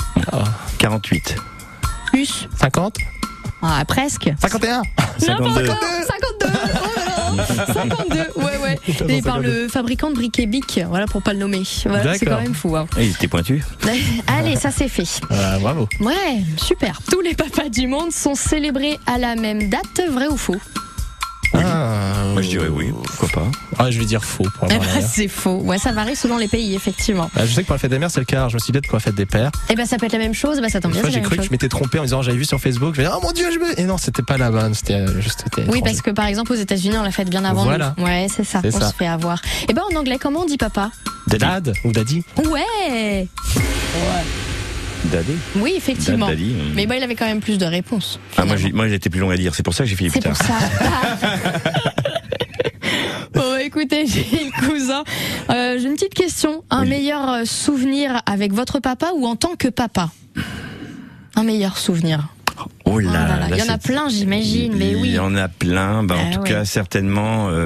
48. 0.79 1.37
Plus. 2.13 2.49
50 2.61 2.97
Ah, 3.63 3.85
presque. 3.87 4.31
51 4.41 4.83
N'importe 5.27 5.53
52. 5.55 5.67
quoi 5.67 5.77
52 6.41 6.47
Oh 6.47 6.89
là 6.97 7.05
là 7.37 7.67
52 7.75 8.17
Ouais, 8.37 8.59
ouais. 8.63 8.79
Et 9.09 9.23
par 9.23 9.41
le 9.41 9.69
fabricant 9.69 10.11
de 10.11 10.15
briquet 10.15 10.47
Bic, 10.47 10.81
voilà, 10.89 11.07
pour 11.07 11.23
pas 11.23 11.33
le 11.33 11.39
nommer. 11.41 11.63
Voilà, 11.87 12.15
c'est 12.17 12.27
quand 12.27 12.41
même 12.41 12.55
fou. 12.55 12.77
hein. 12.77 12.87
Et 12.99 13.07
il 13.07 13.11
était 13.11 13.29
pointu. 13.29 13.63
Allez, 14.29 14.57
ça 14.57 14.71
c'est 14.71 14.89
fait. 14.89 15.05
Ah, 15.31 15.59
Bravo. 15.61 15.89
Ouais, 16.01 16.43
super. 16.57 17.01
Tous 17.11 17.21
les 17.21 17.35
papas 17.35 17.69
du 17.69 17.87
monde 17.89 18.13
sont 18.13 18.35
célébrés 18.35 18.99
à 19.07 19.19
la 19.19 19.35
même 19.37 19.69
date, 19.69 20.01
vrai 20.11 20.29
ou 20.29 20.37
faux? 20.37 20.57
Ah, 21.55 22.25
Moi, 22.33 22.43
je 22.43 22.49
dirais 22.49 22.69
oui, 22.69 22.93
pourquoi 22.93 23.29
pas. 23.43 23.51
Ah, 23.79 23.91
je 23.91 23.99
vais 23.99 24.05
dire 24.05 24.25
faux 24.25 24.45
pour 24.59 24.69
Eh 24.71 24.75
avoir 24.75 24.89
ben, 24.89 24.99
l'air. 25.01 25.09
c'est 25.09 25.29
faux. 25.29 25.61
Ouais, 25.65 25.79
ça 25.79 25.93
varie 25.93 26.17
selon 26.17 26.37
les 26.37 26.49
pays, 26.49 26.75
effectivement. 26.75 27.31
Ah, 27.37 27.47
Je 27.47 27.53
sais 27.55 27.63
que 27.63 27.67
pour 27.67 27.75
la 27.75 27.79
fête 27.79 27.91
des 27.91 27.99
mères, 27.99 28.11
c'est 28.11 28.21
le 28.21 28.27
cas. 28.27 28.49
Je 28.49 28.55
me 28.55 28.59
suis 28.59 28.73
dit 28.73 28.81
pour 28.81 28.95
la 28.95 29.01
fête 29.01 29.15
des 29.15 29.27
pères. 29.27 29.51
Eh 29.71 29.75
ben, 29.75 29.87
ça 29.87 29.97
peut 29.97 30.07
être 30.07 30.13
la 30.13 30.19
même 30.19 30.35
chose. 30.35 30.61
Bah, 30.61 30.69
ça 30.69 30.81
tombe 30.81 30.93
bien, 30.93 31.03
j'ai 31.09 31.21
cru 31.23 31.37
que 31.37 31.43
je 31.43 31.51
m'étais 31.51 31.69
trompé 31.69 31.99
en 31.99 32.03
disant 32.03 32.23
j'avais 32.23 32.37
vu 32.39 32.45
sur 32.45 32.61
Facebook. 32.61 32.95
Je 32.95 33.03
vais 33.03 33.07
dire, 33.09 33.17
oh 33.17 33.25
mon 33.25 33.33
dieu, 33.33 33.47
je 33.53 33.59
me. 33.59 33.79
Et 33.81 33.85
non, 33.85 33.99
c'était 33.99 34.23
pas 34.23 34.37
la 34.37 34.51
bonne. 34.51 34.75
C'était 34.75 34.95
euh, 34.95 35.21
juste. 35.21 35.45
Oui, 35.57 35.63
étranger. 35.63 35.81
parce 35.85 36.03
que 36.03 36.11
par 36.11 36.27
exemple, 36.27 36.53
aux 36.53 36.57
États-Unis, 36.57 36.97
on 36.99 37.03
l'a 37.03 37.11
fait 37.13 37.25
bien 37.25 37.45
avant. 37.45 37.65
Voilà. 37.65 37.95
nous. 37.99 38.05
Ouais, 38.05 38.27
c'est 38.35 38.45
ça. 38.45 38.61
C'est 38.63 38.75
on 38.75 38.81
ça. 38.81 38.91
se 38.91 38.95
fait 38.95 39.07
avoir. 39.07 39.41
Eh 39.69 39.73
ben, 39.73 39.83
en 39.93 39.97
anglais, 39.97 40.19
comment 40.21 40.41
on 40.41 40.47
dit 40.47 40.57
papa? 40.59 40.91
Dad 41.27 41.73
ou 41.85 41.93
daddy? 41.93 42.23
Ouais 42.51 43.29
Daddy. 45.13 45.35
Oui, 45.57 45.75
effectivement. 45.77 46.27
Dad, 46.27 46.37
daddy, 46.39 46.53
hum. 46.55 46.73
Mais 46.75 46.85
il 46.85 47.03
avait 47.03 47.15
quand 47.15 47.27
même 47.27 47.41
plus 47.41 47.59
de 47.59 47.65
réponses. 47.67 48.19
Ah, 48.37 48.45
moi, 48.45 48.89
j'étais 48.89 49.11
plus 49.11 49.21
long 49.21 49.31
à 49.31 49.37
dire. 49.37 49.55
C'est 49.55 49.63
pour 49.63 49.75
ça 49.75 49.85
que 49.85 49.91
j'ai 49.91 49.97
fini 49.97 50.11
plus 50.11 50.21
C'est 50.23 50.29
tard. 50.29 50.37
pour 50.37 50.47
ça. 50.47 50.55
bon, 53.35 53.57
écoutez, 53.61 54.07
j'ai 54.07 54.25
le 54.45 54.69
cousin. 54.69 55.05
Euh, 55.51 55.79
j'ai 55.79 55.87
une 55.87 55.95
petite 55.95 56.15
question. 56.15 56.65
Un 56.71 56.83
Oui. 56.83 56.89
meilleur 56.89 57.29
euh, 57.31 57.45
souvenir 57.45 58.23
avec 58.27 58.53
votre 58.53 58.81
papa 58.81 59.11
ou 59.17 59.27
en 59.27 59.37
tant 59.37 59.55
que 59.57 59.69
papa? 59.69 60.11
Un 61.37 61.43
meilleur 61.43 61.79
souvenir. 61.79 62.29
Oh 62.85 63.01
là, 63.01 63.11
Ah 63.15 63.29
là 63.29 63.37
là, 63.41 63.47
il 63.51 63.59
y 63.59 63.63
en 63.63 63.75
a 63.75 63.79
c'est- 63.81 63.89
plein, 63.93 64.09
j'imagine, 64.09 64.75
mais 64.77 64.95
oui. 64.95 65.09
Il 65.09 65.15
y 65.15 65.19
en 65.19 65.35
a 65.35 65.49
plein. 65.49 66.05
Bah, 66.05 66.15
en 66.17 66.29
Ah 66.31 66.35
tout 66.35 66.41
ouais. 66.43 66.49
cas, 66.51 66.65
certainement. 66.65 67.49
Euh, 67.51 67.65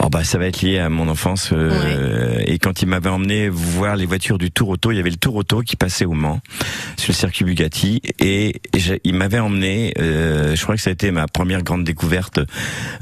oh 0.00 0.08
bah, 0.08 0.24
ça 0.24 0.38
va 0.38 0.46
être 0.46 0.62
lié 0.62 0.78
à 0.78 0.88
mon 0.88 1.08
enfance. 1.08 1.50
euh, 1.52 2.38
Et 2.46 2.58
quand 2.58 2.82
il 2.82 2.86
m'avait 2.88 3.08
emmené 3.10 3.48
voir 3.48 3.96
les 3.96 4.06
voitures 4.06 4.38
du 4.38 4.50
Tour 4.50 4.70
Auto, 4.70 4.90
il 4.92 4.96
y 4.96 5.00
avait 5.00 5.10
le 5.10 5.16
Tour 5.16 5.34
Auto 5.36 5.60
qui 5.62 5.76
passait 5.76 6.04
au 6.04 6.12
Mans 6.12 6.40
sur 6.96 7.12
le 7.12 7.14
circuit 7.14 7.44
Bugatti, 7.44 8.00
et 8.20 8.60
il 9.04 9.14
m'avait 9.14 9.38
emmené. 9.40 9.92
euh, 9.98 10.54
je 10.56 10.62
crois 10.62 10.76
que 10.76 10.80
ça 10.82 10.90
a 10.90 10.92
été 10.92 11.10
ma 11.10 11.26
première 11.26 11.62
grande 11.62 11.84
découverte 11.84 12.40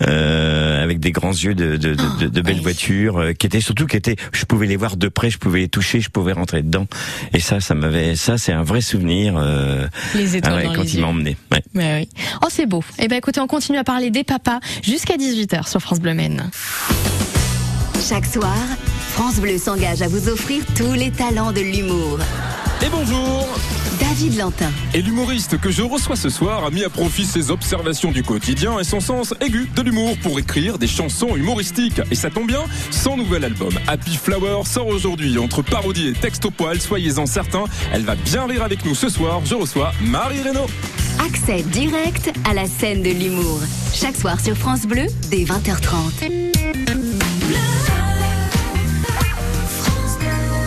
euh, 0.02 0.82
avec 0.82 0.98
des 1.00 1.12
grands 1.12 1.30
yeux 1.32 1.54
de, 1.54 1.76
de, 1.76 1.94
de, 1.94 2.18
de- 2.20 2.28
de 2.28 2.40
belles 2.40 2.56
oui. 2.56 2.62
voitures, 2.62 3.18
euh, 3.18 3.32
qui 3.32 3.46
étaient 3.46 3.60
surtout 3.60 3.86
qui 3.86 3.96
étaient. 3.96 4.16
Je 4.32 4.44
pouvais 4.44 4.66
les 4.66 4.76
voir 4.76 4.96
de 4.96 5.08
près, 5.08 5.30
je 5.30 5.38
pouvais 5.38 5.60
les 5.60 5.68
toucher, 5.68 6.00
je 6.00 6.10
pouvais 6.10 6.32
rentrer 6.32 6.62
dedans. 6.62 6.86
Et 7.32 7.40
ça, 7.40 7.60
ça 7.60 7.74
m'avait. 7.74 8.16
Ça, 8.16 8.38
c'est 8.38 8.52
un 8.52 8.62
vrai 8.62 8.80
souvenir. 8.80 9.34
euh, 9.36 9.86
Les 10.14 10.36
étoiles 10.36 10.52
ah 10.54 10.56
ouais, 10.58 10.64
dans 10.64 10.74
quand 10.74 10.82
les 10.82 10.94
il 10.96 11.00
m'a 11.00 11.06
emmené. 11.08 11.36
Ouais. 11.50 11.62
Mais 11.74 12.00
oui. 12.00 12.08
Oh, 12.42 12.46
c'est 12.50 12.66
beau. 12.66 12.82
Eh 12.98 13.08
ben, 13.08 13.16
écoutez, 13.16 13.40
on 13.40 13.46
continue 13.46 13.78
à 13.78 13.84
parler 13.84 14.10
des 14.10 14.24
papas 14.24 14.58
jusqu'à 14.82 15.16
18h 15.16 15.68
sur 15.68 15.80
France 15.80 16.00
Bleu 16.00 16.14
Maine. 16.14 16.50
Chaque 18.08 18.26
soir, 18.26 18.56
France 19.14 19.40
Bleu 19.40 19.58
s'engage 19.58 20.00
à 20.02 20.08
vous 20.08 20.28
offrir 20.28 20.64
tous 20.74 20.92
les 20.94 21.10
talents 21.10 21.52
de 21.52 21.60
l'humour. 21.60 22.18
Et 22.84 22.88
bonjour 22.90 23.46
David 24.00 24.38
Lantin, 24.38 24.70
Et 24.94 25.02
l'humoriste 25.02 25.60
que 25.60 25.70
je 25.70 25.82
reçois 25.82 26.16
ce 26.16 26.28
soir 26.30 26.64
a 26.64 26.70
mis 26.70 26.82
à 26.82 26.88
profit 26.88 27.24
ses 27.24 27.50
observations 27.50 28.10
du 28.10 28.22
quotidien 28.22 28.78
et 28.80 28.84
son 28.84 29.00
sens 29.00 29.34
aigu 29.40 29.68
de 29.76 29.82
l'humour 29.82 30.16
pour 30.22 30.38
écrire 30.38 30.78
des 30.78 30.86
chansons 30.86 31.36
humoristiques. 31.36 32.00
Et 32.10 32.14
ça 32.14 32.30
tombe 32.30 32.48
bien, 32.48 32.62
son 32.90 33.16
nouvel 33.16 33.44
album 33.44 33.72
Happy 33.86 34.16
Flower 34.16 34.62
sort 34.64 34.86
aujourd'hui. 34.88 35.38
Entre 35.38 35.62
parodie 35.62 36.08
et 36.08 36.12
texte 36.14 36.46
au 36.46 36.50
poil, 36.50 36.80
soyez-en 36.80 37.26
certains, 37.26 37.64
elle 37.92 38.02
va 38.02 38.16
bien 38.16 38.46
rire 38.46 38.62
avec 38.62 38.84
nous 38.84 38.94
ce 38.94 39.08
soir. 39.08 39.42
Je 39.44 39.54
reçois 39.54 39.92
Marie 40.00 40.40
Reynaud. 40.40 40.66
accès 41.24 41.62
direct 41.62 42.32
à 42.48 42.54
la 42.54 42.66
scène 42.66 43.02
de 43.02 43.10
l'humour. 43.10 43.60
Chaque 43.94 44.16
soir 44.16 44.40
sur 44.40 44.56
France 44.56 44.82
Bleu, 44.86 45.06
dès 45.30 45.44
20h30. 45.44 46.52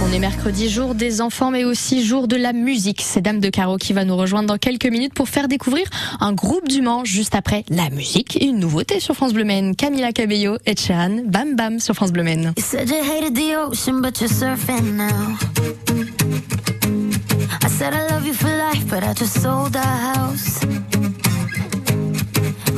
On 0.07 0.11
est 0.11 0.19
mercredi, 0.19 0.69
jour 0.69 0.93
des 0.93 1.19
enfants, 1.19 1.49
mais 1.49 1.63
aussi 1.63 2.05
jour 2.05 2.27
de 2.27 2.35
la 2.35 2.53
musique. 2.53 3.01
C'est 3.01 3.21
Dame 3.21 3.39
de 3.39 3.49
Carreau 3.49 3.77
qui 3.77 3.91
va 3.91 4.05
nous 4.05 4.15
rejoindre 4.15 4.47
dans 4.47 4.57
quelques 4.57 4.85
minutes 4.85 5.15
pour 5.15 5.29
faire 5.29 5.47
découvrir 5.47 5.87
un 6.19 6.31
groupe 6.31 6.67
du 6.67 6.83
Mans 6.83 7.03
juste 7.03 7.33
après 7.33 7.65
la 7.69 7.89
musique 7.89 8.37
une 8.39 8.59
nouveauté 8.59 8.99
sur 8.99 9.15
France 9.15 9.33
Bleu 9.33 9.43
Maine. 9.43 9.75
Camila 9.75 10.11
Cabello 10.11 10.57
et 10.67 10.75
Sheeran, 10.75 11.23
Bam 11.25 11.55
Bam 11.55 11.79
sur 11.79 11.95
France 11.95 12.11
Bleu 12.11 12.23
Maine. 12.23 12.53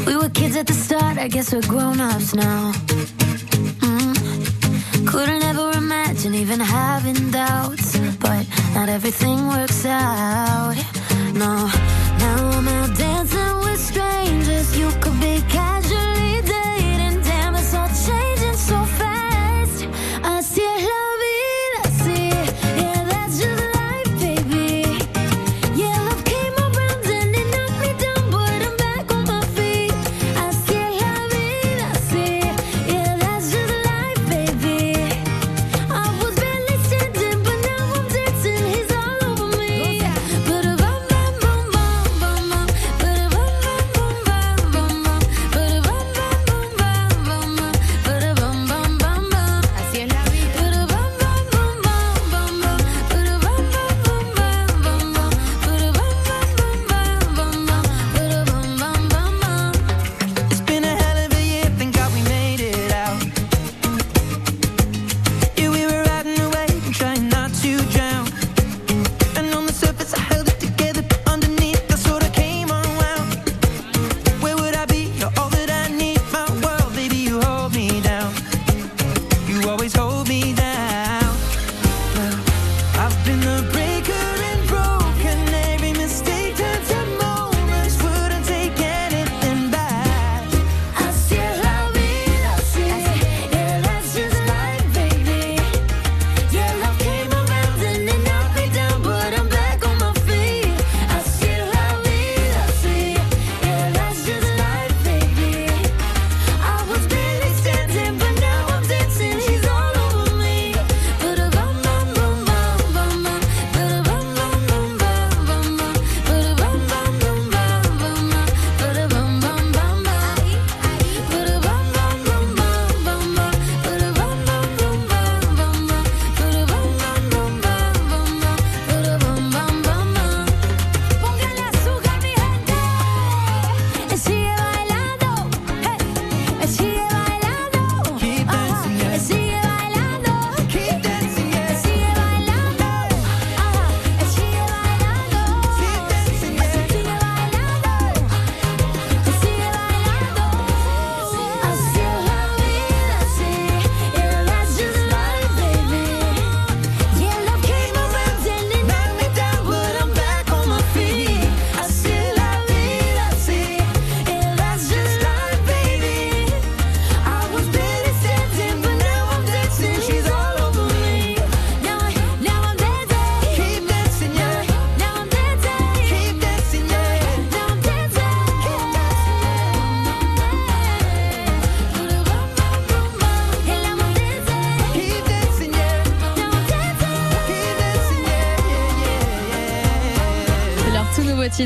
We 0.06 0.16
were 0.16 0.30
kids 0.30 0.56
at 0.56 0.68
the 0.68 0.74
start, 0.74 1.18
I 1.18 1.28
guess 1.28 1.52
we're 1.52 1.68
grown 1.68 2.00
ups 2.00 2.34
now. 2.34 2.72
Couldn't 5.08 5.42
ever 5.44 5.72
imagine 5.72 6.36
even 6.36 6.60
having 6.60 7.32
doubts, 7.32 7.98
but 8.20 8.46
not 8.76 8.90
everything 8.90 9.48
works 9.48 9.86
out. 9.86 10.76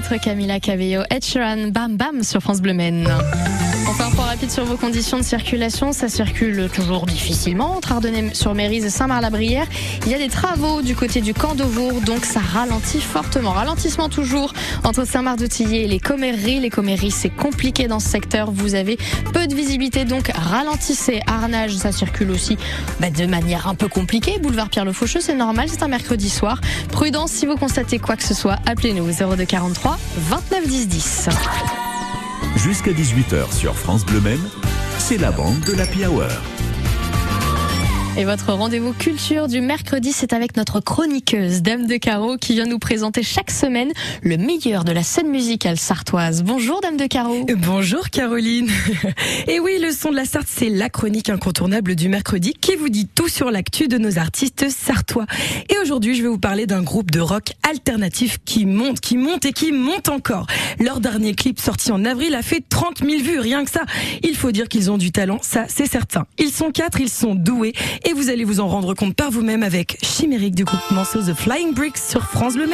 Titre 0.02 0.18
Camila 0.18 0.60
Cabello, 0.60 1.04
Ed 1.10 1.24
Sheeran, 1.24 1.72
Bam 1.72 1.96
Bam 1.96 2.24
sur 2.24 2.42
France 2.42 2.62
Bleu 2.62 2.74
Maine. 2.74 3.08
Sur 4.50 4.66
vos 4.66 4.76
conditions 4.76 5.18
de 5.18 5.24
circulation. 5.24 5.94
Ça 5.94 6.10
circule 6.10 6.68
toujours 6.74 7.06
difficilement 7.06 7.78
entre 7.78 7.92
Ardennais-sur-Mérise 7.92 8.84
et 8.84 8.90
Saint-Marc-la-Brière. 8.90 9.68
Il 10.06 10.12
y 10.12 10.16
a 10.16 10.18
des 10.18 10.30
travaux 10.30 10.82
du 10.82 10.96
côté 10.96 11.22
du 11.22 11.34
camp 11.34 11.54
d'Auvour, 11.54 12.02
donc 12.02 12.26
ça 12.26 12.40
ralentit 12.40 13.02
fortement. 13.02 13.52
Ralentissement 13.52 14.10
toujours 14.10 14.54
entre 14.84 15.06
Saint-Marc-de-Tillier 15.06 15.82
et 15.82 15.88
les 15.88 16.00
Comméries. 16.00 16.60
Les 16.60 16.70
Comméries, 16.70 17.12
c'est 17.12 17.30
compliqué 17.30 17.88
dans 17.88 18.00
ce 18.00 18.10
secteur. 18.10 18.52
Vous 18.52 18.74
avez 18.74 18.98
peu 19.32 19.48
de 19.48 19.56
visibilité, 19.56 20.06
donc 20.06 20.32
ralentissez. 20.34 21.22
Arnage, 21.28 21.76
ça 21.76 21.92
circule 21.92 22.32
aussi 22.32 22.58
bah, 23.00 23.10
de 23.10 23.26
manière 23.28 23.68
un 23.68 23.76
peu 23.76 23.88
compliquée. 23.88 24.40
Boulevard 24.40 24.70
Pierre-Le 24.70 24.92
Faucheux, 24.92 25.22
c'est 25.22 25.36
normal, 25.36 25.70
c'est 25.70 25.84
un 25.84 25.88
mercredi 25.88 26.30
soir. 26.30 26.60
Prudence, 26.92 27.32
si 27.32 27.46
vous 27.46 27.56
constatez 27.56 28.00
quoi 28.00 28.18
que 28.18 28.24
ce 28.24 28.34
soit, 28.34 28.58
appelez-nous 28.66 29.06
0243 29.06 29.98
29 30.18 30.68
10 30.68 30.88
10. 30.88 31.30
Jusqu'à 32.64 32.92
18h 32.92 33.52
sur 33.54 33.76
France 33.76 34.06
Bleu 34.06 34.22
Maine, 34.22 34.50
c'est 35.00 35.18
la 35.18 35.32
bande 35.32 35.62
de 35.62 35.74
l'Happy 35.74 36.06
Hour. 36.06 36.28
Et 38.22 38.24
votre 38.24 38.54
rendez-vous 38.54 38.94
culture 38.94 39.48
du 39.48 39.62
mercredi, 39.62 40.12
c'est 40.12 40.32
avec 40.32 40.56
notre 40.56 40.80
chroniqueuse 40.80 41.64
Dame 41.64 41.88
de 41.88 41.98
Carreau 41.98 42.38
qui 42.38 42.54
vient 42.54 42.68
nous 42.68 42.78
présenter 42.78 43.24
chaque 43.24 43.50
semaine 43.50 43.92
le 44.22 44.38
meilleur 44.38 44.84
de 44.84 44.92
la 44.92 45.02
scène 45.02 45.30
musicale 45.30 45.78
sartoise. 45.78 46.44
Bonjour 46.44 46.82
Dame 46.82 46.98
de 46.98 47.08
Carreau. 47.08 47.48
Bonjour 47.58 48.12
Caroline. 48.12 48.70
Et 49.48 49.60
oui, 49.60 49.80
le 49.82 49.92
son 49.92 50.12
de 50.12 50.18
la 50.18 50.26
Sarthe, 50.26 50.46
c'est 50.48 50.70
la 50.70 50.88
chronique 50.88 51.32
incontournable 51.32 51.96
du 51.96 52.10
mercredi 52.10 52.54
qui 52.54 52.76
vous 52.76 52.90
dit 52.90 53.08
tout 53.08 53.28
sur 53.28 53.50
l'actu 53.50 53.88
de 53.88 53.98
nos 53.98 54.20
artistes 54.20 54.70
sartois. 54.70 55.26
Et 55.70 55.80
aujourd'hui, 55.80 56.14
je 56.14 56.22
vais 56.22 56.30
vous 56.30 56.38
parler 56.38 56.68
d'un 56.68 56.84
groupe 56.84 57.10
de 57.10 57.22
rock 57.22 57.54
alternatif 57.68 58.38
qui 58.46 58.68
monte, 58.68 59.00
qui 59.00 59.18
monte 59.18 59.46
et 59.46 59.52
qui 59.52 59.72
monte 59.72 60.10
encore. 60.10 60.46
Leur 60.80 61.00
dernier 61.00 61.34
clip 61.34 61.60
sorti 61.60 61.92
en 61.92 62.06
avril 62.06 62.36
a 62.36 62.44
fait 62.44 62.64
30 62.70 63.00
000 63.00 63.24
vues, 63.24 63.40
rien 63.40 63.66
que 63.66 63.72
ça. 63.72 63.86
Il 64.22 64.36
faut 64.36 64.52
dire 64.52 64.70
qu'ils 64.70 64.92
ont 64.92 65.00
du 65.00 65.12
talent, 65.12 65.40
ça 65.42 65.66
c'est 65.68 65.90
certain. 65.90 66.28
Ils 66.38 66.52
sont 66.52 66.70
quatre, 66.70 67.02
ils 67.02 67.10
sont 67.10 67.34
doués 67.34 67.74
et 68.06 68.11
vous 68.14 68.30
allez 68.30 68.44
vous 68.44 68.60
en 68.60 68.68
rendre 68.68 68.94
compte 68.94 69.16
par 69.16 69.32
vous-même 69.32 69.64
avec 69.64 69.98
Chimérique 70.02 70.56
du 70.56 70.64
groupe 70.64 70.92
morceau 70.92 71.22
The 71.22 71.34
Flying 71.34 71.74
Bricks 71.74 71.98
sur 71.98 72.24
France 72.24 72.56
Bleu. 72.56 72.68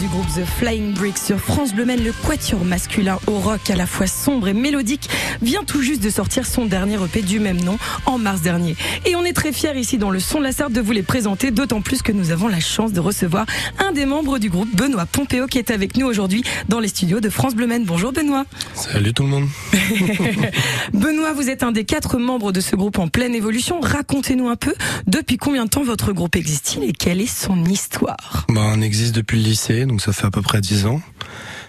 Du 0.00 0.08
groupe 0.08 0.26
The 0.28 0.46
Flying 0.46 0.94
Bricks 0.94 1.18
sur 1.18 1.38
France 1.38 1.74
Bleu 1.74 1.84
Maine, 1.84 2.02
le 2.02 2.12
quatuor 2.12 2.64
masculin 2.64 3.18
au 3.26 3.38
rock 3.38 3.68
à 3.68 3.76
la 3.76 3.86
fois 3.86 4.06
sombre 4.06 4.48
et 4.48 4.54
mélodique 4.54 5.10
vient 5.42 5.62
tout 5.62 5.82
juste 5.82 6.02
de 6.02 6.08
sortir 6.08 6.46
son 6.46 6.64
dernier 6.64 6.96
EP 7.04 7.20
du 7.20 7.38
même 7.38 7.60
nom 7.60 7.76
en 8.06 8.16
mars 8.16 8.40
dernier. 8.40 8.76
Et 9.04 9.14
on 9.14 9.24
est 9.24 9.34
très 9.34 9.52
fiers 9.52 9.78
ici 9.78 9.98
dans 9.98 10.10
le 10.10 10.18
son 10.18 10.38
de 10.38 10.44
la 10.44 10.52
Sarthe 10.52 10.72
de 10.72 10.80
vous 10.80 10.92
les 10.92 11.02
présenter, 11.02 11.50
d'autant 11.50 11.82
plus 11.82 12.00
que 12.00 12.12
nous 12.12 12.30
avons 12.30 12.48
la 12.48 12.60
chance 12.60 12.94
de 12.94 13.00
recevoir 13.00 13.44
un 13.78 13.92
des 13.92 14.06
membres 14.06 14.38
du 14.38 14.48
groupe, 14.48 14.74
Benoît 14.74 15.04
Pompéo, 15.04 15.46
qui 15.46 15.58
est 15.58 15.70
avec 15.70 15.96
nous 15.98 16.06
aujourd'hui 16.06 16.44
dans 16.68 16.80
les 16.80 16.88
studios 16.88 17.20
de 17.20 17.28
France 17.28 17.54
Bleu 17.54 17.66
Maine. 17.66 17.84
Bonjour 17.84 18.12
Benoît. 18.12 18.46
Salut 18.74 19.12
tout 19.12 19.24
le 19.24 19.28
monde. 19.28 19.48
Benoît, 20.94 21.34
vous 21.34 21.50
êtes 21.50 21.62
un 21.62 21.72
des 21.72 21.84
quatre 21.84 22.18
membres 22.18 22.52
de 22.52 22.60
ce 22.60 22.74
groupe 22.74 22.98
en 22.98 23.08
pleine 23.08 23.34
évolution. 23.34 23.80
Racontez-nous 23.80 24.48
un 24.48 24.56
peu 24.56 24.74
depuis 25.06 25.36
combien 25.36 25.66
de 25.66 25.70
temps 25.70 25.84
votre 25.84 26.12
groupe 26.12 26.36
existe-t-il 26.36 26.88
et 26.88 26.92
quelle 26.92 27.20
est 27.20 27.26
son 27.26 27.64
histoire? 27.66 28.46
Bah, 28.48 28.72
On 28.74 28.80
existe 28.80 29.14
depuis 29.14 29.38
le 29.38 29.44
lycée, 29.44 29.84
donc 29.90 30.00
ça 30.00 30.12
fait 30.12 30.26
à 30.26 30.30
peu 30.30 30.42
près 30.42 30.60
10 30.60 30.86
ans. 30.86 31.00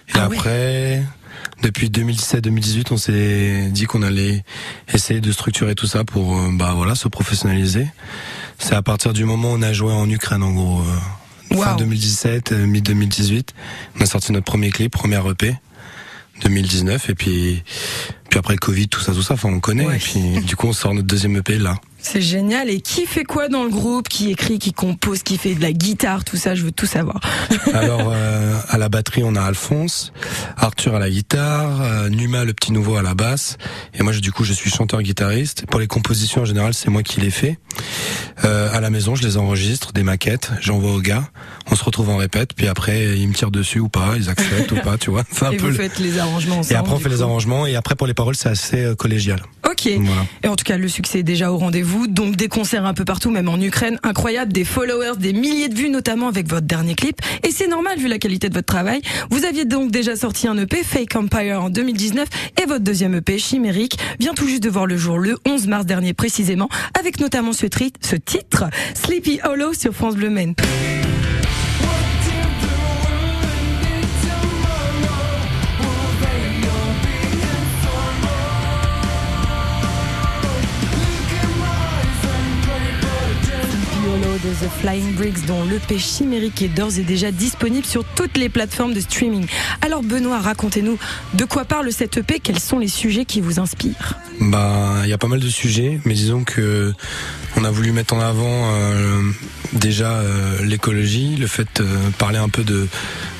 Et 0.08 0.12
Ah 0.14 0.24
après, 0.24 1.02
depuis 1.62 1.88
2017-2018, 1.88 2.86
on 2.90 2.96
s'est 2.96 3.68
dit 3.70 3.84
qu'on 3.84 4.02
allait 4.02 4.44
essayer 4.92 5.20
de 5.20 5.32
structurer 5.32 5.74
tout 5.74 5.86
ça 5.86 6.04
pour 6.04 6.36
euh, 6.38 6.50
bah 6.52 6.72
voilà 6.76 6.94
se 6.94 7.08
professionnaliser. 7.08 7.86
C'est 8.58 8.74
à 8.74 8.82
partir 8.82 9.12
du 9.12 9.24
moment 9.24 9.52
où 9.52 9.56
on 9.56 9.62
a 9.62 9.72
joué 9.72 9.92
en 9.92 10.08
Ukraine 10.08 10.42
en 10.42 10.52
gros. 10.52 10.80
euh, 10.80 11.56
Fin 11.56 11.76
2017, 11.76 12.52
euh, 12.52 12.66
mi-2018, 12.66 13.48
on 13.98 14.00
a 14.02 14.06
sorti 14.06 14.32
notre 14.32 14.46
premier 14.46 14.70
clip, 14.70 14.90
première 14.92 15.28
EP. 15.30 15.54
2019 16.42 17.10
et 17.10 17.14
puis 17.14 17.62
puis 18.28 18.38
après 18.38 18.54
le 18.54 18.58
Covid 18.58 18.88
tout 18.88 18.98
ça 19.00 19.12
tout 19.12 19.22
ça 19.22 19.34
enfin 19.34 19.48
on 19.50 19.60
connaît 19.60 19.84
et 19.94 19.98
puis 19.98 20.40
du 20.44 20.56
coup 20.56 20.66
on 20.66 20.72
sort 20.72 20.92
notre 20.92 21.06
deuxième 21.06 21.36
EP 21.36 21.56
là 21.58 21.76
C'est 22.02 22.20
génial. 22.20 22.68
Et 22.68 22.80
qui 22.80 23.06
fait 23.06 23.24
quoi 23.24 23.48
dans 23.48 23.62
le 23.64 23.70
groupe? 23.70 24.08
Qui 24.08 24.30
écrit, 24.30 24.58
qui 24.58 24.72
compose, 24.72 25.22
qui 25.22 25.38
fait 25.38 25.54
de 25.54 25.62
la 25.62 25.72
guitare, 25.72 26.24
tout 26.24 26.36
ça 26.36 26.54
Je 26.54 26.62
veux 26.64 26.72
tout 26.72 26.86
savoir. 26.86 27.20
Alors 27.74 28.10
euh, 28.12 28.58
à 28.68 28.76
la 28.78 28.88
batterie 28.88 29.22
on 29.24 29.34
a 29.36 29.42
Alphonse, 29.42 30.12
Arthur 30.56 30.94
à 30.94 30.98
la 30.98 31.08
guitare, 31.10 31.80
euh, 31.82 32.08
Numa 32.08 32.44
le 32.44 32.52
petit 32.54 32.72
nouveau 32.72 32.96
à 32.96 33.02
la 33.02 33.14
basse 33.14 33.56
et 33.94 34.02
moi 34.02 34.12
je- 34.12 34.20
du 34.20 34.32
coup 34.32 34.44
je 34.44 34.52
suis 34.52 34.70
chanteur 34.70 35.00
guitariste. 35.02 35.64
Pour 35.70 35.78
les 35.80 35.86
compositions 35.86 36.42
en 36.42 36.44
général 36.44 36.74
c'est 36.74 36.90
moi 36.90 37.02
qui 37.02 37.20
les 37.20 37.30
fais. 37.30 37.58
Euh, 38.44 38.68
à 38.72 38.80
la 38.80 38.90
maison 38.90 39.14
je 39.14 39.22
les 39.22 39.36
enregistre, 39.36 39.92
des 39.92 40.02
maquettes, 40.02 40.50
j'envoie 40.60 40.92
aux 40.92 41.00
gars, 41.00 41.28
on 41.70 41.76
se 41.76 41.84
retrouve 41.84 42.10
en 42.10 42.16
répète 42.16 42.50
puis 42.54 42.66
après 42.68 43.16
ils 43.18 43.28
me 43.28 43.34
tirent 43.34 43.50
dessus 43.52 43.78
ou 43.78 43.88
pas, 43.88 44.14
ils 44.16 44.28
acceptent 44.28 44.72
ou 44.72 44.76
pas, 44.76 44.98
tu 44.98 45.10
vois. 45.10 45.22
C'est 45.30 45.46
un 45.46 45.50
Et 45.52 45.56
peu 45.56 45.66
vous 45.66 45.70
le- 45.70 45.76
faites 45.76 45.98
les 45.98 46.18
arrangements 46.18 46.58
ensemble. 46.58 46.72
Et 46.74 46.76
après 46.76 46.92
on 46.94 46.98
fait 46.98 47.08
les 47.08 47.22
arrangements 47.22 47.66
et 47.66 47.76
après 47.76 47.94
pour 47.94 48.06
les 48.06 48.14
paroles 48.14 48.34
c'est 48.36 48.48
assez 48.48 48.84
euh, 48.84 48.94
collégial. 48.94 49.40
Ok. 49.70 49.86
Et 49.86 50.48
en 50.48 50.54
tout 50.56 50.64
cas, 50.64 50.76
le 50.76 50.86
succès 50.86 51.20
est 51.20 51.22
déjà 51.22 51.50
au 51.50 51.56
rendez-vous. 51.56 51.91
Donc 52.08 52.36
des 52.36 52.48
concerts 52.48 52.86
un 52.86 52.94
peu 52.94 53.04
partout, 53.04 53.30
même 53.30 53.48
en 53.48 53.60
Ukraine, 53.60 53.98
incroyable, 54.02 54.52
des 54.52 54.64
followers, 54.64 55.16
des 55.18 55.32
milliers 55.32 55.68
de 55.68 55.74
vues, 55.74 55.90
notamment 55.90 56.28
avec 56.28 56.48
votre 56.48 56.66
dernier 56.66 56.94
clip. 56.94 57.20
Et 57.46 57.50
c'est 57.50 57.68
normal 57.68 57.98
vu 57.98 58.08
la 58.08 58.18
qualité 58.18 58.48
de 58.48 58.54
votre 58.54 58.66
travail. 58.66 59.02
Vous 59.30 59.44
aviez 59.44 59.64
donc 59.64 59.90
déjà 59.90 60.16
sorti 60.16 60.48
un 60.48 60.56
EP, 60.56 60.82
Fake 60.82 61.14
Empire, 61.16 61.62
en 61.62 61.70
2019, 61.70 62.28
et 62.62 62.66
votre 62.66 62.82
deuxième 62.82 63.14
EP, 63.14 63.38
Chimérique, 63.38 63.98
vient 64.18 64.34
tout 64.34 64.46
juste 64.46 64.62
de 64.62 64.70
voir 64.70 64.86
le 64.86 64.96
jour 64.96 65.18
le 65.18 65.38
11 65.46 65.66
mars 65.66 65.86
dernier 65.86 66.14
précisément, 66.14 66.68
avec 66.98 67.20
notamment 67.20 67.52
ce, 67.52 67.66
titre, 67.66 68.64
Sleepy 68.94 69.40
Hollow 69.44 69.74
sur 69.74 69.92
France 69.92 70.16
Bleu 70.16 70.30
Maine. 70.30 70.54
The 84.52 84.68
Flying 84.80 85.14
Bricks 85.14 85.46
dont 85.46 85.64
l'EP 85.64 85.98
chimérique 85.98 86.62
est 86.62 86.68
d'ores 86.68 86.98
et 86.98 87.02
déjà 87.02 87.30
disponible 87.30 87.86
sur 87.86 88.04
toutes 88.04 88.36
les 88.36 88.48
plateformes 88.48 88.92
de 88.92 89.00
streaming. 89.00 89.46
Alors 89.80 90.02
Benoît, 90.02 90.40
racontez-nous 90.40 90.98
de 91.34 91.44
quoi 91.44 91.64
parle 91.64 91.90
cette 91.92 92.18
EP, 92.18 92.38
quels 92.38 92.58
sont 92.58 92.78
les 92.78 92.88
sujets 92.88 93.24
qui 93.24 93.40
vous 93.40 93.60
inspirent? 93.60 94.18
Bah, 94.40 95.00
il 95.04 95.08
y 95.08 95.12
a 95.12 95.18
pas 95.18 95.28
mal 95.28 95.40
de 95.40 95.48
sujets, 95.48 96.00
mais 96.04 96.14
disons 96.14 96.44
que 96.44 96.92
on 97.56 97.64
a 97.64 97.70
voulu 97.70 97.92
mettre 97.92 98.14
en 98.14 98.20
avant 98.20 98.72
euh, 98.74 99.22
déjà 99.72 100.18
euh, 100.18 100.62
l'écologie, 100.64 101.36
le 101.36 101.46
fait 101.46 101.68
de 101.80 101.86
parler 102.18 102.38
un 102.38 102.48
peu 102.48 102.64
de 102.64 102.88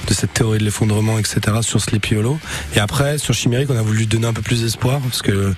de 0.07 0.15
cette 0.15 0.33
théorie 0.35 0.59
de 0.59 0.65
l'effondrement, 0.65 1.19
etc. 1.19 1.59
sur 1.63 1.81
Sleepy 1.81 2.17
Hollow. 2.17 2.39
Et 2.75 2.81
après, 2.81 3.19
sur 3.19 3.35
Chimérique, 3.35 3.71
on 3.71 3.77
a 3.77 3.83
voulu 3.83 4.07
donner 4.07 4.27
un 4.27 4.33
peu 4.33 4.43
plus 4.43 4.63
d'espoir 4.63 5.01
parce 5.01 5.23
que 5.23 5.55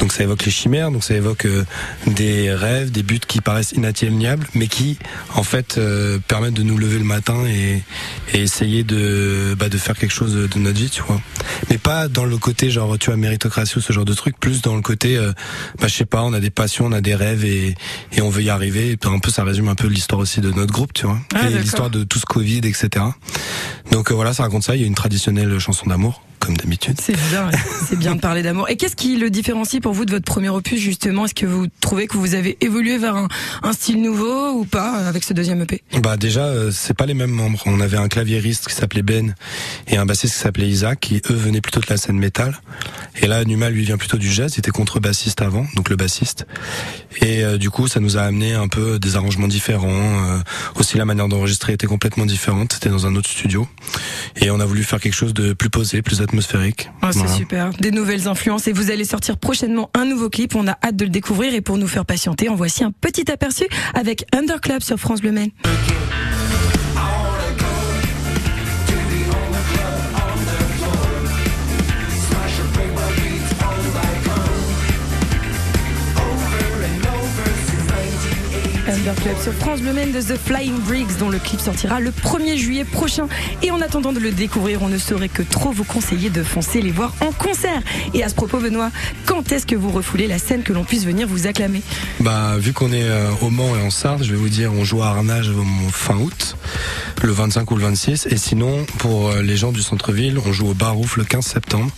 donc 0.00 0.12
ça 0.12 0.22
évoque 0.22 0.44
les 0.44 0.50
chimères, 0.50 0.90
donc 0.90 1.04
ça 1.04 1.14
évoque 1.14 1.46
euh, 1.46 1.64
des 2.06 2.52
rêves, 2.52 2.90
des 2.90 3.02
buts 3.02 3.20
qui 3.26 3.40
paraissent 3.40 3.72
inatteignables, 3.72 4.46
mais 4.54 4.66
qui 4.66 4.98
en 5.34 5.42
fait 5.42 5.78
euh, 5.78 6.18
permettent 6.28 6.54
de 6.54 6.62
nous 6.62 6.78
lever 6.78 6.98
le 6.98 7.04
matin 7.04 7.44
et, 7.46 7.82
et 8.34 8.42
essayer 8.42 8.84
de 8.84 9.54
bah, 9.58 9.68
de 9.68 9.78
faire 9.78 9.96
quelque 9.96 10.12
chose 10.12 10.34
de 10.34 10.58
notre 10.58 10.78
vie, 10.78 10.90
tu 10.90 11.02
vois. 11.02 11.20
Mais 11.70 11.78
pas 11.78 12.08
dans 12.08 12.24
le 12.24 12.36
côté 12.38 12.70
genre 12.70 12.98
tu 12.98 13.06
vois 13.06 13.16
méritocratie 13.16 13.78
ou 13.78 13.80
ce 13.80 13.92
genre 13.92 14.04
de 14.04 14.14
truc, 14.14 14.38
plus 14.38 14.62
dans 14.62 14.76
le 14.76 14.82
côté 14.82 15.16
euh, 15.16 15.32
bah 15.80 15.88
je 15.88 15.94
sais 15.94 16.04
pas, 16.04 16.22
on 16.22 16.32
a 16.32 16.40
des 16.40 16.50
passions, 16.50 16.86
on 16.86 16.92
a 16.92 17.00
des 17.00 17.14
rêves 17.14 17.44
et, 17.44 17.74
et 18.12 18.22
on 18.22 18.30
veut 18.30 18.42
y 18.42 18.50
arriver. 18.50 18.90
Et 18.90 18.96
puis 18.96 19.10
un 19.10 19.18
peu 19.18 19.30
ça 19.30 19.44
résume 19.44 19.68
un 19.68 19.74
peu 19.74 19.86
l'histoire 19.88 20.20
aussi 20.20 20.40
de 20.40 20.50
notre 20.50 20.72
groupe, 20.72 20.92
tu 20.92 21.06
vois, 21.06 21.18
Ah, 21.34 21.48
et 21.48 21.58
l'histoire 21.58 21.90
de 21.90 22.04
tout 22.04 22.18
ce 22.18 22.26
Covid, 22.26 22.58
etc. 22.58 23.04
Donc 23.90 24.10
euh, 24.10 24.14
voilà, 24.14 24.32
ça 24.34 24.42
raconte 24.42 24.62
ça. 24.62 24.74
Il 24.76 24.80
y 24.80 24.84
a 24.84 24.86
une 24.86 24.94
traditionnelle 24.94 25.58
chanson 25.58 25.86
d'amour, 25.86 26.22
comme 26.38 26.56
d'habitude. 26.56 26.96
C'est 27.00 27.16
bien, 27.30 27.50
c'est 27.88 27.98
bien 27.98 28.14
de 28.14 28.20
parler 28.20 28.42
d'amour. 28.42 28.68
Et 28.68 28.76
qu'est-ce 28.76 28.96
qui 28.96 29.16
le 29.16 29.30
différencie 29.30 29.80
pour 29.80 29.92
vous 29.92 30.04
de 30.04 30.10
votre 30.12 30.24
premier 30.24 30.48
opus 30.48 30.78
justement? 30.80 31.24
Est-ce 31.24 31.34
que 31.34 31.46
vous 31.46 31.66
trouvez 31.80 32.06
que 32.06 32.16
vous 32.16 32.34
avez 32.34 32.56
évolué 32.60 32.98
vers 32.98 33.16
un, 33.16 33.28
un 33.62 33.72
style 33.72 34.02
nouveau 34.02 34.50
ou 34.52 34.64
pas 34.64 35.00
euh, 35.00 35.08
avec 35.08 35.24
ce 35.24 35.32
deuxième 35.32 35.62
EP 35.62 35.82
Bah 36.02 36.16
déjà, 36.16 36.44
euh, 36.44 36.70
c'est 36.72 36.94
pas 36.94 37.06
les 37.06 37.14
mêmes 37.14 37.30
membres. 37.30 37.62
On 37.66 37.80
avait 37.80 37.96
un 37.96 38.08
claviériste 38.08 38.68
qui 38.68 38.74
s'appelait 38.74 39.02
Ben 39.02 39.34
et 39.88 39.96
un 39.96 40.04
bassiste 40.06 40.34
qui 40.34 40.40
s'appelait 40.40 40.68
Isaac, 40.68 41.00
qui 41.00 41.22
eux 41.30 41.34
venaient 41.34 41.60
plutôt 41.60 41.80
de 41.80 41.86
la 41.88 41.96
scène 41.96 42.18
métal. 42.18 42.60
Et 43.22 43.26
là, 43.26 43.44
Numa 43.44 43.70
lui 43.70 43.84
vient 43.84 43.96
plutôt 43.96 44.18
du 44.18 44.30
jazz. 44.30 44.52
Il 44.56 44.58
était 44.58 44.70
contrebassiste 44.70 45.40
avant, 45.42 45.66
donc 45.74 45.88
le 45.88 45.96
bassiste. 45.96 46.46
Et 47.22 47.44
euh, 47.44 47.56
du 47.56 47.70
coup, 47.70 47.88
ça 47.88 48.00
nous 48.00 48.18
a 48.18 48.22
amené 48.22 48.52
un 48.52 48.68
peu 48.68 48.98
des 48.98 49.16
arrangements 49.16 49.48
différents. 49.48 49.86
euh, 49.88 50.38
aussi, 50.74 50.98
la 50.98 51.04
manière 51.06 51.28
d'enregistrer 51.28 51.72
était 51.72 51.86
complètement 51.86 52.26
différente. 52.26 52.74
C'était 52.74 52.90
dans 52.90 53.06
un 53.06 53.14
autre 53.16 53.30
studio. 53.30 53.66
Et 54.40 54.50
on 54.50 54.60
a 54.60 54.64
voulu 54.66 54.84
faire 54.84 55.00
quelque 55.00 55.14
chose 55.14 55.32
de 55.34 55.52
plus 55.52 55.70
posé, 55.70 56.02
plus 56.02 56.20
atmosphérique. 56.20 56.90
Ah, 57.02 57.10
c'est 57.12 57.20
Voilà. 57.20 57.34
super, 57.34 57.70
des 57.70 57.90
nouvelles 57.90 58.28
influences 58.28 58.66
et 58.68 58.72
vous 58.72 58.90
allez 58.90 59.04
sortir 59.04 59.38
prochainement 59.38 59.90
un 59.94 60.04
nouveau 60.04 60.28
clip. 60.28 60.54
On 60.54 60.66
a 60.68 60.76
hâte 60.84 60.96
de 60.96 61.04
le 61.04 61.10
découvrir 61.10 61.54
et 61.54 61.60
pour 61.60 61.78
nous 61.78 61.88
faire 61.88 62.04
patienter, 62.04 62.48
en 62.48 62.54
voici 62.54 62.84
un 62.84 62.92
petit 62.92 63.30
aperçu 63.30 63.64
avec 63.94 64.24
Underclub 64.34 64.82
sur 64.82 64.98
France 64.98 65.20
Bleu 65.20 65.32
Maine. 65.32 65.50
Club 79.14 79.36
sur 79.40 79.52
France 79.52 79.80
Bleu 79.82 79.92
Maine 79.92 80.10
de 80.10 80.20
The 80.20 80.36
Flying 80.36 80.80
Briggs 80.80 81.16
dont 81.20 81.28
le 81.28 81.38
clip 81.38 81.60
sortira 81.60 82.00
le 82.00 82.10
1er 82.10 82.56
juillet 82.56 82.84
prochain. 82.84 83.28
Et 83.62 83.70
en 83.70 83.80
attendant 83.80 84.12
de 84.12 84.18
le 84.18 84.32
découvrir, 84.32 84.82
on 84.82 84.88
ne 84.88 84.98
saurait 84.98 85.28
que 85.28 85.42
trop 85.42 85.70
vous 85.70 85.84
conseiller 85.84 86.28
de 86.28 86.42
foncer 86.42 86.82
les 86.82 86.90
voir 86.90 87.14
en 87.20 87.30
concert. 87.30 87.82
Et 88.14 88.24
à 88.24 88.28
ce 88.28 88.34
propos, 88.34 88.58
Benoît, 88.58 88.90
quand 89.24 89.52
est-ce 89.52 89.64
que 89.64 89.76
vous 89.76 89.90
refoulez 89.90 90.26
la 90.26 90.38
scène 90.38 90.62
que 90.62 90.72
l'on 90.72 90.82
puisse 90.82 91.04
venir 91.04 91.28
vous 91.28 91.46
acclamer? 91.46 91.82
Bah, 92.18 92.56
vu 92.58 92.72
qu'on 92.72 92.92
est 92.92 93.04
euh, 93.04 93.30
au 93.42 93.50
Mans 93.50 93.76
et 93.76 93.82
en 93.82 93.90
Sarthe, 93.90 94.24
je 94.24 94.32
vais 94.32 94.38
vous 94.38 94.48
dire, 94.48 94.72
on 94.72 94.84
joue 94.84 95.02
à 95.02 95.08
Arnage 95.08 95.52
fin 95.92 96.16
août, 96.16 96.56
le 97.22 97.30
25 97.30 97.70
ou 97.70 97.76
le 97.76 97.82
26. 97.82 98.26
Et 98.30 98.36
sinon, 98.36 98.86
pour 98.98 99.30
euh, 99.30 99.42
les 99.42 99.56
gens 99.56 99.70
du 99.70 99.82
centre-ville, 99.82 100.38
on 100.44 100.52
joue 100.52 100.70
au 100.70 100.74
Barouf 100.74 101.16
le 101.16 101.24
15 101.24 101.44
septembre. 101.44 101.90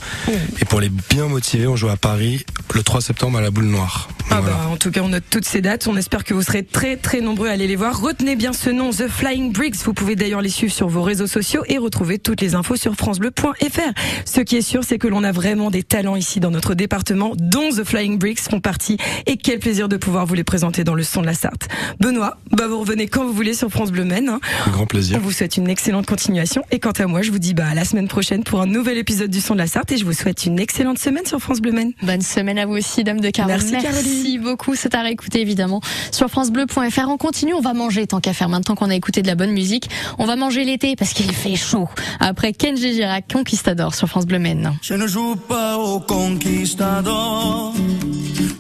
Et 0.61 0.67
pour 0.67 0.81
les 0.81 0.91
bien 0.91 1.27
motivés, 1.27 1.67
on 1.67 1.77
joue 1.77 1.89
à 1.89 1.97
Paris 1.97 2.45
le 2.75 2.83
3 2.83 3.01
septembre 3.01 3.39
à 3.39 3.41
la 3.41 3.51
Boule 3.51 3.67
Noire. 3.67 4.09
Ah 4.31 4.43
bah, 4.43 4.69
en 4.71 4.77
tout 4.77 4.91
cas, 4.91 5.01
on 5.01 5.09
note 5.09 5.25
toutes 5.31 5.47
ces 5.47 5.63
dates. 5.63 5.87
On 5.87 5.97
espère 5.97 6.23
que 6.23 6.35
vous 6.35 6.43
serez 6.43 6.63
très 6.63 6.98
très 6.99 7.21
nombreux 7.21 7.49
à 7.49 7.53
aller 7.53 7.67
les 7.67 7.77
voir. 7.77 8.01
Retenez 8.01 8.37
bien 8.37 8.53
ce 8.53 8.71
nom, 8.71 8.91
The 8.91 9.09
Flying 9.09 9.53
Bricks. 9.53 9.77
Vous 9.85 9.95
pouvez 9.95 10.17
d'ailleurs 10.17 10.43
les 10.43 10.49
suivre 10.49 10.73
sur 10.73 10.89
vos 10.89 11.03
réseaux 11.03 11.27
sociaux 11.27 11.63
et 11.69 11.79
retrouver 11.79 12.19
toutes 12.19 12.41
les 12.41 12.55
infos 12.55 12.77
sur 12.77 12.95
francebleu.fr. 12.95 13.93
Ce 14.25 14.41
qui 14.41 14.57
est 14.57 14.63
sûr, 14.63 14.85
c'est 14.85 14.99
que 14.99 15.09
l'on 15.09 15.25
a 15.25 15.33
vraiment 15.33 15.71
des 15.71 15.83
talents 15.83 16.17
ici 16.17 16.41
dans 16.41 16.51
notre 16.51 16.75
département, 16.75 17.33
dont 17.37 17.71
The 17.71 17.85
Flying 17.85 18.19
Bricks 18.19 18.41
font 18.41 18.61
partie. 18.61 18.97
Et 19.27 19.37
quel 19.37 19.59
plaisir 19.59 19.89
de 19.89 19.97
pouvoir 19.97 20.27
vous 20.27 20.35
les 20.35 20.45
présenter 20.45 20.85
dans 20.85 20.95
le 20.95 21.03
son 21.03 21.21
de 21.23 21.27
la 21.27 21.35
Sarthe. 21.35 21.69
Benoît, 22.01 22.39
bah 22.51 22.67
vous 22.69 22.81
revenez 22.81 23.07
quand 23.07 23.25
vous 23.25 23.33
voulez 23.33 23.55
sur 23.55 23.71
France 23.71 23.91
Bleu 23.91 24.05
Maine. 24.05 24.29
hein. 24.29 24.41
Grand 24.71 24.87
plaisir. 24.87 25.19
On 25.19 25.21
vous 25.21 25.33
souhaite 25.33 25.57
une 25.57 25.69
excellente 25.69 26.07
continuation. 26.07 26.63
Et 26.71 26.79
quant 26.81 26.93
à 26.93 27.07
moi, 27.07 27.23
je 27.23 27.31
vous 27.31 27.39
dis 27.39 27.55
bah 27.55 27.67
à 27.71 27.75
la 27.75 27.85
semaine 27.85 28.09
prochaine 28.09 28.45
pour 28.45 28.61
un 28.61 28.67
nouvel 28.67 28.99
épisode 28.99 29.31
du 29.31 29.41
son 29.41 29.55
de 29.55 29.59
la 29.59 29.67
Sarthe. 29.67 29.93
Et 29.93 29.97
je 29.97 30.05
vous 30.05 30.13
souhaite 30.13 30.47
une 30.47 30.59
excellente 30.59 30.99
semaine 30.99 31.27
sur 31.27 31.39
France 31.41 31.61
Bleu 31.61 31.73
Maine. 31.73 31.93
Bonne 32.03 32.23
semaine 32.23 32.59
à 32.59 32.67
vous 32.67 32.75
aussi, 32.77 33.05
Dame 33.05 33.21
de 33.21 33.31
Caroline. 33.31 33.59
Merci, 33.71 33.87
Caroline. 33.87 34.43
beaucoup. 34.43 34.75
C'est 34.75 34.95
à 34.95 35.03
réécouter 35.03 35.41
évidemment 35.41 35.81
sur 36.11 36.29
FranceBleu.fr. 36.29 36.88
On 36.97 37.17
continue, 37.17 37.55
on 37.55 37.61
va 37.61 37.75
manger 37.75 38.07
tant 38.07 38.21
qu'à 38.21 38.33
faire. 38.33 38.49
Maintenant 38.49 38.75
qu'on 38.75 38.91
a 38.91 38.95
écouté 38.95 39.23
de 39.23 39.27
la 39.27 39.35
bonne 39.35 39.53
musique, 39.53 39.89
on 40.19 40.27
va 40.27 40.37
manger 40.37 40.65
l'été 40.65 40.97
parce 40.97 41.13
qu'il 41.13 41.31
fait 41.33 41.55
chaud. 41.55 41.89
Après 42.19 42.53
Kenji 42.53 42.95
Girac, 42.95 43.25
Conquistador 43.33 43.95
sur 43.95 44.09
France 44.09 44.27
Bleu 44.27 44.39
Maine. 44.39 44.73
Je 44.83 44.95
ne 44.95 45.07
joue 45.07 45.37
pas 45.37 45.77
au 45.77 46.01
conquistador. 46.01 47.75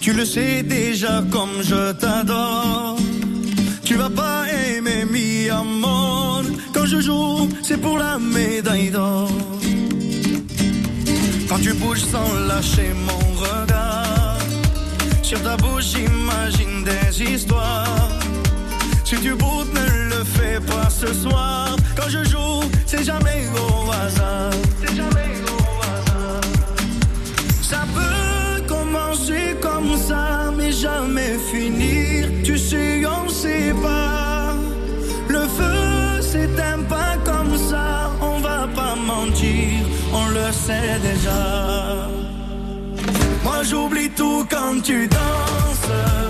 Tu 0.01 0.13
le 0.13 0.25
sais 0.25 0.63
déjà 0.63 1.23
comme 1.31 1.63
je 1.63 1.93
t'adore. 1.93 2.97
Tu 3.85 3.95
vas 3.95 4.11
pas 4.11 4.45
aimer 4.49 5.05
mi 5.11 5.49
amor. 5.49 6.43
Quand 6.73 6.87
je 6.87 7.01
joue, 7.01 7.49
c'est 7.63 7.79
pour 7.79 7.99
la 7.99 8.19
médaille 8.19 8.91
d'or. 8.91 9.31
Quand 11.49 11.59
tu 11.61 11.73
bouges 11.73 12.05
sans 12.05 12.33
lâcher 12.47 12.93
mon 13.07 13.19
regard. 13.43 14.18
Sur 15.29 15.43
ta 15.43 15.59
bouche, 15.59 15.89
j'imagine 15.95 16.85
des 16.85 17.23
histoires. 17.23 18.09
Si 19.05 19.15
tu 19.17 19.35
boutes, 19.35 19.71
ne 19.75 20.09
le 20.09 20.25
fais 20.25 20.59
pas 20.59 20.89
ce 20.89 21.13
soir. 21.13 21.77
Quand 21.95 22.09
je 22.09 22.25
joue, 22.25 22.63
c'est 22.87 23.05
jamais 23.05 23.45
au 23.55 23.93
hasard. 23.93 24.53
C'est 24.81 24.97
jamais 24.97 25.35
au. 25.53 25.83
Ça 27.61 27.81
peut 27.95 28.63
commencer 28.67 29.55
comme 29.61 29.99
ça, 29.99 30.51
mais 30.57 30.73
jamais 30.73 31.37
finir. 31.53 32.29
Tu 32.43 32.57
sais, 32.57 33.03
on 33.05 33.29
sait 33.29 33.75
pas. 33.83 34.55
Le 35.29 35.41
feu 35.41 36.23
s'éteint 36.23 36.85
pas 36.89 37.19
comme 37.23 37.55
ça. 37.59 38.11
On 38.23 38.39
va 38.39 38.67
pas 38.75 38.95
mentir, 38.97 39.85
on 40.11 40.27
le 40.29 40.51
sait 40.53 40.99
déjà. 41.03 42.18
Moi 43.45 43.63
j'oublie 43.63 44.11
tout 44.11 44.47
quand 44.51 44.81
tu 44.83 45.07
danses. 45.09 46.28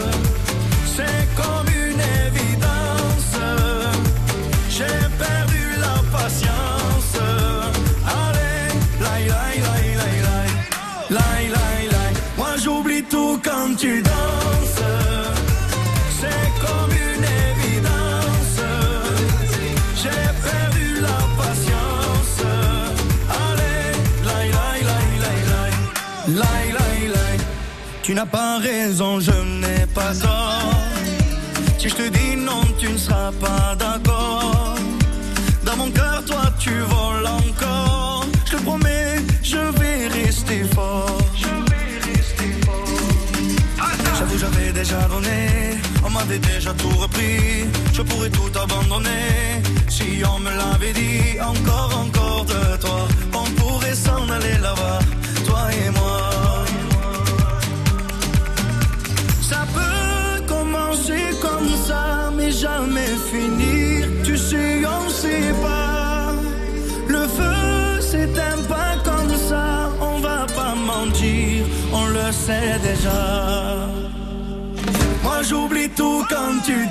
Tu 28.09 28.15
n'as 28.15 28.25
pas 28.25 28.57
raison, 28.57 29.21
je 29.21 29.33
n'ai 29.61 29.85
pas 29.95 30.15
tort. 30.15 30.73
Si 31.79 31.91
je 31.91 31.95
te 31.95 32.09
dis 32.09 32.37
non, 32.37 32.63
tu 32.79 32.89
ne 32.89 32.97
seras 32.97 33.33
pas 33.33 33.75
d'accord. 33.79 34.77
Dans 35.63 35.77
mon 35.77 35.91
cœur, 35.91 36.25
toi, 36.25 36.45
tu 36.59 36.71
voles 36.71 37.27
encore. 37.27 38.25
Je 38.47 38.57
te 38.57 38.63
promets, 38.63 39.17
je 39.43 39.59
vais 39.59 40.09
rester 40.09 40.65
fort. 40.75 41.19
J'avoue, 44.19 44.39
j'avais 44.39 44.73
déjà 44.73 45.03
donné. 45.03 45.77
On 46.03 46.09
m'avait 46.09 46.39
déjà 46.39 46.73
tout 46.73 46.97
repris. 46.97 47.67
Je 47.93 48.01
pourrais 48.01 48.31
tout 48.31 48.51
abandonner. 48.59 49.61
Si 49.91 50.23
on 50.25 50.39
me 50.39 50.51
l'avait 50.51 50.95
dit, 50.95 51.39
encore, 51.43 52.07
encore 52.07 52.47
de 52.47 52.77
toi. 52.81 53.07
On 53.35 53.45
pourrait 53.61 53.95
s'en 53.95 54.27
aller 54.31 54.57
là-bas, 54.63 54.99
toi 55.45 55.69
et 55.75 55.91
moi. 55.91 56.48
Ça 59.49 59.65
peut 59.75 60.45
commencer 60.47 61.31
comme 61.41 61.71
ça, 61.87 62.31
mais 62.37 62.51
jamais 62.51 63.13
finir. 63.31 64.07
Tu 64.25 64.37
sais, 64.37 64.83
on 64.85 65.09
sait 65.09 65.55
pas. 65.63 66.33
Le 67.09 67.27
feu 67.37 68.01
s'éteint 68.01 68.63
pas 68.69 68.93
comme 69.05 69.35
ça. 69.49 69.91
On 70.01 70.19
va 70.21 70.47
pas 70.55 70.75
mentir, 70.75 71.65
on 71.93 72.07
le 72.07 72.31
sait 72.33 72.79
déjà. 72.83 73.89
Moi 75.23 75.43
j'oublie 75.43 75.89
tout 75.91 76.25
quand 76.29 76.55
tu 76.65 76.88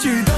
tout 0.00 0.29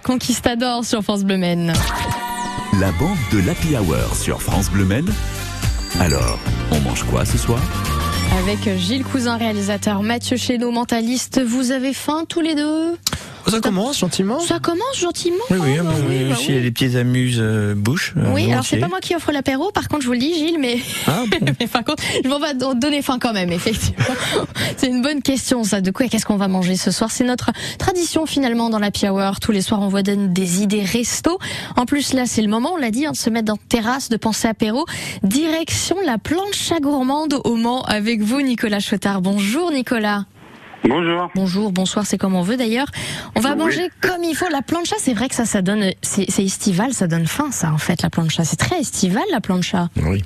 Conquistador 0.00 0.84
sur 0.84 1.02
France 1.02 1.24
Bleu 1.24 1.36
Maine. 1.36 1.72
La 2.80 2.92
bande 2.92 3.16
de 3.32 3.38
l'Happy 3.46 3.76
Hour 3.76 4.14
sur 4.14 4.40
France 4.40 4.70
Bleu 4.70 4.84
Maine. 4.84 5.10
Alors, 6.00 6.38
on 6.70 6.80
mange 6.80 7.04
quoi 7.04 7.24
ce 7.24 7.38
soir? 7.38 7.60
Avec 8.38 8.68
Gilles 8.78 9.04
Cousin, 9.04 9.36
réalisateur, 9.36 10.02
Mathieu 10.02 10.36
Chéneau, 10.36 10.70
mentaliste. 10.70 11.42
Vous 11.42 11.70
avez 11.72 11.92
faim 11.92 12.24
tous 12.28 12.40
les 12.40 12.54
deux? 12.54 12.96
Ça 13.50 13.60
commence 13.60 13.98
gentiment 13.98 14.40
Ça 14.40 14.58
commence 14.58 14.98
gentiment. 14.98 15.36
Oui, 15.50 15.56
oui, 15.60 15.78
bah, 15.82 15.90
oui, 16.08 16.24
bah 16.28 16.36
s'il 16.36 16.54
y 16.54 16.58
a 16.58 16.60
des 16.60 16.70
petites 16.70 16.96
amuse-bouches. 16.96 18.14
euh, 18.16 18.32
Oui, 18.34 18.52
alors 18.52 18.64
c'est 18.64 18.78
pas 18.78 18.88
moi 18.88 19.00
qui 19.00 19.14
offre 19.14 19.32
l'apéro, 19.32 19.70
par 19.70 19.88
contre 19.88 20.02
je 20.02 20.06
vous 20.06 20.12
le 20.12 20.18
dis 20.18 20.34
Gilles, 20.34 20.58
mais, 20.58 20.78
Ah, 21.06 21.24
mais 21.60 21.66
par 21.66 21.84
contre 21.84 22.02
je 22.22 22.28
m'en 22.28 22.38
vais 22.38 22.54
donner 22.74 23.02
faim 23.02 23.18
quand 23.20 23.32
même, 23.32 23.52
effectivement. 23.52 24.04
c'est 24.76 24.88
une 24.88 25.02
bonne 25.02 25.22
question 25.22 25.64
ça, 25.64 25.80
de 25.80 25.90
quoi 25.90 26.06
qu'est-ce 26.08 26.26
qu'on 26.26 26.36
va 26.36 26.48
manger 26.48 26.76
ce 26.76 26.90
soir? 26.90 27.10
C'est 27.10 27.24
notre 27.24 27.50
tradition 27.78 28.26
finalement 28.26 28.70
dans 28.70 28.78
la 28.78 28.90
Hour. 29.04 29.40
Tous 29.40 29.52
les 29.52 29.62
soirs 29.62 29.80
on 29.80 29.88
vous 29.88 30.02
donne 30.02 30.32
des 30.32 30.62
idées 30.62 30.82
resto. 30.82 31.38
En 31.76 31.86
plus 31.86 32.12
là 32.14 32.26
c'est 32.26 32.42
le 32.42 32.48
moment, 32.48 32.72
on 32.74 32.76
l'a 32.76 32.90
dit, 32.90 33.06
hein, 33.06 33.12
de 33.12 33.16
se 33.16 33.30
mettre 33.30 33.46
dans 33.46 33.56
terrasse, 33.56 34.08
de 34.08 34.16
penser 34.16 34.48
apéro. 34.48 34.84
Direction 35.22 35.96
la 36.04 36.18
plancha 36.18 36.80
gourmande 36.80 37.40
au 37.44 37.56
Mans 37.56 37.82
avec 37.82 38.22
vous 38.22 38.40
Nicolas 38.40 38.80
Chotard. 38.80 39.20
Bonjour 39.20 39.70
Nicolas. 39.70 40.24
Bonjour. 40.84 41.30
Bonjour, 41.34 41.72
bonsoir, 41.72 42.06
c'est 42.06 42.18
comme 42.18 42.34
on 42.34 42.42
veut 42.42 42.56
d'ailleurs. 42.56 42.86
On 43.36 43.40
va 43.40 43.50
Oui. 43.52 43.58
manger 43.58 43.90
comme 44.00 44.22
il 44.22 44.34
faut. 44.34 44.48
La 44.50 44.62
plancha, 44.62 44.96
c'est 44.98 45.12
vrai 45.12 45.28
que 45.28 45.34
ça, 45.34 45.44
ça 45.44 45.60
donne, 45.60 45.90
c'est 46.02 46.28
estival, 46.38 46.92
ça 46.92 47.06
donne 47.06 47.26
faim, 47.26 47.50
ça, 47.50 47.72
en 47.72 47.78
fait, 47.78 48.02
la 48.02 48.10
plancha. 48.10 48.44
C'est 48.44 48.56
très 48.56 48.80
estival, 48.80 49.22
la 49.32 49.40
plancha. 49.40 49.88
Oui. 50.04 50.24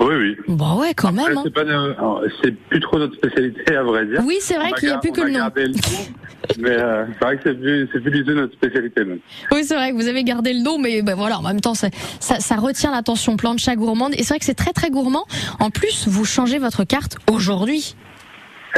Oui, 0.00 0.14
oui. 0.16 0.36
Bon, 0.48 0.80
ouais, 0.80 0.92
quand 0.94 1.12
même. 1.12 1.38
Après, 1.38 1.72
hein. 1.72 1.94
c'est 2.42 2.50
de- 2.50 2.56
plus 2.68 2.80
trop 2.80 2.98
notre 2.98 3.14
spécialité, 3.14 3.76
à 3.76 3.84
vrai 3.84 4.04
dire. 4.06 4.22
Oui, 4.26 4.36
c'est 4.40 4.56
vrai 4.56 4.72
qu'il 4.72 4.88
y 4.88 4.92
a 4.92 4.98
plus 4.98 5.12
que 5.12 5.20
le 5.20 5.30
nom. 5.30 5.38
gardé 5.38 5.62
le 5.66 5.72
nom, 5.72 5.78
mais 6.58 6.70
euh, 6.70 7.06
c'est 7.12 7.24
vrai 7.24 7.36
que 7.36 7.42
c'est 7.44 7.54
plus, 7.54 7.88
c'est 7.92 8.00
plus 8.00 8.10
du 8.10 8.24
tout 8.24 8.32
notre 8.32 8.52
spécialité, 8.54 9.04
même. 9.04 9.20
Oui, 9.52 9.62
c'est 9.64 9.76
vrai 9.76 9.92
que 9.92 9.94
vous 9.96 10.08
avez 10.08 10.24
gardé 10.24 10.52
le 10.52 10.62
nom, 10.62 10.78
mais 10.80 11.00
ben 11.02 11.14
voilà, 11.14 11.38
en 11.38 11.42
même 11.42 11.60
temps, 11.60 11.74
ça, 11.74 11.88
ça, 12.18 12.40
ça 12.40 12.56
retient 12.56 12.90
l'attention 12.90 13.36
plancha 13.36 13.76
gourmande. 13.76 14.14
Et 14.14 14.24
c'est 14.24 14.30
vrai 14.30 14.40
que 14.40 14.44
c'est 14.44 14.54
très, 14.54 14.72
très 14.72 14.90
gourmand. 14.90 15.26
En 15.60 15.70
plus, 15.70 16.08
vous 16.08 16.24
changez 16.24 16.58
votre 16.58 16.82
carte 16.82 17.16
aujourd'hui. 17.30 17.94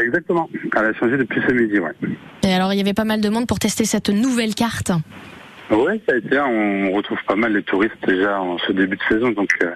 Exactement. 0.00 0.48
Elle 0.76 0.84
a 0.84 0.92
changé 0.94 1.16
depuis 1.16 1.40
ce 1.46 1.52
midi, 1.52 1.78
ouais. 1.78 1.92
Et 2.42 2.52
alors, 2.52 2.72
il 2.72 2.76
y 2.76 2.80
avait 2.80 2.94
pas 2.94 3.04
mal 3.04 3.20
de 3.20 3.28
monde 3.28 3.46
pour 3.46 3.58
tester 3.58 3.84
cette 3.84 4.10
nouvelle 4.10 4.54
carte. 4.54 4.92
Ouais, 5.70 6.00
ça 6.06 6.14
a 6.14 6.18
été, 6.18 6.38
on 6.38 6.92
retrouve 6.92 7.18
pas 7.26 7.34
mal 7.34 7.52
les 7.52 7.62
touristes 7.62 7.96
déjà 8.06 8.40
en 8.40 8.56
ce 8.58 8.72
début 8.72 8.96
de 8.96 9.02
saison, 9.08 9.30
donc 9.32 9.50
euh, 9.62 9.72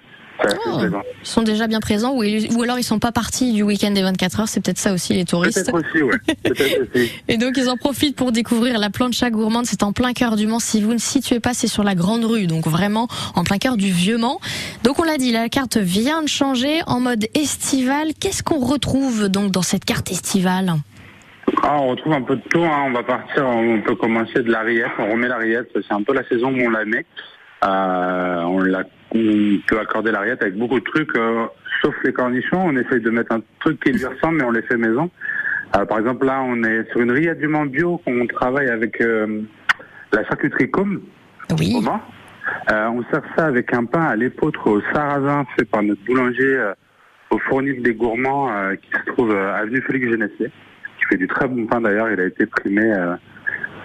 Oh. 0.66 0.78
plaisant. 0.78 1.02
Ils 1.22 1.28
sont 1.28 1.42
déjà 1.42 1.66
bien 1.66 1.80
présents, 1.80 2.12
ou, 2.12 2.22
ou 2.22 2.62
alors 2.62 2.78
ils 2.78 2.84
sont 2.84 2.98
pas 2.98 3.12
partis 3.12 3.52
du 3.52 3.62
week-end 3.62 3.90
des 3.90 4.02
24 4.02 4.40
heures. 4.40 4.48
C'est 4.48 4.64
peut-être 4.64 4.78
ça 4.78 4.92
aussi, 4.92 5.12
les 5.12 5.24
touristes. 5.24 5.70
Peut-être 5.70 5.74
aussi, 5.74 6.02
ouais. 6.02 6.16
Aussi. 6.50 7.12
Et 7.28 7.36
donc 7.36 7.56
ils 7.56 7.68
en 7.68 7.76
profitent 7.76 8.16
pour 8.16 8.32
découvrir 8.32 8.78
la 8.78 8.90
plancha 8.90 9.30
gourmande. 9.30 9.66
C'est 9.66 9.82
en 9.82 9.92
plein 9.92 10.12
cœur 10.12 10.36
du 10.36 10.46
Mans. 10.46 10.60
Si 10.60 10.80
vous 10.80 10.92
ne 10.92 10.98
situez 10.98 11.40
pas, 11.40 11.54
c'est 11.54 11.66
sur 11.66 11.84
la 11.84 11.94
grande 11.94 12.24
rue, 12.24 12.46
donc 12.46 12.66
vraiment 12.66 13.08
en 13.34 13.44
plein 13.44 13.58
cœur 13.58 13.76
du 13.76 13.90
vieux 13.90 14.18
Mans. 14.18 14.40
Donc 14.84 14.98
on 14.98 15.04
l'a 15.04 15.18
dit, 15.18 15.32
la 15.32 15.48
carte 15.48 15.76
vient 15.76 16.22
de 16.22 16.28
changer 16.28 16.80
en 16.86 17.00
mode 17.00 17.26
estival. 17.34 18.08
Qu'est-ce 18.18 18.42
qu'on 18.42 18.60
retrouve 18.60 19.28
donc 19.28 19.50
dans 19.50 19.62
cette 19.62 19.84
carte 19.84 20.10
estivale? 20.10 20.74
Ah, 21.62 21.78
on 21.80 21.88
retrouve 21.88 22.12
un 22.12 22.22
peu 22.22 22.36
de 22.36 22.42
tout. 22.48 22.62
Hein. 22.62 22.84
On 22.86 22.92
va 22.92 23.02
partir, 23.02 23.44
on 23.46 23.80
peut 23.82 23.96
commencer 23.96 24.42
de 24.42 24.50
la 24.50 24.60
rillette. 24.60 24.90
On 24.98 25.12
remet 25.12 25.28
la 25.28 25.36
rillette. 25.36 25.70
C'est 25.74 25.94
un 25.94 26.02
peu 26.02 26.14
la 26.14 26.26
saison 26.28 26.48
où 26.48 26.60
on 26.60 26.70
la 26.70 26.84
met. 26.84 27.04
Euh, 27.64 28.42
on, 28.44 28.60
la, 28.60 28.84
on 29.12 29.58
peut 29.66 29.78
accorder 29.78 30.12
la 30.12 30.20
rillette 30.20 30.42
avec 30.42 30.56
beaucoup 30.56 30.78
de 30.78 30.84
trucs, 30.84 31.16
euh, 31.16 31.46
sauf 31.82 31.94
les 32.04 32.12
cornichons. 32.12 32.62
On 32.66 32.76
essaye 32.76 33.00
de 33.00 33.10
mettre 33.10 33.32
un 33.32 33.42
truc 33.60 33.82
qui 33.82 33.92
lui 33.92 34.04
ressemble, 34.04 34.38
mais 34.38 34.44
on 34.44 34.52
les 34.52 34.62
fait 34.62 34.76
maison. 34.76 35.10
Euh, 35.76 35.84
par 35.84 35.98
exemple, 35.98 36.26
là, 36.26 36.42
on 36.42 36.62
est 36.64 36.88
sur 36.90 37.00
une 37.00 37.12
rillette 37.12 37.38
du 37.38 37.48
Mans 37.48 37.66
bio. 37.66 38.00
On 38.06 38.26
travaille 38.26 38.68
avec 38.68 39.00
euh, 39.00 39.42
la 40.12 40.24
charcuterie 40.24 40.70
Com. 40.70 41.00
Oui. 41.58 41.76
Euh, 42.70 42.88
on 42.88 43.02
sert 43.12 43.22
ça 43.36 43.46
avec 43.46 43.72
un 43.74 43.84
pain 43.84 44.02
à 44.02 44.16
l'épeautre 44.16 44.66
au 44.68 44.80
sarrasin 44.92 45.44
fait 45.56 45.64
par 45.64 45.82
notre 45.82 46.02
boulanger 46.04 46.56
euh, 46.56 46.72
au 47.30 47.38
Fournil 47.38 47.82
des 47.82 47.94
Gourmands 47.94 48.50
euh, 48.50 48.74
qui 48.76 48.90
se 48.92 49.12
trouve 49.12 49.30
euh, 49.32 49.54
avenue 49.54 49.82
Félix 49.82 50.10
Genessier, 50.10 50.50
qui 50.98 51.04
fait 51.08 51.16
du 51.16 51.28
très 51.28 51.46
bon 51.46 51.66
pain 51.66 51.80
d'ailleurs. 51.80 52.10
Il 52.10 52.20
a 52.20 52.24
été 52.24 52.46
primé, 52.46 52.82
euh, 52.82 53.14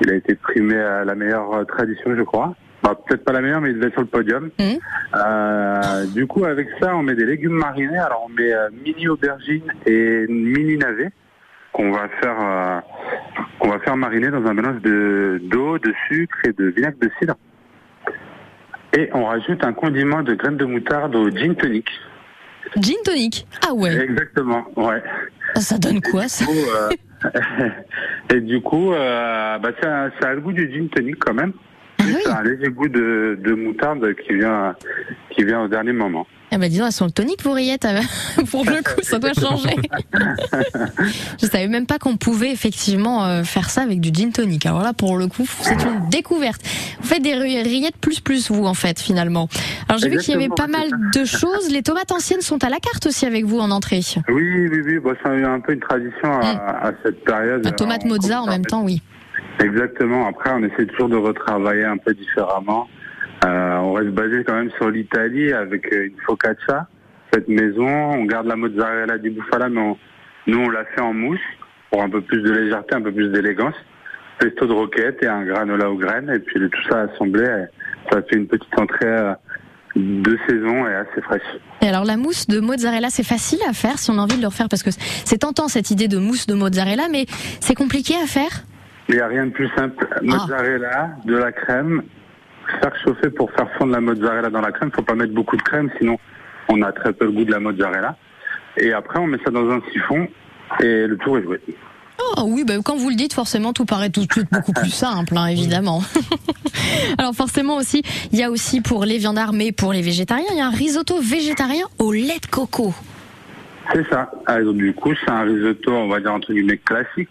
il 0.01 0.11
a 0.11 0.15
été 0.15 0.36
primé 0.36 0.78
à 0.78 1.03
la 1.03 1.15
meilleure 1.15 1.65
tradition, 1.67 2.15
je 2.15 2.21
crois. 2.23 2.55
Bah, 2.86 2.95
Peut-être 3.07 3.23
pas 3.23 3.31
la 3.31 3.41
meilleure, 3.41 3.61
mais 3.61 3.71
il 3.71 3.75
devait 3.75 3.88
être 3.88 3.93
sur 3.93 4.01
le 4.01 4.07
podium. 4.07 4.51
Euh, 4.61 6.05
du 6.13 6.27
coup, 6.27 6.45
avec 6.45 6.67
ça, 6.79 6.95
on 6.95 7.01
met 7.01 7.15
des 7.15 7.25
légumes 7.25 7.53
marinés. 7.53 7.97
Alors, 7.97 8.27
on 8.27 8.29
met 8.29 8.53
euh, 8.53 8.69
mini 8.86 9.07
aubergine 9.07 9.63
et 9.88 10.27
mini 10.29 10.77
navet 10.77 11.09
qu'on 11.73 11.91
va 11.91 12.07
faire, 12.21 12.38
euh, 12.39 12.79
qu'on 13.59 13.69
va 13.69 13.79
faire 13.79 13.97
mariner 13.97 14.29
dans 14.29 14.45
un 14.45 14.53
mélange 14.53 14.81
de 14.83 15.41
d'eau, 15.45 15.79
de 15.79 15.93
sucre 16.07 16.38
et 16.45 16.53
de 16.53 16.65
vinaigre 16.65 16.97
de 17.01 17.09
cidre. 17.19 17.36
Et 18.95 19.09
on 19.13 19.25
rajoute 19.25 19.63
un 19.63 19.73
condiment 19.73 20.21
de 20.21 20.36
graines 20.36 20.57
de 20.57 20.65
moutarde 20.65 21.15
au 21.15 21.29
gin 21.31 21.55
tonic. 21.55 21.89
Gin 22.77 23.01
tonic. 23.03 23.47
Ah 23.67 23.73
ouais. 23.73 23.95
Exactement, 23.95 24.63
ouais. 24.75 25.01
Ça 25.55 25.79
donne 25.79 26.01
quoi 26.01 26.27
ça 26.27 26.45
Et 28.33 28.41
du 28.41 28.61
coup, 28.61 28.91
bah, 28.91 29.71
ça, 29.81 30.09
ça 30.21 30.29
a 30.29 30.33
le 30.36 30.41
goût 30.41 30.53
du 30.53 30.71
gin 30.71 30.88
tonic 30.89 31.17
quand 31.17 31.33
même. 31.33 31.51
Un 32.29 32.43
léger 32.43 32.69
goût 32.69 32.87
de, 32.89 33.37
de 33.43 33.53
moutarde 33.53 34.13
qui 34.25 34.35
vient, 34.35 34.75
qui 35.31 35.43
vient 35.43 35.61
au 35.63 35.67
dernier 35.67 35.93
moment. 35.93 36.25
Eh 36.51 36.57
ben 36.57 36.69
dis 36.69 36.77
donc, 36.77 36.87
elles 36.87 36.93
sont 36.93 37.05
le 37.05 37.11
tonique 37.11 37.41
vos 37.43 37.51
rillettes. 37.53 37.85
euh, 37.85 37.99
Pour 38.51 38.63
le 38.65 38.77
coup, 38.83 39.01
ça 39.01 39.17
doit 39.19 39.33
changer. 39.33 39.75
Je 41.41 41.47
savais 41.47 41.67
même 41.67 41.85
pas 41.87 41.97
qu'on 41.97 42.17
pouvait 42.17 42.51
effectivement 42.51 43.25
euh, 43.25 43.43
faire 43.43 43.69
ça 43.69 43.81
avec 43.81 43.99
du 43.99 44.09
gin 44.13 44.31
tonic. 44.31 44.65
Alors 44.65 44.81
là, 44.81 44.93
pour 44.93 45.17
le 45.17 45.27
coup, 45.27 45.45
c'est 45.61 45.73
une 45.73 46.07
découverte. 46.09 46.61
Vous 47.01 47.07
faites 47.07 47.21
des 47.23 47.33
ri- 47.33 47.61
rillettes 47.63 47.97
plus 47.97 48.19
plus 48.19 48.51
vous 48.51 48.65
en 48.65 48.73
fait 48.73 48.99
finalement. 48.99 49.49
Alors 49.89 49.99
j'ai 49.99 50.09
vu 50.09 50.17
qu'il 50.17 50.33
y 50.33 50.37
avait 50.37 50.49
pas 50.49 50.67
mal 50.67 50.87
de 51.13 51.25
choses. 51.25 51.69
Les 51.71 51.81
tomates 51.81 52.11
anciennes 52.11 52.41
sont 52.41 52.63
à 52.63 52.69
la 52.69 52.77
carte 52.79 53.05
aussi 53.07 53.25
avec 53.25 53.45
vous 53.45 53.59
en 53.59 53.71
entrée. 53.71 54.01
Oui, 54.29 54.67
oui, 54.69 54.81
oui. 54.85 54.99
Bon, 54.99 55.13
c'est 55.23 55.29
un 55.43 55.59
peu 55.59 55.73
une 55.73 55.79
tradition 55.79 56.31
à, 56.41 56.87
à 56.87 56.91
cette 57.03 57.23
période. 57.23 57.63
La 57.65 57.71
tomate 57.71 58.05
mozza 58.05 58.41
en 58.41 58.47
même 58.47 58.65
temps, 58.65 58.83
oui. 58.83 59.01
Exactement. 59.59 60.27
Après, 60.27 60.51
on 60.53 60.63
essaie 60.63 60.86
toujours 60.86 61.09
de 61.09 61.15
retravailler 61.15 61.86
un 61.86 61.97
peu 61.97 62.13
différemment. 62.13 62.88
Euh, 63.45 63.75
on 63.77 63.93
reste 63.93 64.09
basé 64.09 64.43
quand 64.43 64.53
même 64.55 64.71
sur 64.71 64.89
l'Italie 64.89 65.51
avec 65.53 65.91
euh, 65.93 66.07
une 66.07 66.17
focaccia, 66.25 66.88
faite 67.33 67.47
maison. 67.47 67.88
On 67.88 68.25
garde 68.25 68.47
la 68.47 68.55
mozzarella 68.55 69.17
di 69.17 69.29
bufala, 69.29 69.69
mais 69.69 69.81
on- 69.81 69.97
nous, 70.47 70.59
on 70.59 70.69
l'a 70.69 70.86
fait 70.86 71.01
en 71.01 71.13
mousse 71.13 71.39
pour 71.91 72.01
un 72.03 72.09
peu 72.09 72.21
plus 72.21 72.41
de 72.41 72.51
légèreté, 72.51 72.95
un 72.95 73.01
peu 73.01 73.11
plus 73.11 73.29
d'élégance. 73.29 73.75
Pesto 74.39 74.65
de 74.67 74.73
roquette 74.73 75.23
et 75.23 75.27
un 75.27 75.43
granola 75.45 75.89
aux 75.89 75.97
graines. 75.97 76.29
Et 76.36 76.39
puis 76.39 76.59
tout 76.69 76.89
ça 76.89 77.01
assemblé, 77.01 77.45
ça 78.11 78.21
fait 78.23 78.36
une 78.36 78.47
petite 78.47 78.77
entrée 78.79 79.05
euh, 79.07 79.33
de 79.95 80.38
saison 80.47 80.86
et 80.88 80.93
assez 80.93 81.21
fraîche. 81.21 81.41
Et 81.81 81.88
alors 81.88 82.03
la 82.03 82.17
mousse 82.17 82.47
de 82.47 82.59
mozzarella, 82.59 83.09
c'est 83.09 83.23
facile 83.25 83.59
à 83.69 83.73
faire 83.73 83.97
si 83.97 84.11
on 84.11 84.17
a 84.17 84.21
envie 84.21 84.36
de 84.38 84.41
le 84.41 84.47
refaire 84.47 84.67
parce 84.69 84.83
que 84.83 84.89
c'est 84.91 85.38
tentant 85.38 85.67
cette 85.67 85.89
idée 85.91 86.07
de 86.07 86.17
mousse 86.17 86.47
de 86.47 86.53
mozzarella, 86.53 87.03
mais 87.11 87.25
c'est 87.61 87.75
compliqué 87.75 88.13
à 88.21 88.25
faire? 88.27 88.63
Il 89.09 89.15
n'y 89.15 89.21
a 89.21 89.27
rien 89.27 89.45
de 89.45 89.51
plus 89.51 89.69
simple. 89.75 90.07
Mozzarella, 90.21 91.11
de 91.25 91.35
la 91.35 91.51
crème, 91.51 92.03
faire 92.81 92.95
chauffer 93.03 93.29
pour 93.29 93.51
faire 93.51 93.69
fondre 93.77 93.93
la 93.93 94.01
mozzarella 94.01 94.49
dans 94.49 94.61
la 94.61 94.71
crème. 94.71 94.91
faut 94.91 95.03
pas 95.03 95.15
mettre 95.15 95.33
beaucoup 95.33 95.57
de 95.57 95.61
crème, 95.61 95.91
sinon 95.99 96.17
on 96.69 96.81
a 96.81 96.91
très 96.91 97.13
peu 97.13 97.25
le 97.25 97.31
goût 97.31 97.45
de 97.45 97.51
la 97.51 97.59
mozzarella. 97.59 98.15
Et 98.77 98.91
après, 98.93 99.19
on 99.19 99.27
met 99.27 99.37
ça 99.43 99.51
dans 99.51 99.69
un 99.69 99.81
siphon 99.91 100.27
et 100.81 101.07
le 101.07 101.17
tour 101.17 101.37
est 101.37 101.43
joué. 101.43 101.61
Oh 102.37 102.43
oui, 102.47 102.63
bah, 102.63 102.73
quand 102.83 102.95
vous 102.95 103.09
le 103.09 103.15
dites, 103.15 103.33
forcément, 103.33 103.73
tout 103.73 103.85
paraît 103.85 104.09
tout 104.09 104.25
de 104.25 104.31
suite 104.31 104.47
beaucoup 104.51 104.73
plus 104.73 104.89
simple, 104.93 105.37
hein, 105.37 105.47
évidemment. 105.47 106.01
Alors 107.17 107.33
forcément 107.33 107.77
aussi, 107.77 108.01
il 108.31 108.39
y 108.39 108.43
a 108.43 108.49
aussi 108.49 108.81
pour 108.81 109.05
les 109.05 109.17
viandards, 109.17 109.53
mais 109.53 109.71
pour 109.71 109.93
les 109.93 110.01
végétariens, 110.01 110.45
il 110.51 110.57
y 110.57 110.61
a 110.61 110.67
un 110.67 110.71
risotto 110.71 111.19
végétarien 111.21 111.85
au 111.99 112.11
lait 112.11 112.39
de 112.41 112.47
coco. 112.47 112.93
C'est 113.93 114.07
ça. 114.09 114.31
Alors, 114.47 114.73
du 114.73 114.93
coup, 114.93 115.13
c'est 115.23 115.31
un 115.31 115.43
risotto, 115.43 115.91
on 115.91 116.07
va 116.07 116.19
dire 116.19 116.33
entre 116.33 116.51
guillemets 116.51 116.77
classique. 116.77 117.29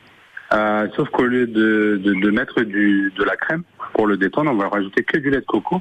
Euh, 0.53 0.87
sauf 0.95 1.09
qu'au 1.11 1.25
lieu 1.25 1.47
de, 1.47 2.01
de, 2.03 2.13
de 2.15 2.31
mettre 2.31 2.63
du, 2.63 3.13
de 3.17 3.25
la 3.25 3.37
crème 3.37 3.63
pour 3.95 4.07
le 4.07 4.17
détendre, 4.17 4.51
on 4.51 4.57
va 4.57 4.69
rajouter 4.69 5.03
que 5.03 5.19
du 5.19 5.31
lait 5.31 5.41
de 5.41 5.47
coco. 5.47 5.81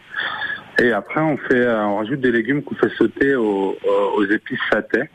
Et 0.80 0.92
après, 0.92 1.22
on 1.22 1.38
fait, 1.38 1.56
euh, 1.62 1.86
on 1.86 1.98
rajoute 1.98 2.22
des 2.22 2.32
légumes 2.32 2.64
qu'on 2.64 2.76
fait 2.76 2.90
sauter 2.98 3.36
aux, 3.36 3.78
aux- 4.18 4.26
épices 4.26 4.60
satay, 4.72 5.10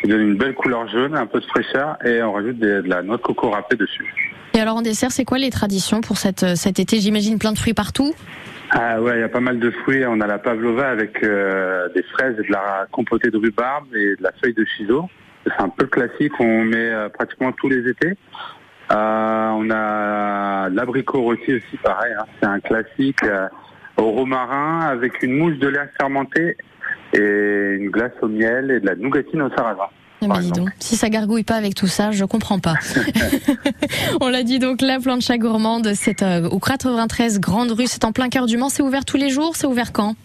qui 0.00 0.08
donnent 0.08 0.20
une 0.28 0.36
belle 0.36 0.54
couleur 0.54 0.86
jaune, 0.88 1.16
un 1.16 1.26
peu 1.26 1.40
de 1.40 1.46
fraîcheur, 1.46 1.96
et 2.04 2.22
on 2.22 2.32
rajoute 2.32 2.58
des- 2.58 2.82
de 2.82 2.88
la 2.88 3.02
noix 3.02 3.16
de 3.16 3.22
coco 3.22 3.50
râpée 3.50 3.76
dessus. 3.76 4.14
Et 4.54 4.60
alors 4.60 4.76
en 4.76 4.82
dessert, 4.82 5.10
c'est 5.10 5.24
quoi 5.24 5.38
les 5.38 5.50
traditions 5.50 6.00
pour 6.00 6.16
cette, 6.18 6.42
euh, 6.42 6.54
cet 6.54 6.78
été? 6.78 7.00
J'imagine 7.00 7.38
plein 7.38 7.52
de 7.52 7.58
fruits 7.58 7.74
partout. 7.74 8.12
Ah 8.70 9.00
ouais, 9.02 9.16
il 9.16 9.20
y 9.20 9.24
a 9.24 9.28
pas 9.28 9.40
mal 9.40 9.58
de 9.58 9.70
fruits. 9.70 10.04
On 10.06 10.20
a 10.20 10.26
la 10.28 10.38
pavlova 10.38 10.88
avec 10.90 11.24
euh, 11.24 11.88
des 11.94 12.04
fraises 12.04 12.36
et 12.38 12.46
de 12.46 12.52
la 12.52 12.86
compotée 12.92 13.30
de 13.30 13.36
rhubarbe 13.36 13.86
et 13.96 14.14
de 14.16 14.22
la 14.22 14.30
feuille 14.40 14.54
de 14.54 14.64
chiso. 14.64 15.08
C'est 15.44 15.60
un 15.60 15.68
peu 15.70 15.84
le 15.84 15.88
classique. 15.88 16.32
On 16.38 16.64
met 16.64 16.76
euh, 16.90 17.08
pratiquement 17.08 17.50
tous 17.52 17.68
les 17.68 17.88
étés. 17.88 18.14
Euh, 18.92 19.50
on 19.50 19.70
a 19.70 20.68
l'abricot 20.70 21.22
rôti 21.22 21.54
aussi, 21.54 21.76
pareil. 21.82 22.12
hein. 22.18 22.24
C'est 22.40 22.48
un 22.48 22.60
classique 22.60 23.22
euh, 23.22 23.48
au 23.96 24.10
romarin 24.10 24.80
avec 24.80 25.22
une 25.22 25.36
mousse 25.36 25.58
de 25.58 25.68
lait 25.68 25.88
fermenté 25.98 26.56
et 27.12 27.76
une 27.78 27.90
glace 27.90 28.12
au 28.22 28.28
miel 28.28 28.70
et 28.70 28.80
de 28.80 28.86
la 28.86 28.94
nougatine 28.96 29.42
au 29.42 29.50
sarrasin. 29.50 29.88
Dis 30.22 30.50
donc, 30.52 30.68
si 30.78 30.96
ça 30.96 31.08
gargouille 31.08 31.44
pas 31.44 31.54
avec 31.54 31.74
tout 31.74 31.86
ça, 31.86 32.10
je 32.10 32.24
comprends 32.26 32.58
pas. 32.58 32.74
On 34.20 34.28
l'a 34.28 34.42
dit 34.42 34.58
donc, 34.58 34.82
la 34.82 34.98
plancha 34.98 35.38
gourmande, 35.38 35.92
c'est 35.94 36.22
euh, 36.22 36.46
au 36.48 36.58
93 36.58 37.40
Grande 37.40 37.70
Rue, 37.70 37.86
c'est 37.86 38.04
en 38.04 38.12
plein 38.12 38.28
cœur 38.28 38.46
du 38.46 38.58
Mans. 38.58 38.68
C'est 38.68 38.82
ouvert 38.82 39.04
tous 39.04 39.16
les 39.16 39.30
jours, 39.30 39.56
c'est 39.56 39.66
ouvert 39.66 39.92
quand? 39.92 40.16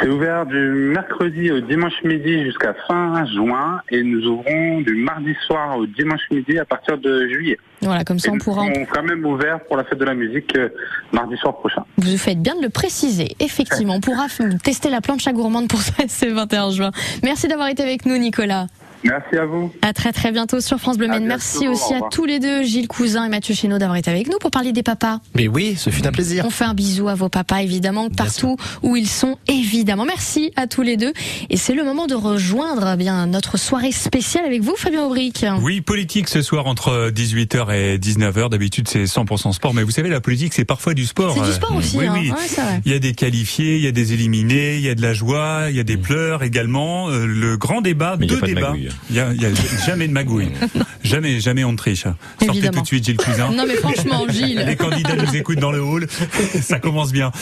C'est 0.00 0.08
ouvert 0.08 0.46
du 0.46 0.58
mercredi 0.58 1.50
au 1.50 1.60
dimanche 1.60 2.02
midi 2.04 2.42
jusqu'à 2.44 2.74
fin 2.86 3.24
juin 3.26 3.80
et 3.90 4.02
nous 4.02 4.26
ouvrons 4.26 4.80
du 4.80 4.94
mardi 4.96 5.34
soir 5.46 5.76
au 5.78 5.86
dimanche 5.86 6.22
midi 6.30 6.58
à 6.58 6.64
partir 6.64 6.98
de 6.98 7.28
juillet. 7.28 7.58
Voilà, 7.80 8.04
comme 8.04 8.18
ça 8.18 8.28
Et 8.28 8.34
on 8.34 8.38
pourra. 8.38 8.66
serons 8.66 8.86
quand 8.92 9.02
même 9.02 9.24
ouverts 9.26 9.60
pour 9.66 9.76
la 9.76 9.84
fête 9.84 9.98
de 9.98 10.04
la 10.04 10.14
musique 10.14 10.56
euh, 10.56 10.68
mardi 11.12 11.36
soir 11.36 11.56
prochain. 11.58 11.84
Vous 11.98 12.16
faites 12.16 12.40
bien 12.40 12.54
de 12.56 12.62
le 12.62 12.68
préciser. 12.68 13.36
Effectivement, 13.40 13.94
on 13.96 14.00
pourra 14.00 14.26
tester 14.62 14.90
la 14.90 15.00
plancha 15.00 15.32
gourmande 15.32 15.68
pour 15.68 15.80
ça 15.80 15.92
ce 16.08 16.26
21 16.26 16.70
juin. 16.70 16.90
Merci 17.22 17.48
d'avoir 17.48 17.68
été 17.68 17.82
avec 17.82 18.06
nous, 18.06 18.16
Nicolas. 18.18 18.66
Merci 19.04 19.36
à 19.36 19.44
vous. 19.46 19.72
À 19.82 19.92
très 19.92 20.12
très 20.12 20.30
bientôt 20.32 20.60
sur 20.60 20.78
France 20.78 20.96
Bleu 20.98 21.08
Maine. 21.08 21.26
Merci 21.26 21.66
au 21.68 21.72
aussi 21.72 21.94
à 21.94 22.00
tous 22.10 22.24
les 22.24 22.38
deux, 22.38 22.62
Gilles 22.62 22.88
Cousin 22.88 23.24
et 23.24 23.28
Mathieu 23.28 23.54
Chénaud, 23.54 23.78
d'avoir 23.78 23.96
été 23.96 24.10
avec 24.10 24.28
nous 24.30 24.38
pour 24.38 24.50
parler 24.50 24.72
des 24.72 24.82
papas. 24.82 25.20
Mais 25.34 25.48
oui, 25.48 25.74
ce 25.76 25.90
fut 25.90 26.06
un 26.06 26.12
plaisir. 26.12 26.44
On 26.46 26.50
fait 26.50 26.64
un 26.64 26.74
bisou 26.74 27.08
à 27.08 27.14
vos 27.14 27.28
papas, 27.28 27.62
évidemment, 27.62 28.08
partout 28.10 28.56
où 28.82 28.96
ils 28.96 29.08
sont, 29.08 29.38
évidemment. 29.48 30.04
Merci 30.04 30.52
à 30.56 30.66
tous 30.66 30.82
les 30.82 30.96
deux. 30.96 31.12
Et 31.50 31.56
c'est 31.56 31.74
le 31.74 31.84
moment 31.84 32.06
de 32.06 32.14
rejoindre 32.14 32.92
eh 32.94 32.96
bien 32.96 33.26
notre 33.26 33.56
soirée 33.58 33.92
spéciale 33.92 34.44
avec 34.44 34.60
vous, 34.62 34.74
Fabien 34.76 35.04
Aubric. 35.04 35.44
Oui, 35.62 35.80
politique 35.80 36.28
ce 36.28 36.42
soir 36.42 36.66
entre 36.66 37.10
18h 37.10 37.72
et 37.74 37.98
19h. 37.98 38.50
D'habitude, 38.50 38.88
c'est 38.88 39.04
100% 39.04 39.52
sport. 39.52 39.74
Mais 39.74 39.82
vous 39.82 39.90
savez, 39.90 40.08
la 40.10 40.20
politique, 40.20 40.52
c'est 40.54 40.64
parfois 40.64 40.94
du 40.94 41.06
sport. 41.06 41.34
C'est 41.34 41.40
du 41.42 41.48
Euh, 41.48 41.52
sport 41.52 41.74
aussi, 41.74 41.96
Oui, 41.98 42.06
hein. 42.06 42.14
oui. 42.14 42.30
Ouais, 42.30 42.36
c'est 42.46 42.60
vrai. 42.60 42.80
Il 42.84 42.92
y 42.92 42.94
a 42.94 42.98
des 42.98 43.14
qualifiés, 43.14 43.76
il 43.76 43.82
y 43.82 43.88
a 43.88 43.92
des 43.92 44.12
éliminés, 44.12 44.76
il 44.76 44.82
y 44.82 44.88
a 44.88 44.94
de 44.94 45.02
la 45.02 45.12
joie, 45.12 45.66
il 45.70 45.76
y 45.76 45.80
a 45.80 45.84
des 45.84 45.96
pleurs 45.96 46.42
également. 46.42 47.08
Euh, 47.08 47.26
le 47.26 47.56
grand 47.56 47.80
débat, 47.80 48.16
Mais 48.18 48.26
deux 48.26 48.40
de 48.40 48.46
débats. 48.46 48.74
Il 49.10 49.16
y 49.16 49.20
a, 49.20 49.28
a 49.28 49.86
jamais 49.86 50.08
de 50.08 50.12
magouille. 50.12 50.50
jamais, 51.04 51.40
jamais 51.40 51.64
on 51.64 51.76
triche. 51.76 52.02
Sortez 52.02 52.46
Évidemment. 52.46 52.78
tout 52.78 52.80
de 52.82 52.86
suite, 52.86 53.04
Gilles 53.04 53.16
Cousin. 53.16 53.50
Non, 53.52 53.64
mais 53.66 53.74
franchement, 53.76 54.24
Gilles. 54.28 54.64
Les 54.66 54.76
candidats 54.76 55.16
nous 55.16 55.36
écoutent 55.36 55.58
dans 55.58 55.72
le 55.72 55.82
hall. 55.82 56.06
Ça 56.62 56.78
commence 56.78 57.12
bien. 57.12 57.32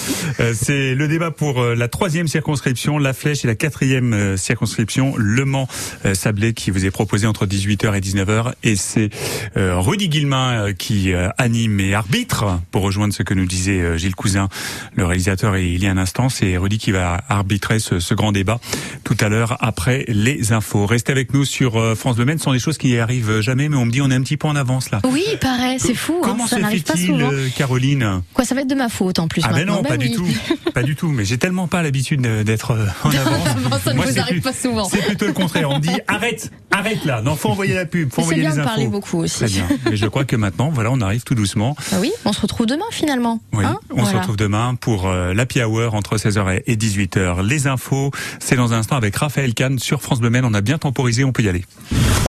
Euh, 0.41 0.53
c'est 0.55 0.95
le 0.95 1.09
débat 1.09 1.31
pour 1.31 1.61
euh, 1.61 1.75
la 1.75 1.89
troisième 1.89 2.29
circonscription, 2.29 2.99
la 2.99 3.13
Flèche, 3.13 3.45
et 3.45 3.49
la 3.49 3.55
quatrième 3.55 4.13
euh, 4.13 4.37
circonscription, 4.37 5.15
Le 5.17 5.45
Mans-Sablé, 5.45 6.55
qui 6.55 6.71
vous 6.71 6.85
est 6.87 6.91
proposé 6.91 7.27
entre 7.27 7.47
18h 7.47 7.97
et 7.97 8.01
19h. 8.01 8.53
Et 8.63 8.77
c'est 8.77 9.11
Rudy 9.57 10.09
Guillemin 10.09 10.73
qui 10.73 11.13
anime 11.39 11.81
et 11.81 11.95
arbitre, 11.95 12.61
pour 12.71 12.83
rejoindre 12.83 13.15
ce 13.15 13.23
que 13.23 13.35
nous 13.35 13.47
disait 13.47 13.99
Gilles 13.99 14.15
Cousin, 14.15 14.49
le 14.95 15.05
réalisateur, 15.05 15.57
il 15.57 15.83
y 15.83 15.87
a 15.87 15.91
un 15.91 15.99
instant. 15.99 16.29
C'est 16.29 16.57
Rudy 16.57 16.79
qui 16.79 16.93
va 16.93 17.23
arbitrer 17.29 17.79
ce, 17.79 18.01
ce 18.01 18.15
grand 18.15 18.33
débat 18.33 18.61
tout 19.05 19.17
à 19.21 19.29
l'heure 19.29 19.57
après 19.61 20.05
les 20.09 20.53
infos. 20.53 20.87
Restez 20.87 21.13
avec 21.13 21.33
nous 21.35 21.40
sur 21.45 21.77
euh, 21.77 21.95
France 21.95 22.17
Bleu 22.17 22.25
Maine. 22.25 22.39
Sont 22.39 22.53
des 22.53 22.59
choses 22.59 22.79
qui 22.79 22.97
arrivent 22.99 23.41
jamais, 23.41 23.69
mais 23.69 23.77
on 23.77 23.85
me 23.87 23.91
dit 23.91 24.01
on 24.03 24.11
est 24.11 24.15
un 24.15 24.23
petit 24.23 24.37
peu 24.37 24.49
en 24.49 24.57
avance 24.57 24.91
là. 24.91 25.01
Oui, 25.05 25.25
pareil, 25.41 25.79
c'est 25.81 25.95
fou. 25.95 26.15
hein, 26.19 26.21
Comment 26.23 26.47
ça 26.47 26.57
se 26.57 26.61
n'arrive 26.63 26.83
pas 26.83 26.95
fait-il, 26.95 27.07
souvent. 27.09 27.33
euh, 27.33 27.49
Caroline 27.57 28.23
Quoi, 28.35 28.45
ça 28.45 28.55
va 28.55 28.63
être 28.63 28.69
de 28.71 28.75
ma 28.75 28.89
faute 28.89 29.19
en 29.19 29.29
plus 29.29 29.43
Ah 29.45 29.53
ben 29.53 29.67
non, 29.67 29.83
Bah 29.83 29.91
pas 29.91 29.97
du 29.97 30.09
oui. 30.09 30.15
tout, 30.15 30.71
pas 30.73 30.83
du 30.83 30.97
tout. 30.97 31.09
Mais 31.09 31.25
j'ai 31.25 31.39
tellement 31.39 31.69
pas 31.69 31.83
l'habitude 31.83 32.21
de- 32.23 32.43
d'être 32.43 32.73
euh, 32.73 32.87
en 33.05 33.11
avance. 33.15 33.49
ça 33.85 33.91
ne 33.93 33.97
Moi, 33.97 34.07
vous 34.07 34.19
arrive 34.19 34.35
plus- 34.35 34.41
pas 34.41 34.53
souvent. 34.53 34.85
C'est 34.89 35.05
plutôt 35.07 35.27
le 35.27 35.33
contraire. 35.33 35.71
On 35.71 35.77
me 35.77 35.81
dit 35.81 35.91
arrête, 36.09 36.51
arrête 36.71 37.05
là. 37.05 37.23
Non, 37.23 37.37
faut 37.37 37.49
envoyer 37.51 37.75
la 37.75 37.87
pub, 37.87 38.13
faut 38.13 38.23
envoyer 38.23 38.41
bien 38.41 38.51
les 38.51 38.59
infos. 38.59 38.69
parler 38.69 38.87
beaucoup 38.89 39.19
aussi. 39.19 39.37
Très 39.37 39.47
bien. 39.47 39.67
Mais 39.91 39.97
je 39.97 40.07
crois 40.07 40.25
que 40.25 40.37
maintenant, 40.37 40.71
voilà, 40.71 40.91
on 40.93 41.01
arrive 41.01 41.23
tout 41.23 41.35
doucement. 41.35 41.77
Ah 41.93 41.97
oui, 42.01 42.11
on 42.25 42.33
se 42.33 42.41
retrouve 42.41 42.67
demain 42.67 42.85
finalement. 42.91 43.41
Oui, 43.53 43.65
Hein? 43.65 43.79
on 43.91 44.05
se 44.05 44.15
retrouve 44.17 44.37
demain 44.37 44.75
pour 44.75 45.07
euh, 45.09 45.35
l'Happy 45.35 45.63
Hour 45.63 45.95
entre 45.95 46.17
16h 46.17 46.63
et 46.67 46.77
18h. 46.77 47.43
Les 47.47 47.67
infos, 47.67 48.11
c'est 48.39 48.57
dans 48.57 48.73
un 48.73 48.79
instant 48.79 48.97
avec 48.97 49.15
Raphaël 49.17 49.55
Kahn 49.55 49.79
sur 49.79 50.03
France 50.03 50.21
Bleu 50.21 50.31
Maine. 50.31 50.45
On 50.45 50.55
a 50.55 50.61
bien 50.61 50.79
temporisé, 50.79 51.25
on 51.31 51.33
peut 51.33 51.45
y 51.45 51.49
aller. 51.49 51.65